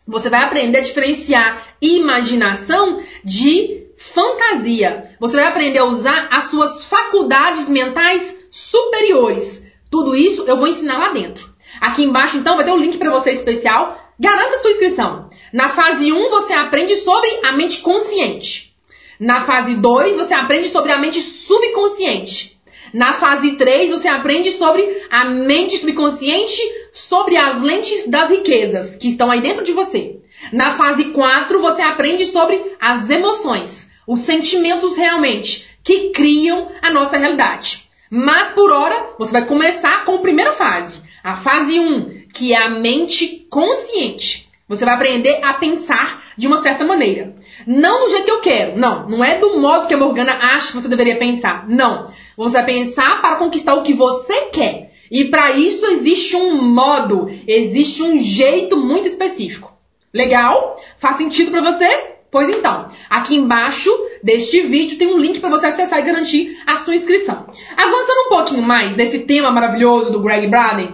Você 0.06 0.30
vai 0.30 0.44
aprender 0.44 0.78
a 0.78 0.82
diferenciar 0.82 1.66
imaginação 1.82 3.02
de 3.24 3.88
fantasia. 3.96 5.02
Você 5.18 5.36
vai 5.36 5.46
aprender 5.46 5.80
a 5.80 5.84
usar 5.84 6.28
as 6.30 6.44
suas 6.44 6.84
faculdades 6.84 7.68
mentais 7.68 8.36
superiores. 8.50 9.65
Tudo 9.90 10.14
isso 10.14 10.44
eu 10.46 10.56
vou 10.56 10.66
ensinar 10.66 10.98
lá 10.98 11.08
dentro. 11.10 11.54
Aqui 11.80 12.02
embaixo, 12.02 12.36
então, 12.36 12.56
vai 12.56 12.64
ter 12.64 12.72
um 12.72 12.78
link 12.78 12.96
para 12.98 13.10
você 13.10 13.30
especial. 13.30 14.00
Garanta 14.18 14.58
sua 14.58 14.70
inscrição. 14.70 15.28
Na 15.52 15.68
fase 15.68 16.12
1, 16.12 16.30
você 16.30 16.52
aprende 16.52 16.96
sobre 16.96 17.28
a 17.44 17.52
mente 17.52 17.80
consciente. 17.80 18.74
Na 19.18 19.40
fase 19.42 19.74
2, 19.74 20.16
você 20.16 20.34
aprende 20.34 20.68
sobre 20.68 20.92
a 20.92 20.98
mente 20.98 21.20
subconsciente. 21.20 22.56
Na 22.92 23.12
fase 23.12 23.52
3, 23.52 23.90
você 23.90 24.08
aprende 24.08 24.52
sobre 24.52 25.02
a 25.10 25.24
mente 25.24 25.78
subconsciente, 25.78 26.60
sobre 26.92 27.36
as 27.36 27.62
lentes 27.62 28.08
das 28.08 28.30
riquezas 28.30 28.96
que 28.96 29.08
estão 29.08 29.30
aí 29.30 29.40
dentro 29.40 29.64
de 29.64 29.72
você. 29.72 30.18
Na 30.52 30.74
fase 30.74 31.06
4, 31.06 31.60
você 31.60 31.82
aprende 31.82 32.26
sobre 32.26 32.76
as 32.80 33.10
emoções, 33.10 33.88
os 34.06 34.20
sentimentos 34.20 34.96
realmente 34.96 35.66
que 35.82 36.10
criam 36.10 36.68
a 36.82 36.90
nossa 36.90 37.16
realidade. 37.16 37.85
Mas 38.10 38.52
por 38.52 38.70
hora, 38.70 39.10
você 39.18 39.32
vai 39.32 39.44
começar 39.44 40.04
com 40.04 40.16
a 40.16 40.20
primeira 40.20 40.52
fase, 40.52 41.02
a 41.24 41.36
fase 41.36 41.78
1, 41.78 42.28
que 42.32 42.52
é 42.52 42.58
a 42.58 42.68
mente 42.68 43.46
consciente. 43.50 44.46
Você 44.68 44.84
vai 44.84 44.94
aprender 44.94 45.38
a 45.44 45.54
pensar 45.54 46.24
de 46.36 46.46
uma 46.46 46.60
certa 46.60 46.84
maneira. 46.84 47.36
Não 47.66 48.00
do 48.00 48.10
jeito 48.10 48.24
que 48.24 48.30
eu 48.30 48.40
quero. 48.40 48.76
Não. 48.76 49.08
Não 49.08 49.22
é 49.22 49.38
do 49.38 49.60
modo 49.60 49.86
que 49.86 49.94
a 49.94 49.96
Morgana 49.96 50.32
acha 50.32 50.68
que 50.68 50.74
você 50.74 50.88
deveria 50.88 51.16
pensar. 51.16 51.68
Não. 51.68 52.12
Você 52.36 52.54
vai 52.54 52.66
pensar 52.66 53.20
para 53.20 53.36
conquistar 53.36 53.74
o 53.74 53.82
que 53.82 53.94
você 53.94 54.46
quer. 54.46 54.92
E 55.10 55.26
para 55.26 55.52
isso 55.52 55.86
existe 55.86 56.34
um 56.34 56.60
modo, 56.60 57.30
existe 57.46 58.02
um 58.02 58.20
jeito 58.20 58.76
muito 58.76 59.06
específico. 59.06 59.72
Legal? 60.12 60.76
Faz 60.98 61.16
sentido 61.16 61.52
para 61.52 61.62
você? 61.62 62.15
Pois 62.36 62.54
então, 62.54 62.86
aqui 63.08 63.34
embaixo 63.34 63.90
deste 64.22 64.60
vídeo 64.60 64.98
tem 64.98 65.08
um 65.08 65.16
link 65.16 65.40
para 65.40 65.48
você 65.48 65.68
acessar 65.68 66.00
e 66.00 66.02
garantir 66.02 66.62
a 66.66 66.76
sua 66.76 66.94
inscrição. 66.94 67.46
Avançando 67.74 68.26
um 68.26 68.28
pouquinho 68.28 68.60
mais 68.60 68.94
nesse 68.94 69.20
tema 69.20 69.50
maravilhoso 69.50 70.12
do 70.12 70.20
Greg 70.20 70.46
Braden, 70.46 70.92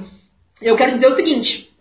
eu 0.61 0.77
quero 0.77 0.93
dizer 0.93 1.09
o 1.09 1.17
seguinte. 1.17 1.77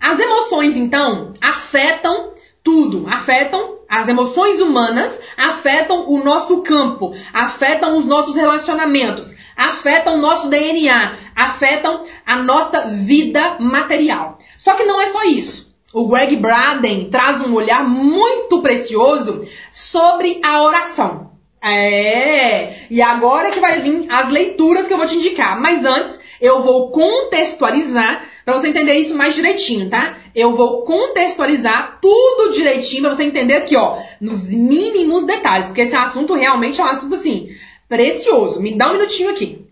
As 0.00 0.18
emoções, 0.18 0.78
então, 0.78 1.34
afetam 1.42 2.32
tudo. 2.64 3.06
Afetam 3.06 3.80
as 3.86 4.08
emoções 4.08 4.62
humanas, 4.62 5.18
afetam 5.36 6.10
o 6.10 6.24
nosso 6.24 6.62
campo, 6.62 7.14
afetam 7.34 7.98
os 7.98 8.06
nossos 8.06 8.34
relacionamentos, 8.34 9.34
afetam 9.54 10.14
o 10.14 10.22
nosso 10.22 10.48
DNA, 10.48 11.16
afetam 11.36 12.04
a 12.24 12.36
nossa 12.36 12.86
vida 12.86 13.58
material. 13.60 14.38
Só 14.56 14.72
que 14.72 14.84
não 14.84 14.98
é 14.98 15.08
só 15.08 15.22
isso. 15.24 15.69
O 15.92 16.06
Greg 16.06 16.36
Braden 16.36 17.10
traz 17.10 17.40
um 17.40 17.54
olhar 17.54 17.86
muito 17.86 18.62
precioso 18.62 19.46
sobre 19.72 20.40
a 20.42 20.62
oração. 20.62 21.30
É, 21.62 22.86
e 22.88 23.02
agora 23.02 23.50
que 23.50 23.60
vai 23.60 23.80
vir 23.80 24.10
as 24.10 24.30
leituras 24.30 24.86
que 24.86 24.94
eu 24.94 24.98
vou 24.98 25.06
te 25.06 25.16
indicar. 25.16 25.60
Mas 25.60 25.84
antes, 25.84 26.18
eu 26.40 26.62
vou 26.62 26.90
contextualizar 26.90 28.24
para 28.44 28.54
você 28.54 28.68
entender 28.68 28.94
isso 28.94 29.14
mais 29.14 29.34
direitinho, 29.34 29.90
tá? 29.90 30.16
Eu 30.34 30.56
vou 30.56 30.82
contextualizar 30.84 31.98
tudo 32.00 32.52
direitinho 32.52 33.02
para 33.02 33.14
você 33.14 33.24
entender 33.24 33.54
aqui, 33.54 33.76
ó, 33.76 33.98
nos 34.20 34.46
mínimos 34.46 35.24
detalhes, 35.24 35.66
porque 35.66 35.82
esse 35.82 35.94
assunto 35.94 36.34
realmente 36.34 36.80
é 36.80 36.84
um 36.84 36.88
assunto 36.88 37.16
assim 37.16 37.54
precioso. 37.88 38.60
Me 38.60 38.74
dá 38.74 38.90
um 38.90 38.94
minutinho 38.94 39.30
aqui. 39.30 39.66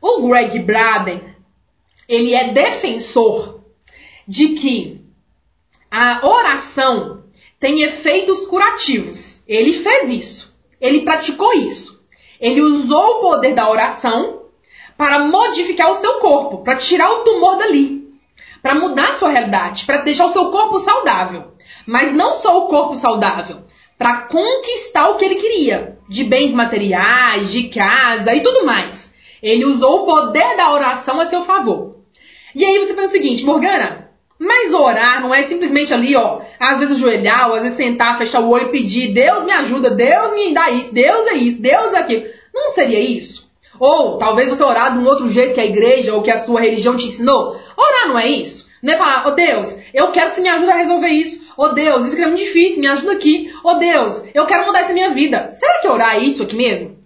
O 0.00 0.28
Greg 0.28 0.58
Braden, 0.60 1.31
ele 2.12 2.34
é 2.34 2.52
defensor 2.52 3.60
de 4.28 4.48
que 4.48 5.00
a 5.90 6.20
oração 6.26 7.24
tem 7.58 7.80
efeitos 7.80 8.44
curativos. 8.44 9.40
Ele 9.48 9.72
fez 9.72 10.10
isso. 10.10 10.54
Ele 10.78 11.00
praticou 11.00 11.54
isso. 11.54 12.02
Ele 12.38 12.60
usou 12.60 13.02
o 13.02 13.20
poder 13.20 13.54
da 13.54 13.66
oração 13.66 14.42
para 14.94 15.20
modificar 15.20 15.90
o 15.90 16.02
seu 16.02 16.14
corpo, 16.18 16.58
para 16.58 16.76
tirar 16.76 17.10
o 17.10 17.20
tumor 17.20 17.56
dali, 17.56 18.06
para 18.62 18.74
mudar 18.74 19.08
a 19.08 19.18
sua 19.18 19.30
realidade, 19.30 19.86
para 19.86 20.02
deixar 20.02 20.26
o 20.26 20.34
seu 20.34 20.50
corpo 20.50 20.78
saudável. 20.78 21.52
Mas 21.86 22.12
não 22.12 22.34
só 22.34 22.58
o 22.58 22.68
corpo 22.68 22.94
saudável, 22.94 23.62
para 23.96 24.22
conquistar 24.22 25.08
o 25.08 25.16
que 25.16 25.24
ele 25.24 25.36
queria, 25.36 25.98
de 26.10 26.24
bens 26.24 26.52
materiais, 26.52 27.50
de 27.50 27.70
casa 27.70 28.34
e 28.34 28.42
tudo 28.42 28.66
mais. 28.66 29.14
Ele 29.42 29.64
usou 29.64 30.02
o 30.02 30.06
poder 30.06 30.58
da 30.58 30.70
oração 30.72 31.18
a 31.18 31.26
seu 31.26 31.46
favor. 31.46 31.91
E 32.54 32.64
aí 32.64 32.78
você 32.78 32.94
pensa 32.94 33.08
o 33.08 33.12
seguinte, 33.12 33.44
Morgana, 33.44 34.10
mas 34.38 34.72
orar 34.72 35.22
não 35.22 35.32
é 35.32 35.42
simplesmente 35.44 35.94
ali, 35.94 36.16
ó, 36.16 36.40
às 36.58 36.78
vezes 36.78 36.96
ajoelhar, 36.96 37.48
ou 37.48 37.54
às 37.54 37.62
vezes 37.62 37.76
sentar, 37.76 38.18
fechar 38.18 38.40
o 38.40 38.50
olho 38.50 38.68
e 38.68 38.72
pedir, 38.72 39.12
Deus 39.12 39.44
me 39.44 39.52
ajuda, 39.52 39.90
Deus 39.90 40.34
me 40.34 40.52
dá 40.52 40.70
isso, 40.70 40.92
Deus 40.92 41.28
é 41.28 41.34
isso, 41.34 41.62
Deus 41.62 41.92
é 41.92 41.98
aquilo. 41.98 42.24
Não 42.52 42.70
seria 42.72 42.98
isso? 42.98 43.48
Ou 43.78 44.18
talvez 44.18 44.48
você 44.48 44.62
orar 44.62 44.92
de 44.92 44.98
um 44.98 45.06
outro 45.06 45.28
jeito 45.28 45.54
que 45.54 45.60
a 45.60 45.64
igreja 45.64 46.14
ou 46.14 46.22
que 46.22 46.30
a 46.30 46.44
sua 46.44 46.60
religião 46.60 46.96
te 46.96 47.06
ensinou. 47.06 47.56
Orar 47.76 48.08
não 48.08 48.18
é 48.18 48.26
isso. 48.26 48.66
Não 48.82 48.92
é 48.92 48.96
falar, 48.96 49.28
oh 49.28 49.30
Deus, 49.30 49.76
eu 49.94 50.10
quero 50.10 50.30
que 50.30 50.36
você 50.36 50.42
me 50.42 50.48
ajude 50.48 50.70
a 50.72 50.76
resolver 50.76 51.08
isso. 51.08 51.42
Oh 51.56 51.68
Deus, 51.68 52.06
isso 52.06 52.14
aqui 52.14 52.22
é 52.22 52.26
muito 52.26 52.42
difícil, 52.42 52.80
me 52.80 52.88
ajuda 52.88 53.12
aqui. 53.12 53.52
Oh 53.62 53.74
Deus, 53.74 54.22
eu 54.34 54.44
quero 54.44 54.66
mudar 54.66 54.80
essa 54.80 54.92
minha 54.92 55.10
vida. 55.10 55.52
Será 55.52 55.80
que 55.80 55.88
orar 55.88 56.16
é 56.16 56.18
isso 56.18 56.42
aqui 56.42 56.56
mesmo? 56.56 56.98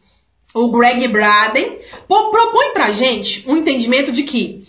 O 0.55 0.71
Greg 0.71 1.07
Braden 1.09 1.79
propõe 2.09 2.73
pra 2.73 2.93
gente 2.93 3.45
um 3.47 3.59
entendimento 3.59 4.11
de 4.11 4.23
que 4.23 4.67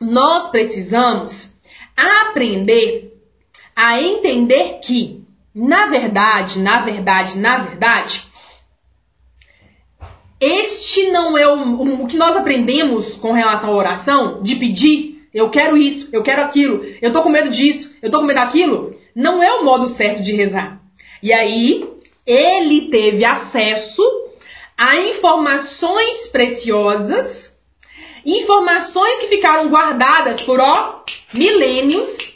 nós 0.00 0.48
precisamos 0.48 1.52
aprender 1.96 3.12
a 3.74 4.00
entender 4.00 4.80
que, 4.82 5.22
na 5.54 5.86
verdade, 5.86 6.58
na 6.60 6.80
verdade, 6.80 7.38
na 7.38 7.58
verdade, 7.58 8.26
este 10.40 11.10
não 11.10 11.36
é 11.36 11.48
o, 11.48 12.02
o 12.02 12.06
que 12.06 12.16
nós 12.16 12.36
aprendemos 12.36 13.16
com 13.16 13.32
relação 13.32 13.70
à 13.70 13.74
oração, 13.74 14.42
de 14.42 14.56
pedir, 14.56 15.28
eu 15.32 15.50
quero 15.50 15.76
isso, 15.76 16.08
eu 16.12 16.22
quero 16.22 16.42
aquilo, 16.42 16.84
eu 17.00 17.12
tô 17.12 17.22
com 17.22 17.28
medo 17.28 17.50
disso, 17.50 17.92
eu 18.02 18.10
tô 18.10 18.20
com 18.20 18.24
medo 18.24 18.40
daquilo, 18.40 18.94
não 19.14 19.42
é 19.42 19.52
o 19.52 19.64
modo 19.64 19.88
certo 19.88 20.22
de 20.22 20.32
rezar. 20.32 20.80
E 21.22 21.32
aí, 21.32 21.88
ele 22.26 22.88
teve 22.88 23.24
acesso 23.24 24.02
a 24.76 24.96
informações 25.00 26.26
preciosas, 26.26 27.55
informações 28.26 29.20
que 29.20 29.28
ficaram 29.28 29.68
guardadas 29.68 30.42
por 30.42 30.60
ó, 30.60 31.04
milênios, 31.32 32.34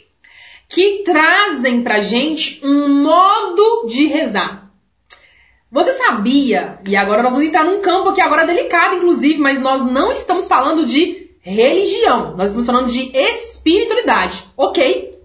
que 0.69 1.03
trazem 1.03 1.81
pra 1.81 1.99
gente 1.99 2.61
um 2.63 3.03
modo 3.03 3.85
de 3.87 4.07
rezar. 4.07 4.71
Você 5.69 5.93
sabia, 5.93 6.79
e 6.85 6.95
agora 6.95 7.23
nós 7.23 7.31
vamos 7.31 7.47
entrar 7.47 7.63
num 7.63 7.81
campo 7.81 8.09
aqui 8.09 8.21
agora 8.21 8.45
delicado, 8.45 8.97
inclusive, 8.97 9.39
mas 9.39 9.59
nós 9.59 9.83
não 9.89 10.11
estamos 10.11 10.47
falando 10.47 10.85
de 10.85 11.29
religião, 11.41 12.35
nós 12.37 12.47
estamos 12.47 12.65
falando 12.65 12.87
de 12.87 13.11
espiritualidade, 13.15 14.43
ok? 14.55 15.17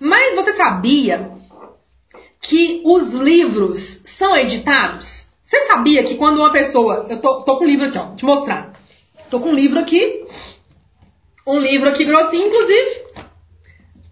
Mas 0.00 0.34
você 0.34 0.52
sabia 0.52 1.32
que 2.40 2.82
os 2.84 3.12
livros 3.14 4.00
são 4.04 4.36
editados? 4.36 5.26
Você 5.42 5.66
sabia 5.66 6.04
que 6.04 6.16
quando 6.16 6.38
uma 6.38 6.50
pessoa. 6.50 7.06
Eu 7.08 7.20
tô, 7.20 7.42
tô 7.42 7.56
com 7.56 7.64
um 7.64 7.66
livro 7.66 7.86
aqui, 7.86 7.98
ó, 7.98 8.04
vou 8.04 8.16
te 8.16 8.24
mostrar. 8.24 8.77
Tô 9.30 9.40
com 9.40 9.50
um 9.50 9.54
livro 9.54 9.78
aqui. 9.78 10.24
Um 11.46 11.58
livro 11.58 11.88
aqui 11.88 12.04
grossinho, 12.04 12.48
inclusive. 12.48 13.02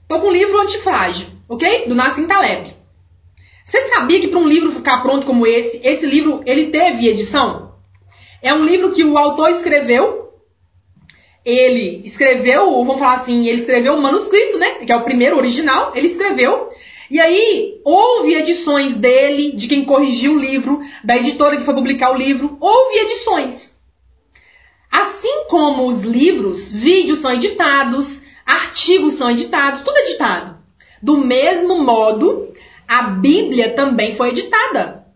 Tô 0.08 0.20
com 0.20 0.28
um 0.28 0.32
livro 0.32 0.58
antifrágil, 0.60 1.26
ok? 1.48 1.86
Do 1.86 1.94
Nassim 1.94 2.26
Taleb. 2.26 2.74
Você 3.64 3.88
sabia 3.88 4.20
que 4.20 4.28
para 4.28 4.38
um 4.38 4.48
livro 4.48 4.72
ficar 4.72 5.02
pronto 5.02 5.26
como 5.26 5.46
esse, 5.46 5.80
esse 5.82 6.06
livro 6.06 6.42
ele 6.46 6.66
teve 6.66 7.08
edição? 7.08 7.74
É 8.42 8.52
um 8.54 8.64
livro 8.64 8.92
que 8.92 9.02
o 9.02 9.16
autor 9.18 9.50
escreveu. 9.50 10.32
Ele 11.44 12.02
escreveu, 12.04 12.70
vamos 12.70 12.98
falar 12.98 13.14
assim, 13.14 13.48
ele 13.48 13.60
escreveu 13.60 13.94
o 13.94 14.02
manuscrito, 14.02 14.58
né? 14.58 14.84
Que 14.84 14.92
é 14.92 14.96
o 14.96 15.02
primeiro 15.02 15.36
original. 15.36 15.92
Ele 15.94 16.06
escreveu. 16.06 16.68
E 17.10 17.20
aí 17.20 17.80
houve 17.84 18.34
edições 18.34 18.94
dele, 18.94 19.52
de 19.52 19.66
quem 19.66 19.84
corrigiu 19.84 20.32
o 20.32 20.38
livro, 20.38 20.80
da 21.02 21.16
editora 21.16 21.56
que 21.56 21.64
foi 21.64 21.74
publicar 21.74 22.12
o 22.12 22.16
livro. 22.16 22.56
Houve 22.60 22.98
edições. 22.98 23.75
Como 25.48 25.86
os 25.86 26.02
livros, 26.02 26.70
vídeos 26.70 27.20
são 27.20 27.32
editados, 27.32 28.20
artigos 28.44 29.14
são 29.14 29.30
editados, 29.30 29.80
tudo 29.80 29.96
editado. 29.98 30.56
Do 31.02 31.18
mesmo 31.18 31.82
modo, 31.82 32.52
a 32.86 33.02
Bíblia 33.02 33.70
também 33.70 34.14
foi 34.14 34.28
editada. 34.28 35.06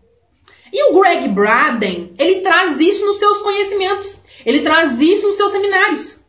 E 0.73 0.89
o 0.89 0.99
Greg 0.99 1.27
Braden, 1.27 2.13
ele 2.17 2.41
traz 2.41 2.79
isso 2.79 3.05
nos 3.05 3.19
seus 3.19 3.39
conhecimentos, 3.39 4.23
ele 4.45 4.61
traz 4.61 4.99
isso 4.99 5.27
nos 5.27 5.37
seus 5.37 5.51
seminários. 5.51 6.21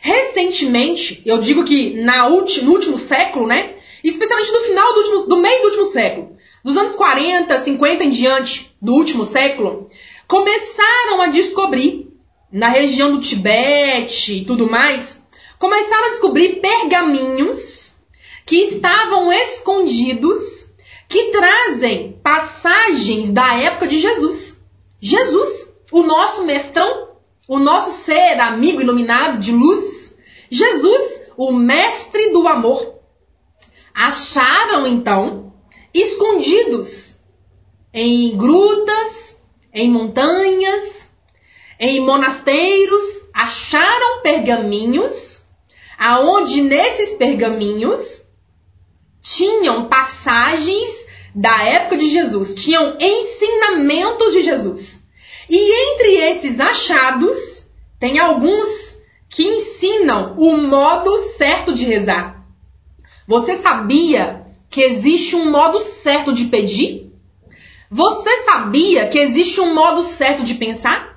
Recentemente, 0.00 1.22
eu 1.26 1.38
digo 1.38 1.64
que 1.64 2.00
na 2.00 2.28
ulti, 2.28 2.64
no 2.64 2.72
último 2.72 2.98
século, 2.98 3.46
né? 3.46 3.74
Especialmente 4.02 4.52
no 4.52 4.60
final 4.60 4.94
do, 4.94 5.00
último, 5.00 5.22
do 5.26 5.36
meio 5.36 5.60
do 5.60 5.66
último 5.66 5.84
século, 5.84 6.36
dos 6.64 6.76
anos 6.76 6.96
40, 6.96 7.58
50 7.58 8.04
em 8.04 8.10
diante 8.10 8.74
do 8.80 8.94
último 8.94 9.24
século, 9.24 9.88
começaram 10.26 11.20
a 11.20 11.26
descobrir, 11.26 12.09
na 12.52 12.68
região 12.68 13.12
do 13.12 13.20
Tibete 13.20 14.38
e 14.38 14.44
tudo 14.44 14.68
mais, 14.68 15.22
começaram 15.58 16.06
a 16.06 16.10
descobrir 16.10 16.60
pergaminhos 16.60 17.96
que 18.44 18.56
estavam 18.56 19.32
escondidos, 19.32 20.70
que 21.08 21.30
trazem 21.30 22.18
passagens 22.22 23.30
da 23.30 23.54
época 23.54 23.86
de 23.86 23.98
Jesus. 23.98 24.60
Jesus, 25.00 25.72
o 25.92 26.02
nosso 26.02 26.44
mestrão, 26.44 27.10
o 27.46 27.58
nosso 27.58 27.92
ser 27.92 28.40
amigo 28.40 28.80
iluminado 28.80 29.38
de 29.38 29.52
luz, 29.52 30.14
Jesus, 30.50 31.26
o 31.36 31.52
mestre 31.52 32.30
do 32.30 32.46
amor. 32.48 32.94
Acharam 33.94 34.86
então, 34.86 35.52
escondidos 35.92 37.16
em 37.92 38.36
grutas, 38.36 39.36
em 39.72 39.90
montanhas, 39.90 41.09
em 41.80 41.98
monasteiros, 42.00 43.24
acharam 43.32 44.20
pergaminhos, 44.20 45.46
aonde 45.98 46.60
nesses 46.60 47.14
pergaminhos 47.14 48.22
tinham 49.22 49.86
passagens 49.88 51.06
da 51.34 51.62
época 51.64 51.96
de 51.96 52.10
Jesus, 52.10 52.54
tinham 52.54 52.98
ensinamentos 53.00 54.32
de 54.34 54.42
Jesus. 54.42 55.02
E 55.48 55.92
entre 55.92 56.16
esses 56.16 56.60
achados, 56.60 57.66
tem 57.98 58.18
alguns 58.18 58.98
que 59.30 59.42
ensinam 59.42 60.34
o 60.36 60.58
modo 60.58 61.16
certo 61.36 61.72
de 61.72 61.86
rezar. 61.86 62.44
Você 63.26 63.56
sabia 63.56 64.46
que 64.68 64.82
existe 64.82 65.34
um 65.34 65.50
modo 65.50 65.80
certo 65.80 66.32
de 66.32 66.44
pedir? 66.46 67.10
Você 67.90 68.42
sabia 68.42 69.08
que 69.08 69.18
existe 69.18 69.60
um 69.60 69.74
modo 69.74 70.02
certo 70.02 70.44
de 70.44 70.54
pensar? 70.54 71.09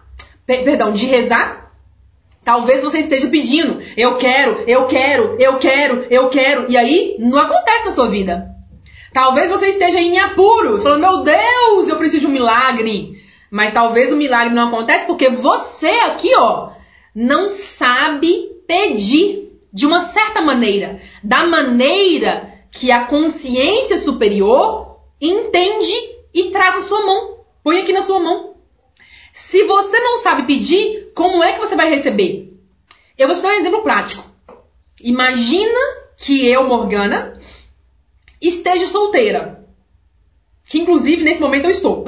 Perdão, 0.46 0.92
de 0.92 1.06
rezar? 1.06 1.72
Talvez 2.44 2.84
você 2.84 3.00
esteja 3.00 3.28
pedindo, 3.30 3.82
eu 3.96 4.18
quero, 4.18 4.64
eu 4.68 4.86
quero, 4.88 5.38
eu 5.40 5.58
quero, 5.60 6.06
eu 6.10 6.30
quero, 6.30 6.66
e 6.70 6.76
aí 6.76 7.16
não 7.18 7.40
acontece 7.40 7.86
na 7.86 7.92
sua 7.92 8.10
vida. 8.10 8.54
Talvez 9.14 9.50
você 9.50 9.68
esteja 9.68 10.02
em 10.02 10.20
apuros, 10.20 10.84
falando, 10.84 11.02
meu 11.02 11.24
Deus, 11.24 11.88
eu 11.88 11.96
preciso 11.96 12.22
de 12.22 12.28
um 12.28 12.34
milagre. 12.34 13.22
Mas 13.50 13.74
talvez 13.74 14.12
o 14.12 14.18
milagre 14.18 14.54
não 14.54 14.68
acontece 14.68 15.06
porque 15.06 15.30
você 15.30 15.88
aqui, 15.88 16.36
ó, 16.36 16.72
não 17.16 17.48
sabe 17.48 18.52
pedir 18.68 19.60
de 19.72 19.86
uma 19.86 20.02
certa 20.02 20.42
maneira, 20.42 21.00
da 21.24 21.46
maneira 21.46 22.52
que 22.72 22.92
a 22.92 23.06
consciência 23.06 24.00
superior 24.00 24.98
entende 25.22 25.94
e 26.34 26.50
traz 26.50 26.76
a 26.78 26.82
sua 26.82 27.06
mão. 27.06 27.38
Põe 27.64 27.82
aqui 27.82 27.94
na 27.94 28.02
sua 28.02 28.20
mão. 28.20 28.53
Se 29.34 29.64
você 29.64 30.00
não 30.00 30.20
sabe 30.20 30.44
pedir, 30.44 31.12
como 31.16 31.44
é 31.44 31.54
que 31.54 31.60
você 31.60 31.76
vai 31.76 31.90
receber? 31.90 32.54
Eu 33.18 33.28
vou 33.28 33.36
te 33.36 33.42
dar 33.42 33.50
um 33.50 33.60
exemplo 33.60 33.82
prático. 33.82 34.24
Imagina 35.02 35.80
que 36.18 36.48
eu, 36.48 36.66
Morgana, 36.66 37.42
esteja 38.40 38.86
solteira. 38.86 39.66
Que 40.66 40.80
inclusive 40.80 41.24
nesse 41.24 41.42
momento 41.42 41.66
eu 41.66 41.72
estou. 41.72 42.06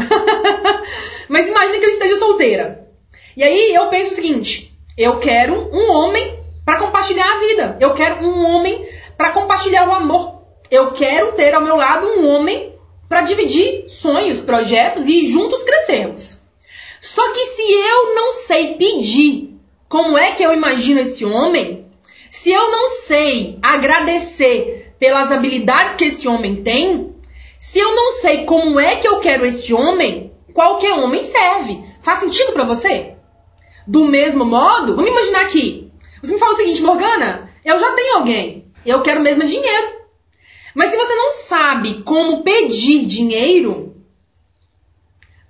Mas 1.28 1.50
imagina 1.50 1.80
que 1.80 1.86
eu 1.86 1.90
esteja 1.90 2.16
solteira. 2.18 2.88
E 3.36 3.44
aí 3.44 3.74
eu 3.74 3.90
penso 3.90 4.12
o 4.12 4.16
seguinte: 4.16 4.72
eu 4.96 5.18
quero 5.20 5.72
um 5.76 5.92
homem 5.94 6.40
para 6.64 6.78
compartilhar 6.78 7.26
a 7.28 7.40
vida. 7.40 7.78
Eu 7.82 7.96
quero 7.96 8.24
um 8.24 8.46
homem 8.46 8.88
para 9.18 9.32
compartilhar 9.32 9.90
o 9.90 9.94
amor. 9.94 10.44
Eu 10.70 10.92
quero 10.92 11.32
ter 11.32 11.56
ao 11.56 11.62
meu 11.62 11.76
lado 11.76 12.08
um 12.08 12.30
homem 12.30 12.76
para 13.10 13.22
dividir 13.22 13.90
sonhos, 13.90 14.42
projetos 14.42 15.08
e 15.08 15.28
juntos 15.28 15.64
crescermos. 15.64 16.45
Só 17.06 17.32
que 17.34 17.46
se 17.46 17.62
eu 17.62 18.16
não 18.16 18.32
sei 18.32 18.74
pedir 18.74 19.56
como 19.88 20.18
é 20.18 20.32
que 20.32 20.42
eu 20.42 20.52
imagino 20.52 21.02
esse 21.02 21.24
homem, 21.24 21.86
se 22.32 22.52
eu 22.52 22.72
não 22.72 22.90
sei 22.90 23.60
agradecer 23.62 24.96
pelas 25.00 25.32
habilidades 25.32 25.98
que 25.98 26.06
esse 26.06 26.28
homem 26.28 26.64
tem, 26.64 27.16
se 27.60 27.78
eu 27.78 27.94
não 27.96 28.14
sei 28.14 28.46
como 28.46 28.80
é 28.80 28.96
que 28.96 29.08
eu 29.08 29.20
quero 29.20 29.46
esse 29.46 29.72
homem, 29.72 30.34
qualquer 30.52 30.94
homem 30.94 31.22
serve. 31.22 31.80
Faz 32.02 32.20
sentido 32.20 32.54
para 32.54 32.64
você? 32.64 33.14
Do 33.86 34.06
mesmo 34.06 34.44
modo, 34.44 34.96
vamos 34.96 35.12
imaginar 35.12 35.42
aqui. 35.42 35.92
Você 36.24 36.34
me 36.34 36.40
fala 36.40 36.54
o 36.54 36.58
seguinte, 36.58 36.82
Morgana, 36.82 37.52
eu 37.64 37.80
já 37.80 37.92
tenho 37.92 38.16
alguém, 38.16 38.66
eu 38.84 39.04
quero 39.04 39.22
mesmo 39.22 39.46
dinheiro. 39.46 39.94
Mas 40.74 40.90
se 40.90 40.98
você 40.98 41.14
não 41.14 41.32
sabe 41.32 42.02
como 42.02 42.42
pedir 42.42 43.06
dinheiro 43.06 43.95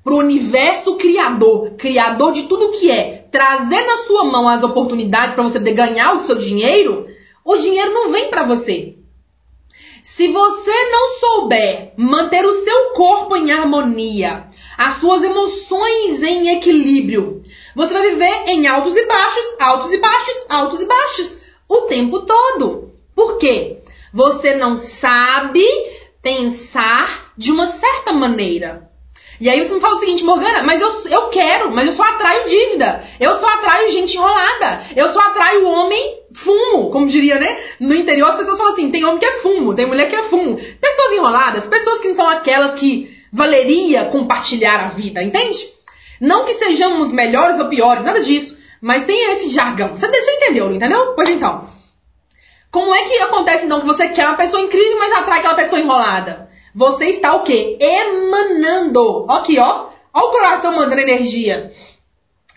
para 0.05 0.13
o 0.13 0.19
universo 0.19 0.97
criador, 0.97 1.71
criador 1.71 2.31
de 2.31 2.43
tudo 2.43 2.73
que 2.73 2.91
é, 2.91 3.25
trazer 3.31 3.81
na 3.87 3.97
sua 4.05 4.23
mão 4.25 4.47
as 4.47 4.61
oportunidades 4.61 5.33
para 5.33 5.43
você 5.43 5.57
poder 5.57 5.73
ganhar 5.73 6.13
o 6.13 6.21
seu 6.21 6.35
dinheiro, 6.35 7.07
o 7.43 7.57
dinheiro 7.57 7.91
não 7.91 8.11
vem 8.11 8.29
para 8.29 8.43
você. 8.43 8.97
Se 10.03 10.27
você 10.27 10.91
não 10.91 11.13
souber 11.13 11.93
manter 11.97 12.45
o 12.45 12.53
seu 12.53 12.91
corpo 12.91 13.35
em 13.35 13.51
harmonia, 13.51 14.47
as 14.77 14.99
suas 14.99 15.23
emoções 15.23 16.21
em 16.21 16.55
equilíbrio, 16.55 17.41
você 17.75 17.91
vai 17.91 18.11
viver 18.11 18.43
em 18.45 18.67
altos 18.67 18.95
e 18.95 19.07
baixos, 19.07 19.55
altos 19.59 19.91
e 19.91 19.97
baixos, 19.97 20.45
altos 20.47 20.81
e 20.81 20.85
baixos, 20.85 21.39
o 21.67 21.81
tempo 21.81 22.19
todo. 22.21 22.93
Por 23.15 23.39
quê? 23.39 23.79
Você 24.13 24.53
não 24.53 24.75
sabe 24.75 25.65
pensar 26.21 27.33
de 27.35 27.51
uma 27.51 27.65
certa 27.65 28.13
maneira. 28.13 28.84
E 29.39 29.49
aí 29.49 29.61
você 29.61 29.73
me 29.73 29.81
fala 29.81 29.95
o 29.95 29.99
seguinte, 29.99 30.23
Morgana, 30.23 30.63
mas 30.63 30.79
eu, 30.81 31.07
eu 31.09 31.27
quero, 31.29 31.71
mas 31.71 31.87
eu 31.87 31.93
só 31.93 32.03
atraio 32.03 32.45
dívida. 32.45 33.03
Eu 33.19 33.39
só 33.39 33.47
atraio 33.47 33.91
gente 33.91 34.15
enrolada. 34.15 34.81
Eu 34.95 35.11
só 35.11 35.19
atraio 35.19 35.67
homem 35.67 36.19
fumo, 36.33 36.89
como 36.89 37.07
diria, 37.07 37.39
né? 37.39 37.57
No 37.79 37.93
interior 37.93 38.29
as 38.29 38.37
pessoas 38.37 38.57
falam 38.57 38.73
assim, 38.73 38.91
tem 38.91 39.03
homem 39.03 39.19
que 39.19 39.25
é 39.25 39.39
fumo, 39.39 39.73
tem 39.73 39.85
mulher 39.85 40.09
que 40.09 40.15
é 40.15 40.23
fumo. 40.23 40.55
Pessoas 40.55 41.13
enroladas, 41.13 41.67
pessoas 41.67 41.99
que 41.99 42.07
não 42.09 42.15
são 42.15 42.27
aquelas 42.27 42.75
que 42.75 43.13
valeria 43.31 44.05
compartilhar 44.05 44.85
a 44.85 44.87
vida, 44.87 45.21
entende? 45.21 45.67
Não 46.19 46.45
que 46.45 46.53
sejamos 46.53 47.11
melhores 47.11 47.59
ou 47.59 47.67
piores, 47.67 48.03
nada 48.03 48.21
disso. 48.21 48.57
Mas 48.81 49.05
tem 49.05 49.31
esse 49.31 49.49
jargão. 49.49 49.95
Você, 49.95 50.07
entendeu, 50.07 50.71
entendeu? 50.71 51.13
Pois 51.13 51.29
então. 51.29 51.67
Como 52.71 52.93
é 52.93 53.03
que 53.03 53.17
acontece 53.19 53.65
então 53.65 53.79
que 53.79 53.85
você 53.85 54.09
quer 54.09 54.27
uma 54.27 54.37
pessoa 54.37 54.61
incrível, 54.61 54.99
mas 54.99 55.11
atrai 55.13 55.39
aquela 55.39 55.55
pessoa 55.55 55.79
enrolada? 55.79 56.49
Você 56.75 57.05
está 57.05 57.33
o 57.33 57.43
quê? 57.43 57.77
Emanando. 57.79 59.25
Aqui, 59.31 59.57
ó. 59.57 59.85
Ó 60.13 60.19
o 60.19 60.31
coração 60.31 60.75
mandando 60.75 61.01
energia. 61.01 61.71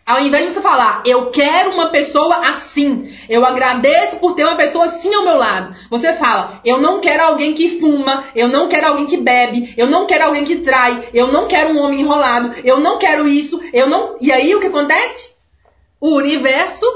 Ao 0.05 0.21
invés 0.21 0.47
de 0.47 0.53
você 0.53 0.61
falar, 0.61 1.03
eu 1.05 1.31
quero 1.31 1.71
uma 1.71 1.91
pessoa 1.91 2.49
assim, 2.49 3.15
eu 3.29 3.45
agradeço 3.45 4.17
por 4.17 4.35
ter 4.35 4.43
uma 4.43 4.57
pessoa 4.57 4.87
assim 4.87 5.15
ao 5.15 5.23
meu 5.23 5.37
lado. 5.37 5.77
Você 5.91 6.15
fala, 6.15 6.63
eu 6.65 6.81
não 6.81 6.99
quero 6.99 7.25
alguém 7.25 7.53
que 7.53 7.79
fuma, 7.79 8.25
eu 8.35 8.49
não 8.49 8.69
quero 8.69 8.89
alguém 8.89 9.05
que 9.05 9.19
bebe, 9.19 9.75
eu 9.77 9.87
não 9.87 10.07
quero 10.07 10.25
alguém 10.25 10.47
que 10.47 10.57
trai, 10.57 11.11
eu 11.13 11.27
não 11.29 11.47
quero 11.47 11.75
um 11.75 11.81
homem 11.83 12.01
enrolado, 12.01 12.55
eu 12.65 12.81
não 12.81 12.99
quero 12.99 13.29
isso, 13.29 13.61
eu 13.73 13.87
não. 13.87 14.17
E 14.19 14.33
aí 14.33 14.55
o 14.55 14.61
que 14.61 14.69
acontece? 14.69 15.33
O 16.01 16.17
universo 16.17 16.87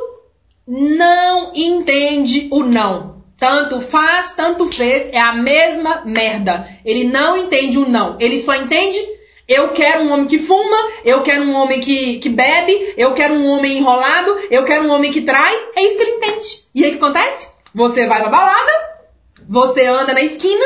não 0.67 1.53
entende 1.55 2.49
o 2.51 2.65
não. 2.65 3.12
Tanto 3.43 3.81
faz, 3.81 4.35
tanto 4.35 4.71
fez, 4.71 5.13
é 5.13 5.19
a 5.19 5.33
mesma 5.33 6.03
merda. 6.05 6.65
Ele 6.85 7.03
não 7.03 7.37
entende 7.37 7.77
o 7.77 7.89
não. 7.89 8.17
Ele 8.21 8.41
só 8.41 8.55
entende 8.55 9.01
eu 9.49 9.71
quero 9.71 10.05
um 10.05 10.13
homem 10.13 10.29
que 10.29 10.39
fuma, 10.39 10.77
eu 11.05 11.23
quero 11.23 11.43
um 11.43 11.57
homem 11.57 11.81
que, 11.81 12.21
que 12.21 12.29
bebe, 12.29 12.95
eu 12.97 13.15
quero 13.15 13.35
um 13.35 13.49
homem 13.49 13.79
enrolado, 13.79 14.47
eu 14.49 14.65
quero 14.65 14.85
um 14.85 14.93
homem 14.93 15.11
que 15.11 15.23
trai. 15.23 15.53
É 15.75 15.83
isso 15.83 15.97
que 15.97 16.05
ele 16.05 16.19
entende. 16.19 16.69
E 16.73 16.85
aí 16.85 16.91
o 16.91 16.93
que 16.93 17.05
acontece? 17.05 17.49
Você 17.75 18.07
vai 18.07 18.21
pra 18.21 18.31
balada, 18.31 18.73
você 19.49 19.87
anda 19.87 20.15
na 20.15 20.23
esquina, 20.23 20.65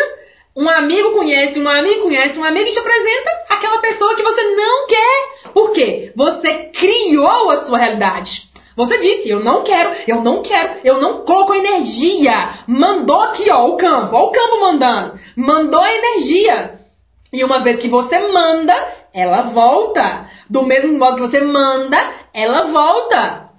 um 0.55 0.69
amigo 0.69 1.13
conhece, 1.13 1.59
um 1.59 1.67
amigo 1.67 2.03
conhece, 2.03 2.39
um 2.39 2.45
amigo 2.45 2.71
te 2.71 2.79
apresenta 2.79 3.31
aquela 3.49 3.79
pessoa 3.79 4.15
que 4.15 4.23
você 4.23 4.43
não 4.55 4.87
quer. 4.87 5.51
Por 5.55 5.73
quê? 5.73 6.13
Você 6.15 6.71
criou 6.75 7.51
a 7.53 7.65
sua 7.65 7.79
realidade. 7.79 8.51
Você 8.77 8.99
disse, 8.99 9.31
eu 9.31 9.41
não 9.41 9.63
quero, 9.63 9.91
eu 10.07 10.21
não 10.21 10.43
quero, 10.43 10.81
eu 10.85 11.01
não 11.01 11.25
coloco 11.25 11.55
energia. 11.55 12.51
Mandou 12.67 13.23
aqui, 13.23 13.51
ó, 13.51 13.69
o 13.69 13.77
campo, 13.79 14.15
ó 14.15 14.27
o 14.27 14.33
campo 14.33 14.61
mandando. 14.61 15.19
Mandou 15.35 15.81
a 15.81 15.95
energia. 15.95 16.79
E 17.33 17.43
uma 17.43 17.61
vez 17.61 17.79
que 17.79 17.89
você 17.89 18.29
manda, 18.29 18.75
ela 19.15 19.43
volta. 19.43 20.29
Do 20.49 20.63
mesmo 20.63 20.99
modo 20.99 21.17
que 21.17 21.23
você 21.23 21.41
manda, 21.41 21.97
ela 22.35 22.65
volta. 22.65 23.51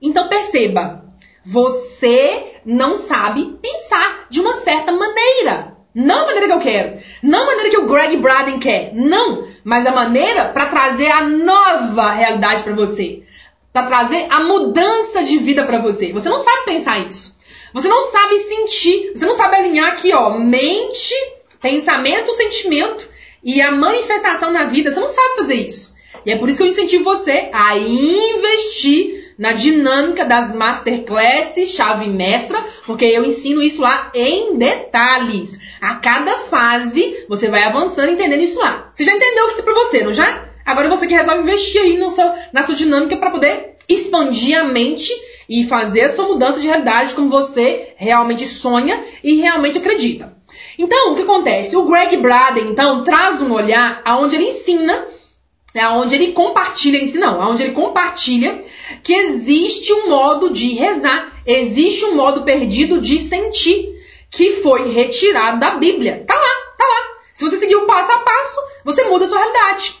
Então 0.00 0.28
perceba, 0.28 1.04
você 1.44 2.54
não 2.64 2.96
sabe 2.96 3.58
pensar 3.60 4.26
de 4.30 4.40
uma 4.40 4.54
certa 4.54 4.92
maneira. 4.92 5.76
Não 5.94 6.22
a 6.22 6.26
maneira 6.26 6.46
que 6.46 6.52
eu 6.52 6.60
quero. 6.60 6.98
Não 7.22 7.42
a 7.42 7.46
maneira 7.46 7.70
que 7.70 7.78
o 7.78 7.86
Greg 7.86 8.16
Braden 8.16 8.58
quer. 8.58 8.92
Não. 8.94 9.46
Mas 9.64 9.84
a 9.86 9.90
maneira 9.90 10.46
para 10.46 10.66
trazer 10.66 11.10
a 11.10 11.22
nova 11.22 12.12
realidade 12.12 12.62
para 12.62 12.74
você. 12.74 13.24
Para 13.78 13.86
trazer 13.86 14.26
a 14.28 14.42
mudança 14.42 15.22
de 15.22 15.38
vida 15.38 15.62
para 15.64 15.78
você. 15.78 16.12
Você 16.12 16.28
não 16.28 16.42
sabe 16.42 16.64
pensar 16.64 16.98
isso. 16.98 17.36
Você 17.72 17.86
não 17.86 18.10
sabe 18.10 18.38
sentir. 18.38 19.12
Você 19.14 19.24
não 19.24 19.36
sabe 19.36 19.54
alinhar 19.54 19.88
aqui, 19.92 20.12
ó. 20.12 20.30
Mente, 20.30 21.14
pensamento, 21.60 22.34
sentimento 22.34 23.08
e 23.44 23.60
a 23.60 23.70
manifestação 23.70 24.50
na 24.50 24.64
vida. 24.64 24.90
Você 24.90 24.98
não 24.98 25.08
sabe 25.08 25.36
fazer 25.36 25.54
isso. 25.54 25.94
E 26.26 26.32
é 26.32 26.36
por 26.36 26.48
isso 26.48 26.58
que 26.58 26.64
eu 26.64 26.70
incentivo 26.70 27.04
você 27.04 27.50
a 27.52 27.78
investir 27.78 29.34
na 29.38 29.52
dinâmica 29.52 30.24
das 30.24 30.52
masterclasses 30.52 31.70
chave 31.70 32.08
mestra, 32.08 32.60
porque 32.84 33.04
eu 33.04 33.24
ensino 33.24 33.62
isso 33.62 33.80
lá 33.80 34.10
em 34.12 34.56
detalhes. 34.56 35.56
A 35.80 35.94
cada 35.94 36.32
fase 36.32 37.24
você 37.28 37.46
vai 37.46 37.62
avançando 37.62 38.10
entendendo 38.10 38.42
isso 38.42 38.58
lá. 38.58 38.90
Você 38.92 39.04
já 39.04 39.14
entendeu 39.14 39.44
o 39.44 39.46
que 39.46 39.52
isso 39.52 39.60
é 39.60 39.64
pra 39.64 39.74
você, 39.74 40.02
não 40.02 40.12
já? 40.12 40.47
Agora 40.68 40.90
você 40.90 41.06
que 41.06 41.14
resolve 41.14 41.40
investir 41.40 41.80
aí 41.80 41.96
no 41.96 42.10
seu, 42.10 42.30
na 42.52 42.62
sua 42.62 42.74
dinâmica 42.74 43.16
para 43.16 43.30
poder 43.30 43.76
expandir 43.88 44.60
a 44.60 44.64
mente 44.64 45.10
e 45.48 45.64
fazer 45.64 46.02
a 46.02 46.12
sua 46.12 46.28
mudança 46.28 46.60
de 46.60 46.66
realidade 46.66 47.14
como 47.14 47.30
você 47.30 47.94
realmente 47.96 48.44
sonha 48.44 49.02
e 49.24 49.36
realmente 49.36 49.78
acredita. 49.78 50.36
Então, 50.78 51.12
o 51.12 51.16
que 51.16 51.22
acontece? 51.22 51.74
O 51.74 51.86
Greg 51.86 52.18
Braden, 52.18 52.68
então, 52.68 53.02
traz 53.02 53.40
um 53.40 53.50
olhar 53.50 54.02
aonde 54.04 54.36
ele 54.36 54.50
ensina 54.50 55.06
é 55.74 55.88
onde 55.88 56.14
ele 56.14 56.32
compartilha, 56.32 57.02
ensina 57.02 57.30
não, 57.30 57.50
onde 57.50 57.62
ele 57.62 57.72
compartilha 57.72 58.62
que 59.02 59.12
existe 59.12 59.90
um 59.92 60.10
modo 60.10 60.50
de 60.50 60.74
rezar, 60.74 61.40
existe 61.46 62.04
um 62.04 62.14
modo 62.14 62.42
perdido 62.42 63.00
de 63.00 63.16
sentir, 63.18 63.96
que 64.30 64.52
foi 64.52 64.92
retirado 64.92 65.60
da 65.60 65.72
Bíblia. 65.72 66.24
Tá 66.26 66.34
lá, 66.34 66.74
tá 66.76 66.84
lá. 66.84 67.20
Se 67.32 67.44
você 67.44 67.56
seguir 67.56 67.76
o 67.76 67.86
passo 67.86 68.12
a 68.12 68.18
passo, 68.18 68.60
você 68.84 69.04
muda 69.04 69.24
a 69.24 69.28
sua 69.28 69.38
realidade. 69.38 69.97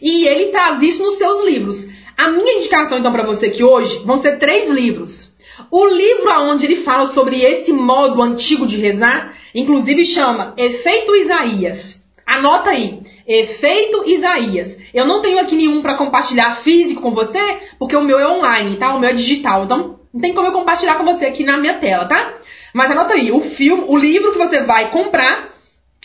E 0.00 0.26
ele 0.26 0.46
traz 0.46 0.82
isso 0.82 1.02
nos 1.02 1.16
seus 1.16 1.44
livros. 1.44 1.86
A 2.16 2.28
minha 2.28 2.56
indicação 2.56 2.98
então 2.98 3.12
para 3.12 3.22
você 3.22 3.46
aqui 3.46 3.64
hoje 3.64 4.02
vão 4.04 4.16
ser 4.16 4.38
três 4.38 4.68
livros. 4.68 5.34
O 5.70 5.86
livro 5.86 6.30
aonde 6.30 6.66
ele 6.66 6.76
fala 6.76 7.12
sobre 7.12 7.40
esse 7.42 7.72
modo 7.72 8.22
antigo 8.22 8.66
de 8.66 8.76
rezar, 8.76 9.34
inclusive 9.54 10.04
chama 10.04 10.54
Efeito 10.56 11.14
Isaías. 11.16 12.00
Anota 12.26 12.70
aí, 12.70 13.00
efeito 13.26 14.08
Isaías. 14.08 14.78
Eu 14.94 15.04
não 15.04 15.20
tenho 15.20 15.40
aqui 15.40 15.56
nenhum 15.56 15.82
para 15.82 15.94
compartilhar 15.94 16.54
físico 16.54 17.02
com 17.02 17.10
você, 17.10 17.40
porque 17.76 17.96
o 17.96 18.04
meu 18.04 18.20
é 18.20 18.28
online, 18.28 18.76
tá? 18.76 18.94
O 18.94 19.00
meu 19.00 19.10
é 19.10 19.12
digital. 19.12 19.64
Então, 19.64 19.98
não 20.14 20.20
tem 20.20 20.32
como 20.32 20.46
eu 20.46 20.52
compartilhar 20.52 20.94
com 20.94 21.04
você 21.04 21.26
aqui 21.26 21.42
na 21.42 21.58
minha 21.58 21.74
tela, 21.74 22.04
tá? 22.04 22.34
Mas 22.72 22.90
anota 22.90 23.14
aí, 23.14 23.32
o 23.32 23.40
filme, 23.40 23.84
o 23.88 23.96
livro 23.96 24.30
que 24.30 24.38
você 24.38 24.60
vai 24.60 24.90
comprar, 24.90 25.48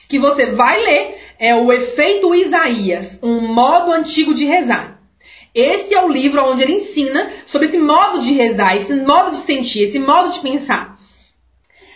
que 0.10 0.18
você 0.18 0.48
vai 0.48 0.84
ler, 0.84 1.15
é 1.40 1.56
o 1.56 1.72
Efeito 1.72 2.34
Isaías, 2.34 3.20
um 3.22 3.42
modo 3.42 3.92
antigo 3.92 4.34
de 4.34 4.46
rezar. 4.46 5.00
Esse 5.54 5.94
é 5.94 6.04
o 6.04 6.10
livro 6.10 6.44
onde 6.44 6.64
ele 6.64 6.74
ensina 6.74 7.30
sobre 7.46 7.68
esse 7.68 7.78
modo 7.78 8.20
de 8.20 8.34
rezar, 8.34 8.76
esse 8.76 8.94
modo 8.96 9.32
de 9.32 9.38
sentir, 9.38 9.84
esse 9.84 10.00
modo 10.00 10.30
de 10.30 10.40
pensar. 10.40 10.98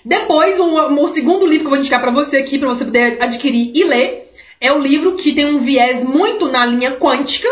Depois, 0.06 0.60
o, 0.60 1.04
o 1.04 1.08
segundo 1.10 1.46
livro 1.46 1.62
que 1.62 1.66
eu 1.66 1.72
vou 1.72 1.80
indicar 1.80 2.00
para 2.00 2.12
você 2.12 2.38
aqui, 2.38 2.58
para 2.58 2.70
você 2.70 2.86
poder 2.86 3.22
adquirir 3.22 3.72
e 3.76 3.84
ler, 3.84 4.32
é 4.62 4.72
o 4.72 4.80
livro 4.80 5.16
que 5.16 5.34
tem 5.34 5.46
um 5.46 5.60
viés 5.60 6.04
muito 6.04 6.48
na 6.48 6.66
linha 6.66 6.92
quântica, 6.92 7.50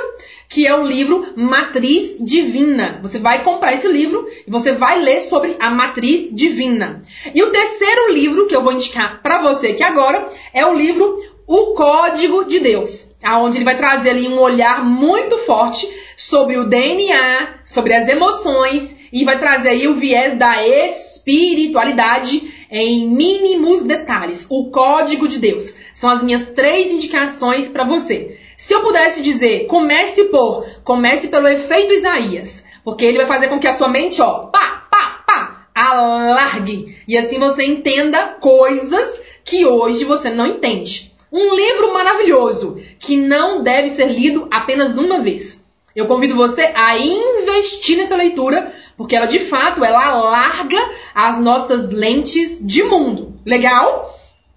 que 0.49 0.65
é 0.65 0.73
o 0.73 0.85
livro 0.85 1.33
Matriz 1.35 2.17
Divina. 2.19 2.99
Você 3.01 3.19
vai 3.19 3.43
comprar 3.43 3.73
esse 3.73 3.87
livro 3.87 4.25
e 4.45 4.49
você 4.49 4.71
vai 4.71 5.01
ler 5.01 5.21
sobre 5.21 5.55
a 5.59 5.69
matriz 5.69 6.33
divina. 6.33 7.01
E 7.33 7.43
o 7.43 7.51
terceiro 7.51 8.13
livro 8.13 8.47
que 8.47 8.55
eu 8.55 8.63
vou 8.63 8.73
indicar 8.73 9.21
para 9.21 9.41
você 9.41 9.67
aqui 9.67 9.83
agora 9.83 10.29
é 10.53 10.65
o 10.65 10.73
livro 10.73 11.19
O 11.47 11.67
Código 11.67 12.43
de 12.43 12.59
Deus, 12.59 13.11
aonde 13.23 13.57
ele 13.57 13.63
vai 13.63 13.77
trazer 13.77 14.09
ali 14.09 14.27
um 14.27 14.37
olhar 14.37 14.83
muito 14.83 15.37
forte 15.37 15.89
sobre 16.17 16.57
o 16.57 16.65
DNA, 16.65 17.61
sobre 17.63 17.93
as 17.93 18.05
emoções 18.09 18.97
e 19.13 19.23
vai 19.23 19.39
trazer 19.39 19.69
aí 19.69 19.87
o 19.87 19.95
viés 19.95 20.35
da 20.35 20.67
espiritualidade 20.67 22.53
em 22.69 23.07
mínimos 23.07 23.83
detalhes. 23.83 24.45
O 24.49 24.69
código 24.71 25.25
de 25.25 25.39
Deus. 25.39 25.73
São 25.93 26.09
as 26.09 26.21
minhas 26.21 26.49
três 26.49 26.91
indicações 26.91 27.69
para 27.69 27.85
você. 27.85 28.37
Se 28.57 28.73
eu 28.73 28.81
pudesse 28.81 29.21
dizer, 29.21 29.67
comece 29.67 30.25
por, 30.25 30.65
comece 30.83 31.29
pelo 31.29 31.47
efeito 31.47 31.93
Isaías, 31.93 32.65
porque 32.83 33.05
ele 33.05 33.19
vai 33.19 33.25
fazer 33.25 33.47
com 33.47 33.57
que 33.57 33.67
a 33.69 33.73
sua 33.73 33.87
mente, 33.87 34.21
ó, 34.21 34.47
pá, 34.47 34.85
pá, 34.91 35.23
pá, 35.25 35.67
alargue 35.73 36.97
e 37.07 37.17
assim 37.17 37.39
você 37.39 37.63
entenda 37.63 38.35
coisas 38.41 39.21
que 39.45 39.65
hoje 39.65 40.03
você 40.03 40.29
não 40.29 40.45
entende. 40.45 41.15
Um 41.31 41.55
livro 41.55 41.93
maravilhoso 41.93 42.77
que 42.99 43.17
não 43.17 43.61
deve 43.61 43.89
ser 43.89 44.07
lido 44.07 44.47
apenas 44.49 44.97
uma 44.97 45.19
vez. 45.19 45.63
Eu 45.95 46.05
convido 46.05 46.35
você 46.35 46.71
a 46.75 46.97
investir 46.97 47.97
nessa 47.97 48.15
leitura, 48.15 48.71
porque 48.95 49.15
ela 49.15 49.25
de 49.25 49.39
fato 49.39 49.83
ela 49.83 50.05
alarga 50.05 50.77
as 51.13 51.39
nossas 51.39 51.89
lentes 51.89 52.59
de 52.61 52.83
mundo. 52.83 53.33
Legal? 53.45 54.15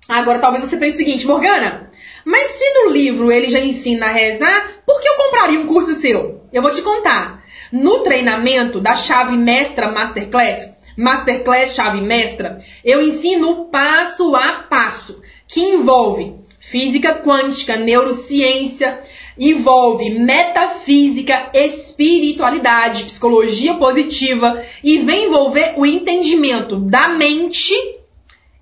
Agora 0.08 0.38
talvez 0.38 0.64
você 0.64 0.76
pense 0.76 0.96
o 0.96 0.98
seguinte, 0.98 1.26
Morgana, 1.26 1.90
mas 2.24 2.50
se 2.50 2.74
no 2.74 2.90
livro 2.90 3.32
ele 3.32 3.48
já 3.48 3.58
ensina 3.58 4.06
a 4.06 4.10
rezar, 4.10 4.82
por 4.84 5.00
que 5.00 5.08
eu 5.08 5.14
compraria 5.14 5.60
um 5.60 5.66
curso 5.66 5.94
seu? 5.94 6.42
Eu 6.52 6.62
vou 6.62 6.70
te 6.70 6.82
contar. 6.82 7.42
No 7.72 8.00
treinamento 8.00 8.80
da 8.80 8.94
chave 8.94 9.36
mestra 9.36 9.90
Masterclass, 9.90 10.70
Masterclass 10.96 11.74
chave 11.74 12.00
mestra, 12.00 12.58
eu 12.84 13.00
ensino 13.00 13.66
passo 13.66 14.34
a 14.34 14.64
passo, 14.68 15.22
que 15.46 15.60
envolve 15.60 16.39
física 16.60 17.14
quântica, 17.14 17.76
neurociência, 17.76 19.00
envolve 19.38 20.10
metafísica, 20.10 21.50
espiritualidade, 21.54 23.04
psicologia 23.04 23.74
positiva 23.74 24.62
e 24.84 24.98
vem 24.98 25.24
envolver 25.24 25.74
o 25.78 25.86
entendimento 25.86 26.76
da 26.76 27.08
mente 27.08 27.74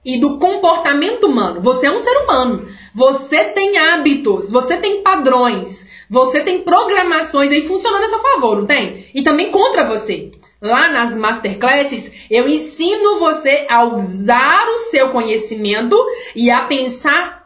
e 0.05 0.19
do 0.19 0.39
comportamento 0.39 1.27
humano. 1.27 1.61
Você 1.61 1.87
é 1.87 1.91
um 1.91 2.01
ser 2.01 2.17
humano. 2.23 2.69
Você 2.95 3.45
tem 3.45 3.77
hábitos, 3.77 4.51
você 4.51 4.77
tem 4.77 5.03
padrões, 5.03 5.87
você 6.09 6.41
tem 6.41 6.63
programações 6.63 7.51
aí 7.53 7.67
funcionando 7.67 8.05
a 8.05 8.09
seu 8.09 8.21
favor, 8.21 8.57
não 8.57 8.67
tem? 8.67 9.07
E 9.15 9.23
também 9.23 9.51
contra 9.51 9.85
você. 9.85 10.33
Lá 10.61 10.89
nas 10.89 11.17
masterclasses, 11.17 12.11
eu 12.31 12.49
ensino 12.49 13.19
você 13.21 13.67
a 13.69 13.85
usar 13.85 14.67
o 14.69 14.79
seu 14.91 15.11
conhecimento 15.11 15.97
e 16.35 16.51
a 16.51 16.63
pensar 16.63 17.38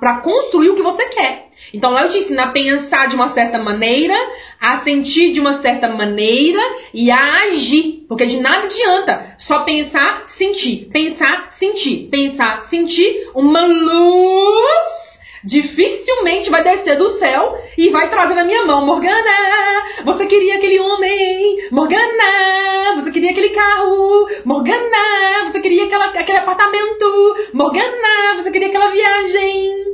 para 0.00 0.18
construir 0.18 0.70
o 0.70 0.76
que 0.76 0.82
você 0.82 1.04
quer. 1.06 1.48
Então 1.72 1.92
lá 1.92 2.02
eu 2.02 2.08
te 2.08 2.18
ensino 2.18 2.40
a 2.40 2.48
pensar 2.48 3.08
de 3.08 3.14
uma 3.14 3.28
certa 3.28 3.58
maneira, 3.58 4.14
a 4.60 4.78
sentir 4.78 5.32
de 5.32 5.40
uma 5.40 5.54
certa 5.54 5.88
maneira 5.88 6.60
e 6.92 7.10
a 7.10 7.44
agir. 7.44 8.04
Porque 8.08 8.26
de 8.26 8.40
nada 8.40 8.64
adianta 8.64 9.36
só 9.38 9.60
pensar, 9.60 10.24
sentir, 10.26 10.88
pensar, 10.92 11.48
sentir, 11.52 12.08
pensar, 12.10 12.62
sentir. 12.62 13.30
Uma 13.34 13.60
luz 13.64 14.99
dificilmente 15.44 16.50
vai 16.50 16.62
descer 16.62 16.96
do 16.96 17.10
céu 17.10 17.58
e 17.76 17.90
vai 17.90 18.10
trazer 18.10 18.34
na 18.34 18.44
minha 18.44 18.64
mão. 18.64 18.84
Morgana, 18.84 19.84
você 20.04 20.26
queria 20.26 20.56
aquele 20.56 20.78
homem. 20.80 21.68
Morgana, 21.70 22.94
você 22.96 23.10
queria 23.10 23.30
aquele 23.30 23.50
carro. 23.50 24.28
Morgana, 24.44 25.44
você 25.44 25.60
queria 25.60 25.84
aquela, 25.84 26.06
aquele 26.06 26.38
apartamento. 26.38 27.36
Morgana, 27.52 28.34
você 28.36 28.50
queria 28.50 28.68
aquela 28.68 28.90
viagem 28.90 29.90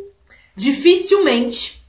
dificilmente 0.56 1.82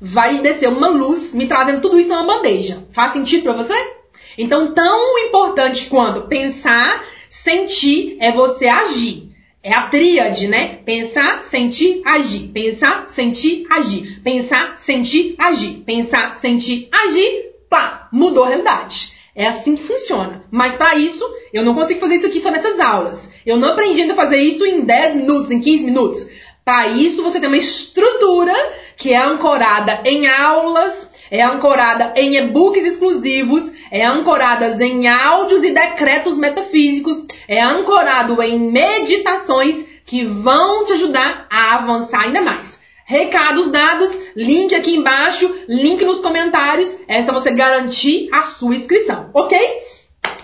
vai 0.00 0.38
descer 0.38 0.68
uma 0.68 0.88
luz 0.88 1.32
me 1.32 1.46
trazendo 1.46 1.80
tudo 1.80 1.98
isso 1.98 2.08
numa 2.08 2.24
bandeja. 2.24 2.86
Faz 2.92 3.12
sentido 3.12 3.42
para 3.42 3.54
você? 3.54 3.74
Então, 4.36 4.72
tão 4.72 5.18
importante 5.26 5.86
quanto 5.86 6.28
pensar, 6.28 7.04
sentir 7.28 8.16
é 8.20 8.30
você 8.30 8.68
agir. 8.68 9.27
É 9.62 9.72
a 9.72 9.88
tríade, 9.88 10.46
né? 10.46 10.78
Pensar, 10.84 11.42
sentir, 11.42 12.00
agir. 12.04 12.48
Pensar, 12.48 13.08
sentir, 13.08 13.66
agir. 13.68 14.20
Pensar, 14.22 14.78
sentir, 14.78 15.34
agir. 15.36 15.82
Pensar, 15.84 16.32
sentir, 16.32 16.88
agir. 16.92 17.50
Pá, 17.68 18.08
mudou 18.12 18.44
a 18.44 18.48
realidade. 18.48 19.12
É 19.34 19.46
assim 19.46 19.76
que 19.76 19.82
funciona. 19.82 20.44
Mas 20.50 20.74
para 20.74 20.96
isso, 20.96 21.24
eu 21.52 21.64
não 21.64 21.74
consigo 21.74 22.00
fazer 22.00 22.16
isso 22.16 22.26
aqui 22.26 22.40
só 22.40 22.50
nessas 22.50 22.80
aulas. 22.80 23.30
Eu 23.44 23.56
não 23.56 23.68
aprendi 23.68 24.00
ainda 24.00 24.14
a 24.14 24.16
fazer 24.16 24.38
isso 24.38 24.64
em 24.64 24.80
10 24.80 25.16
minutos, 25.16 25.50
em 25.50 25.60
15 25.60 25.84
minutos. 25.84 26.26
Para 26.68 26.88
isso, 26.88 27.22
você 27.22 27.40
tem 27.40 27.48
uma 27.48 27.56
estrutura 27.56 28.54
que 28.94 29.14
é 29.14 29.16
ancorada 29.16 30.02
em 30.04 30.26
aulas, 30.26 31.08
é 31.30 31.42
ancorada 31.42 32.12
em 32.14 32.36
e-books 32.36 32.84
exclusivos, 32.84 33.72
é 33.90 34.04
ancorada 34.04 34.66
em 34.84 35.08
áudios 35.08 35.64
e 35.64 35.70
decretos 35.70 36.36
metafísicos, 36.36 37.24
é 37.48 37.62
ancorado 37.62 38.42
em 38.42 38.58
meditações 38.58 39.82
que 40.04 40.26
vão 40.26 40.84
te 40.84 40.92
ajudar 40.92 41.46
a 41.50 41.76
avançar 41.76 42.24
ainda 42.24 42.42
mais. 42.42 42.80
Recados 43.06 43.68
dados, 43.68 44.10
link 44.36 44.74
aqui 44.74 44.94
embaixo, 44.94 45.50
link 45.66 46.04
nos 46.04 46.20
comentários. 46.20 46.94
É 47.08 47.24
só 47.24 47.32
você 47.32 47.50
garantir 47.50 48.28
a 48.30 48.42
sua 48.42 48.76
inscrição, 48.76 49.30
ok? 49.32 49.58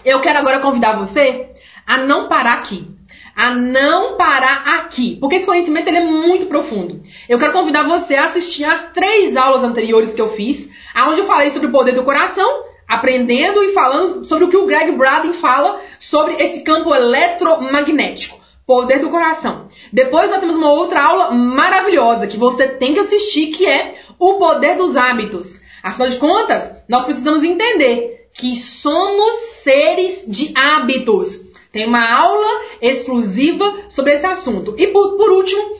Eu 0.02 0.20
quero 0.20 0.38
agora 0.38 0.60
convidar 0.60 0.96
você 0.96 1.50
a 1.86 1.98
não 1.98 2.28
parar 2.28 2.54
aqui. 2.54 2.93
A 3.36 3.50
não 3.54 4.16
parar 4.16 4.78
aqui. 4.78 5.16
Porque 5.20 5.36
esse 5.36 5.46
conhecimento 5.46 5.88
ele 5.88 5.98
é 5.98 6.04
muito 6.04 6.46
profundo. 6.46 7.02
Eu 7.28 7.38
quero 7.38 7.52
convidar 7.52 7.82
você 7.82 8.14
a 8.14 8.26
assistir 8.26 8.64
as 8.64 8.90
três 8.92 9.36
aulas 9.36 9.64
anteriores 9.64 10.14
que 10.14 10.20
eu 10.20 10.34
fiz, 10.34 10.68
onde 11.08 11.20
eu 11.20 11.26
falei 11.26 11.50
sobre 11.50 11.68
o 11.68 11.72
poder 11.72 11.92
do 11.92 12.04
coração, 12.04 12.64
aprendendo 12.88 13.62
e 13.62 13.72
falando 13.72 14.24
sobre 14.24 14.44
o 14.44 14.48
que 14.48 14.56
o 14.56 14.66
Greg 14.66 14.92
Braden 14.92 15.32
fala 15.32 15.80
sobre 15.98 16.34
esse 16.34 16.60
campo 16.60 16.94
eletromagnético. 16.94 18.38
Poder 18.66 19.00
do 19.00 19.10
coração. 19.10 19.66
Depois 19.92 20.30
nós 20.30 20.40
temos 20.40 20.56
uma 20.56 20.70
outra 20.70 21.02
aula 21.02 21.30
maravilhosa 21.32 22.26
que 22.26 22.38
você 22.38 22.66
tem 22.66 22.94
que 22.94 23.00
assistir, 23.00 23.48
que 23.48 23.66
é 23.66 23.94
o 24.18 24.34
poder 24.34 24.76
dos 24.76 24.96
hábitos. 24.96 25.60
Afinal 25.82 26.08
de 26.08 26.16
contas, 26.16 26.72
nós 26.88 27.04
precisamos 27.04 27.42
entender 27.42 28.30
que 28.32 28.56
somos 28.56 29.32
seres 29.62 30.24
de 30.26 30.52
hábitos. 30.54 31.40
Tem 31.74 31.86
uma 31.86 32.08
aula 32.08 32.60
exclusiva 32.80 33.86
sobre 33.88 34.12
esse 34.12 34.24
assunto. 34.24 34.76
E 34.78 34.86
por, 34.86 35.16
por 35.16 35.32
último, 35.32 35.74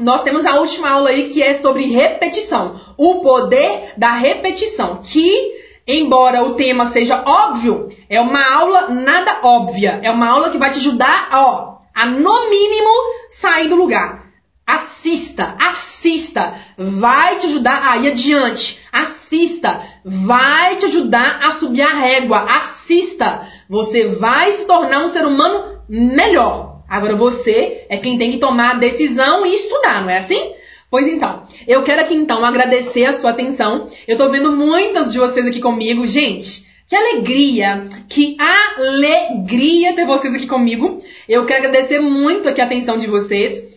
nós 0.00 0.22
temos 0.22 0.44
a 0.44 0.58
última 0.58 0.90
aula 0.90 1.10
aí 1.10 1.30
que 1.30 1.40
é 1.40 1.54
sobre 1.54 1.84
repetição. 1.84 2.74
O 2.98 3.20
poder 3.20 3.94
da 3.96 4.10
repetição. 4.10 5.00
Que, 5.04 5.54
embora 5.86 6.42
o 6.42 6.54
tema 6.54 6.90
seja 6.90 7.22
óbvio, 7.24 7.88
é 8.10 8.20
uma 8.20 8.44
aula 8.56 8.88
nada 8.88 9.38
óbvia. 9.44 10.00
É 10.02 10.10
uma 10.10 10.28
aula 10.28 10.50
que 10.50 10.58
vai 10.58 10.72
te 10.72 10.80
ajudar, 10.80 11.28
ó, 11.32 11.76
a 11.94 12.06
no 12.06 12.50
mínimo 12.50 12.90
sair 13.30 13.68
do 13.68 13.76
lugar. 13.76 14.25
Assista, 14.66 15.54
assista, 15.60 16.54
vai 16.76 17.38
te 17.38 17.46
ajudar 17.46 17.88
a 17.88 17.98
ir 17.98 18.08
adiante. 18.08 18.80
Assista, 18.92 19.80
vai 20.04 20.74
te 20.74 20.86
ajudar 20.86 21.40
a 21.44 21.52
subir 21.52 21.82
a 21.82 21.94
régua. 21.94 22.40
Assista, 22.56 23.46
você 23.68 24.08
vai 24.08 24.50
se 24.50 24.64
tornar 24.64 25.04
um 25.04 25.08
ser 25.08 25.24
humano 25.24 25.80
melhor. 25.88 26.82
Agora 26.88 27.14
você 27.14 27.86
é 27.88 27.96
quem 27.96 28.18
tem 28.18 28.32
que 28.32 28.38
tomar 28.38 28.72
a 28.72 28.78
decisão 28.78 29.46
e 29.46 29.54
estudar, 29.54 30.02
não 30.02 30.10
é 30.10 30.18
assim? 30.18 30.52
Pois 30.90 31.06
então, 31.06 31.44
eu 31.66 31.82
quero 31.82 32.02
aqui 32.02 32.14
então 32.14 32.44
agradecer 32.44 33.04
a 33.04 33.12
sua 33.12 33.30
atenção. 33.30 33.88
Eu 34.06 34.16
tô 34.16 34.28
vendo 34.30 34.52
muitas 34.52 35.12
de 35.12 35.18
vocês 35.18 35.46
aqui 35.46 35.60
comigo. 35.60 36.06
Gente, 36.06 36.66
que 36.88 36.94
alegria, 36.94 37.86
que 38.08 38.36
alegria 38.76 39.94
ter 39.94 40.06
vocês 40.06 40.34
aqui 40.34 40.46
comigo. 40.46 40.98
Eu 41.28 41.44
quero 41.44 41.66
agradecer 41.66 42.00
muito 42.00 42.48
aqui 42.48 42.60
a 42.60 42.64
atenção 42.64 42.98
de 42.98 43.06
vocês. 43.08 43.75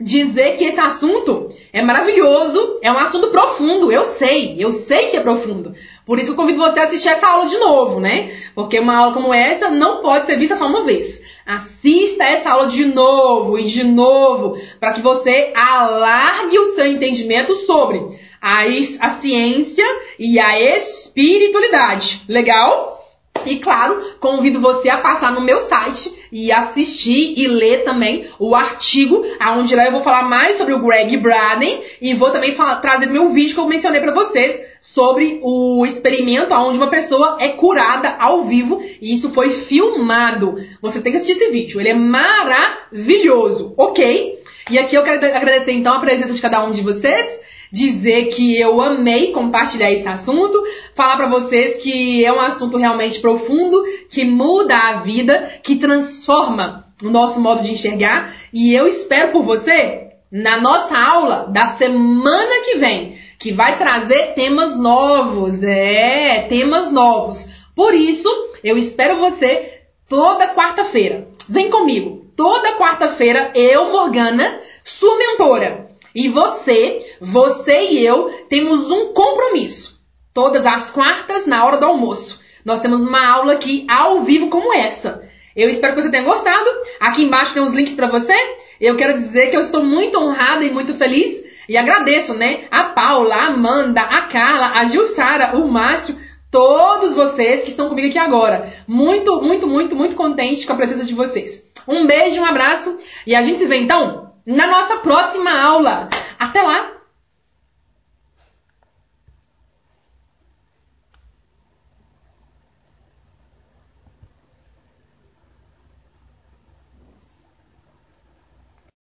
Dizer 0.00 0.56
que 0.56 0.64
esse 0.64 0.80
assunto 0.80 1.50
é 1.72 1.82
maravilhoso, 1.82 2.78
é 2.80 2.90
um 2.90 2.96
assunto 2.96 3.28
profundo, 3.28 3.92
eu 3.92 4.04
sei, 4.04 4.56
eu 4.58 4.72
sei 4.72 5.08
que 5.08 5.16
é 5.16 5.20
profundo. 5.20 5.74
Por 6.06 6.18
isso 6.18 6.30
eu 6.30 6.34
convido 6.34 6.58
você 6.58 6.80
a 6.80 6.84
assistir 6.84 7.08
essa 7.08 7.26
aula 7.26 7.46
de 7.46 7.58
novo, 7.58 8.00
né? 8.00 8.32
Porque 8.54 8.78
uma 8.78 8.96
aula 8.96 9.12
como 9.12 9.34
essa 9.34 9.68
não 9.68 10.00
pode 10.00 10.24
ser 10.24 10.38
vista 10.38 10.56
só 10.56 10.66
uma 10.66 10.84
vez. 10.84 11.20
Assista 11.46 12.24
essa 12.24 12.50
aula 12.50 12.68
de 12.68 12.86
novo 12.86 13.58
e 13.58 13.64
de 13.64 13.84
novo, 13.84 14.58
para 14.78 14.92
que 14.92 15.02
você 15.02 15.52
alargue 15.54 16.58
o 16.58 16.74
seu 16.74 16.86
entendimento 16.86 17.54
sobre 17.56 18.18
a, 18.40 18.62
a 19.00 19.10
ciência 19.10 19.84
e 20.18 20.38
a 20.38 20.58
espiritualidade. 20.76 22.22
Legal? 22.26 22.99
E 23.46 23.56
claro, 23.56 24.00
convido 24.20 24.60
você 24.60 24.88
a 24.88 24.98
passar 24.98 25.32
no 25.32 25.40
meu 25.40 25.60
site 25.60 26.20
e 26.30 26.52
assistir 26.52 27.34
e 27.36 27.48
ler 27.48 27.84
também 27.84 28.26
o 28.38 28.54
artigo, 28.54 29.24
aonde 29.38 29.74
lá 29.74 29.86
eu 29.86 29.92
vou 29.92 30.02
falar 30.02 30.24
mais 30.24 30.56
sobre 30.56 30.74
o 30.74 30.78
Greg 30.78 31.16
Braden 31.16 31.82
e 32.00 32.14
vou 32.14 32.30
também 32.30 32.52
falar, 32.52 32.76
trazer 32.76 33.06
meu 33.06 33.30
vídeo 33.30 33.54
que 33.54 33.60
eu 33.60 33.66
mencionei 33.66 34.00
para 34.00 34.14
vocês 34.14 34.60
sobre 34.80 35.40
o 35.42 35.84
experimento 35.84 36.54
onde 36.54 36.78
uma 36.78 36.88
pessoa 36.88 37.36
é 37.40 37.48
curada 37.48 38.16
ao 38.18 38.44
vivo 38.44 38.80
e 39.00 39.14
isso 39.14 39.30
foi 39.30 39.50
filmado. 39.50 40.54
Você 40.80 41.00
tem 41.00 41.12
que 41.12 41.18
assistir 41.18 41.42
esse 41.42 41.50
vídeo, 41.50 41.80
ele 41.80 41.90
é 41.90 41.94
maravilhoso, 41.94 43.74
ok? 43.76 44.38
E 44.70 44.78
aqui 44.78 44.94
eu 44.94 45.02
quero 45.02 45.24
agradecer 45.24 45.72
então 45.72 45.94
a 45.94 46.00
presença 46.00 46.32
de 46.32 46.40
cada 46.40 46.64
um 46.64 46.70
de 46.70 46.82
vocês 46.82 47.40
dizer 47.72 48.26
que 48.28 48.58
eu 48.58 48.80
amei 48.80 49.30
compartilhar 49.30 49.92
esse 49.92 50.08
assunto, 50.08 50.60
falar 51.00 51.16
para 51.16 51.28
vocês 51.28 51.78
que 51.78 52.22
é 52.26 52.30
um 52.30 52.38
assunto 52.38 52.76
realmente 52.76 53.20
profundo, 53.20 53.82
que 54.10 54.22
muda 54.22 54.76
a 54.76 54.92
vida, 54.96 55.50
que 55.62 55.76
transforma 55.76 56.92
o 57.02 57.08
nosso 57.08 57.40
modo 57.40 57.62
de 57.62 57.72
enxergar, 57.72 58.36
e 58.52 58.74
eu 58.74 58.86
espero 58.86 59.32
por 59.32 59.42
você 59.42 60.10
na 60.30 60.60
nossa 60.60 60.98
aula 60.98 61.46
da 61.48 61.68
semana 61.68 62.64
que 62.66 62.76
vem, 62.76 63.16
que 63.38 63.50
vai 63.50 63.78
trazer 63.78 64.34
temas 64.34 64.76
novos, 64.76 65.62
é, 65.62 66.42
temas 66.50 66.92
novos. 66.92 67.46
Por 67.74 67.94
isso, 67.94 68.28
eu 68.62 68.76
espero 68.76 69.16
você 69.16 69.80
toda 70.06 70.54
quarta-feira. 70.54 71.28
Vem 71.48 71.70
comigo. 71.70 72.26
Toda 72.36 72.76
quarta-feira, 72.76 73.50
eu, 73.54 73.90
Morgana, 73.90 74.60
sua 74.84 75.16
mentora, 75.16 75.88
e 76.14 76.28
você, 76.28 76.98
você 77.18 77.86
e 77.86 78.04
eu 78.04 78.44
temos 78.50 78.90
um 78.90 79.14
compromisso. 79.14 79.99
Todas 80.32 80.66
as 80.66 80.90
quartas, 80.90 81.46
na 81.46 81.64
hora 81.64 81.76
do 81.76 81.86
almoço. 81.86 82.40
Nós 82.64 82.80
temos 82.80 83.02
uma 83.02 83.26
aula 83.26 83.54
aqui 83.54 83.86
ao 83.88 84.22
vivo 84.22 84.48
como 84.48 84.72
essa. 84.72 85.22
Eu 85.56 85.68
espero 85.68 85.94
que 85.94 86.02
você 86.02 86.10
tenha 86.10 86.22
gostado. 86.22 86.70
Aqui 87.00 87.24
embaixo 87.24 87.54
tem 87.54 87.62
os 87.62 87.72
links 87.72 87.94
para 87.94 88.06
você. 88.06 88.34
Eu 88.80 88.96
quero 88.96 89.14
dizer 89.14 89.50
que 89.50 89.56
eu 89.56 89.60
estou 89.60 89.82
muito 89.82 90.18
honrada 90.18 90.64
e 90.64 90.70
muito 90.70 90.94
feliz. 90.94 91.42
E 91.68 91.76
agradeço, 91.76 92.34
né? 92.34 92.64
A 92.70 92.84
Paula, 92.84 93.34
a 93.34 93.46
Amanda, 93.46 94.00
a 94.00 94.22
Carla, 94.22 94.72
a 94.80 94.84
Gilsara, 94.86 95.56
o 95.56 95.68
Márcio, 95.68 96.16
todos 96.50 97.14
vocês 97.14 97.62
que 97.62 97.70
estão 97.70 97.88
comigo 97.88 98.08
aqui 98.08 98.18
agora. 98.18 98.72
Muito, 98.86 99.40
muito, 99.40 99.66
muito, 99.66 99.94
muito 99.94 100.16
contente 100.16 100.66
com 100.66 100.72
a 100.72 100.76
presença 100.76 101.04
de 101.04 101.14
vocês. 101.14 101.62
Um 101.86 102.06
beijo, 102.06 102.40
um 102.40 102.44
abraço 102.44 102.96
e 103.26 103.34
a 103.34 103.42
gente 103.42 103.58
se 103.58 103.66
vê 103.66 103.76
então 103.76 104.32
na 104.44 104.66
nossa 104.66 104.96
próxima 104.96 105.50
aula. 105.50 106.08
Até 106.38 106.62
lá! 106.62 106.99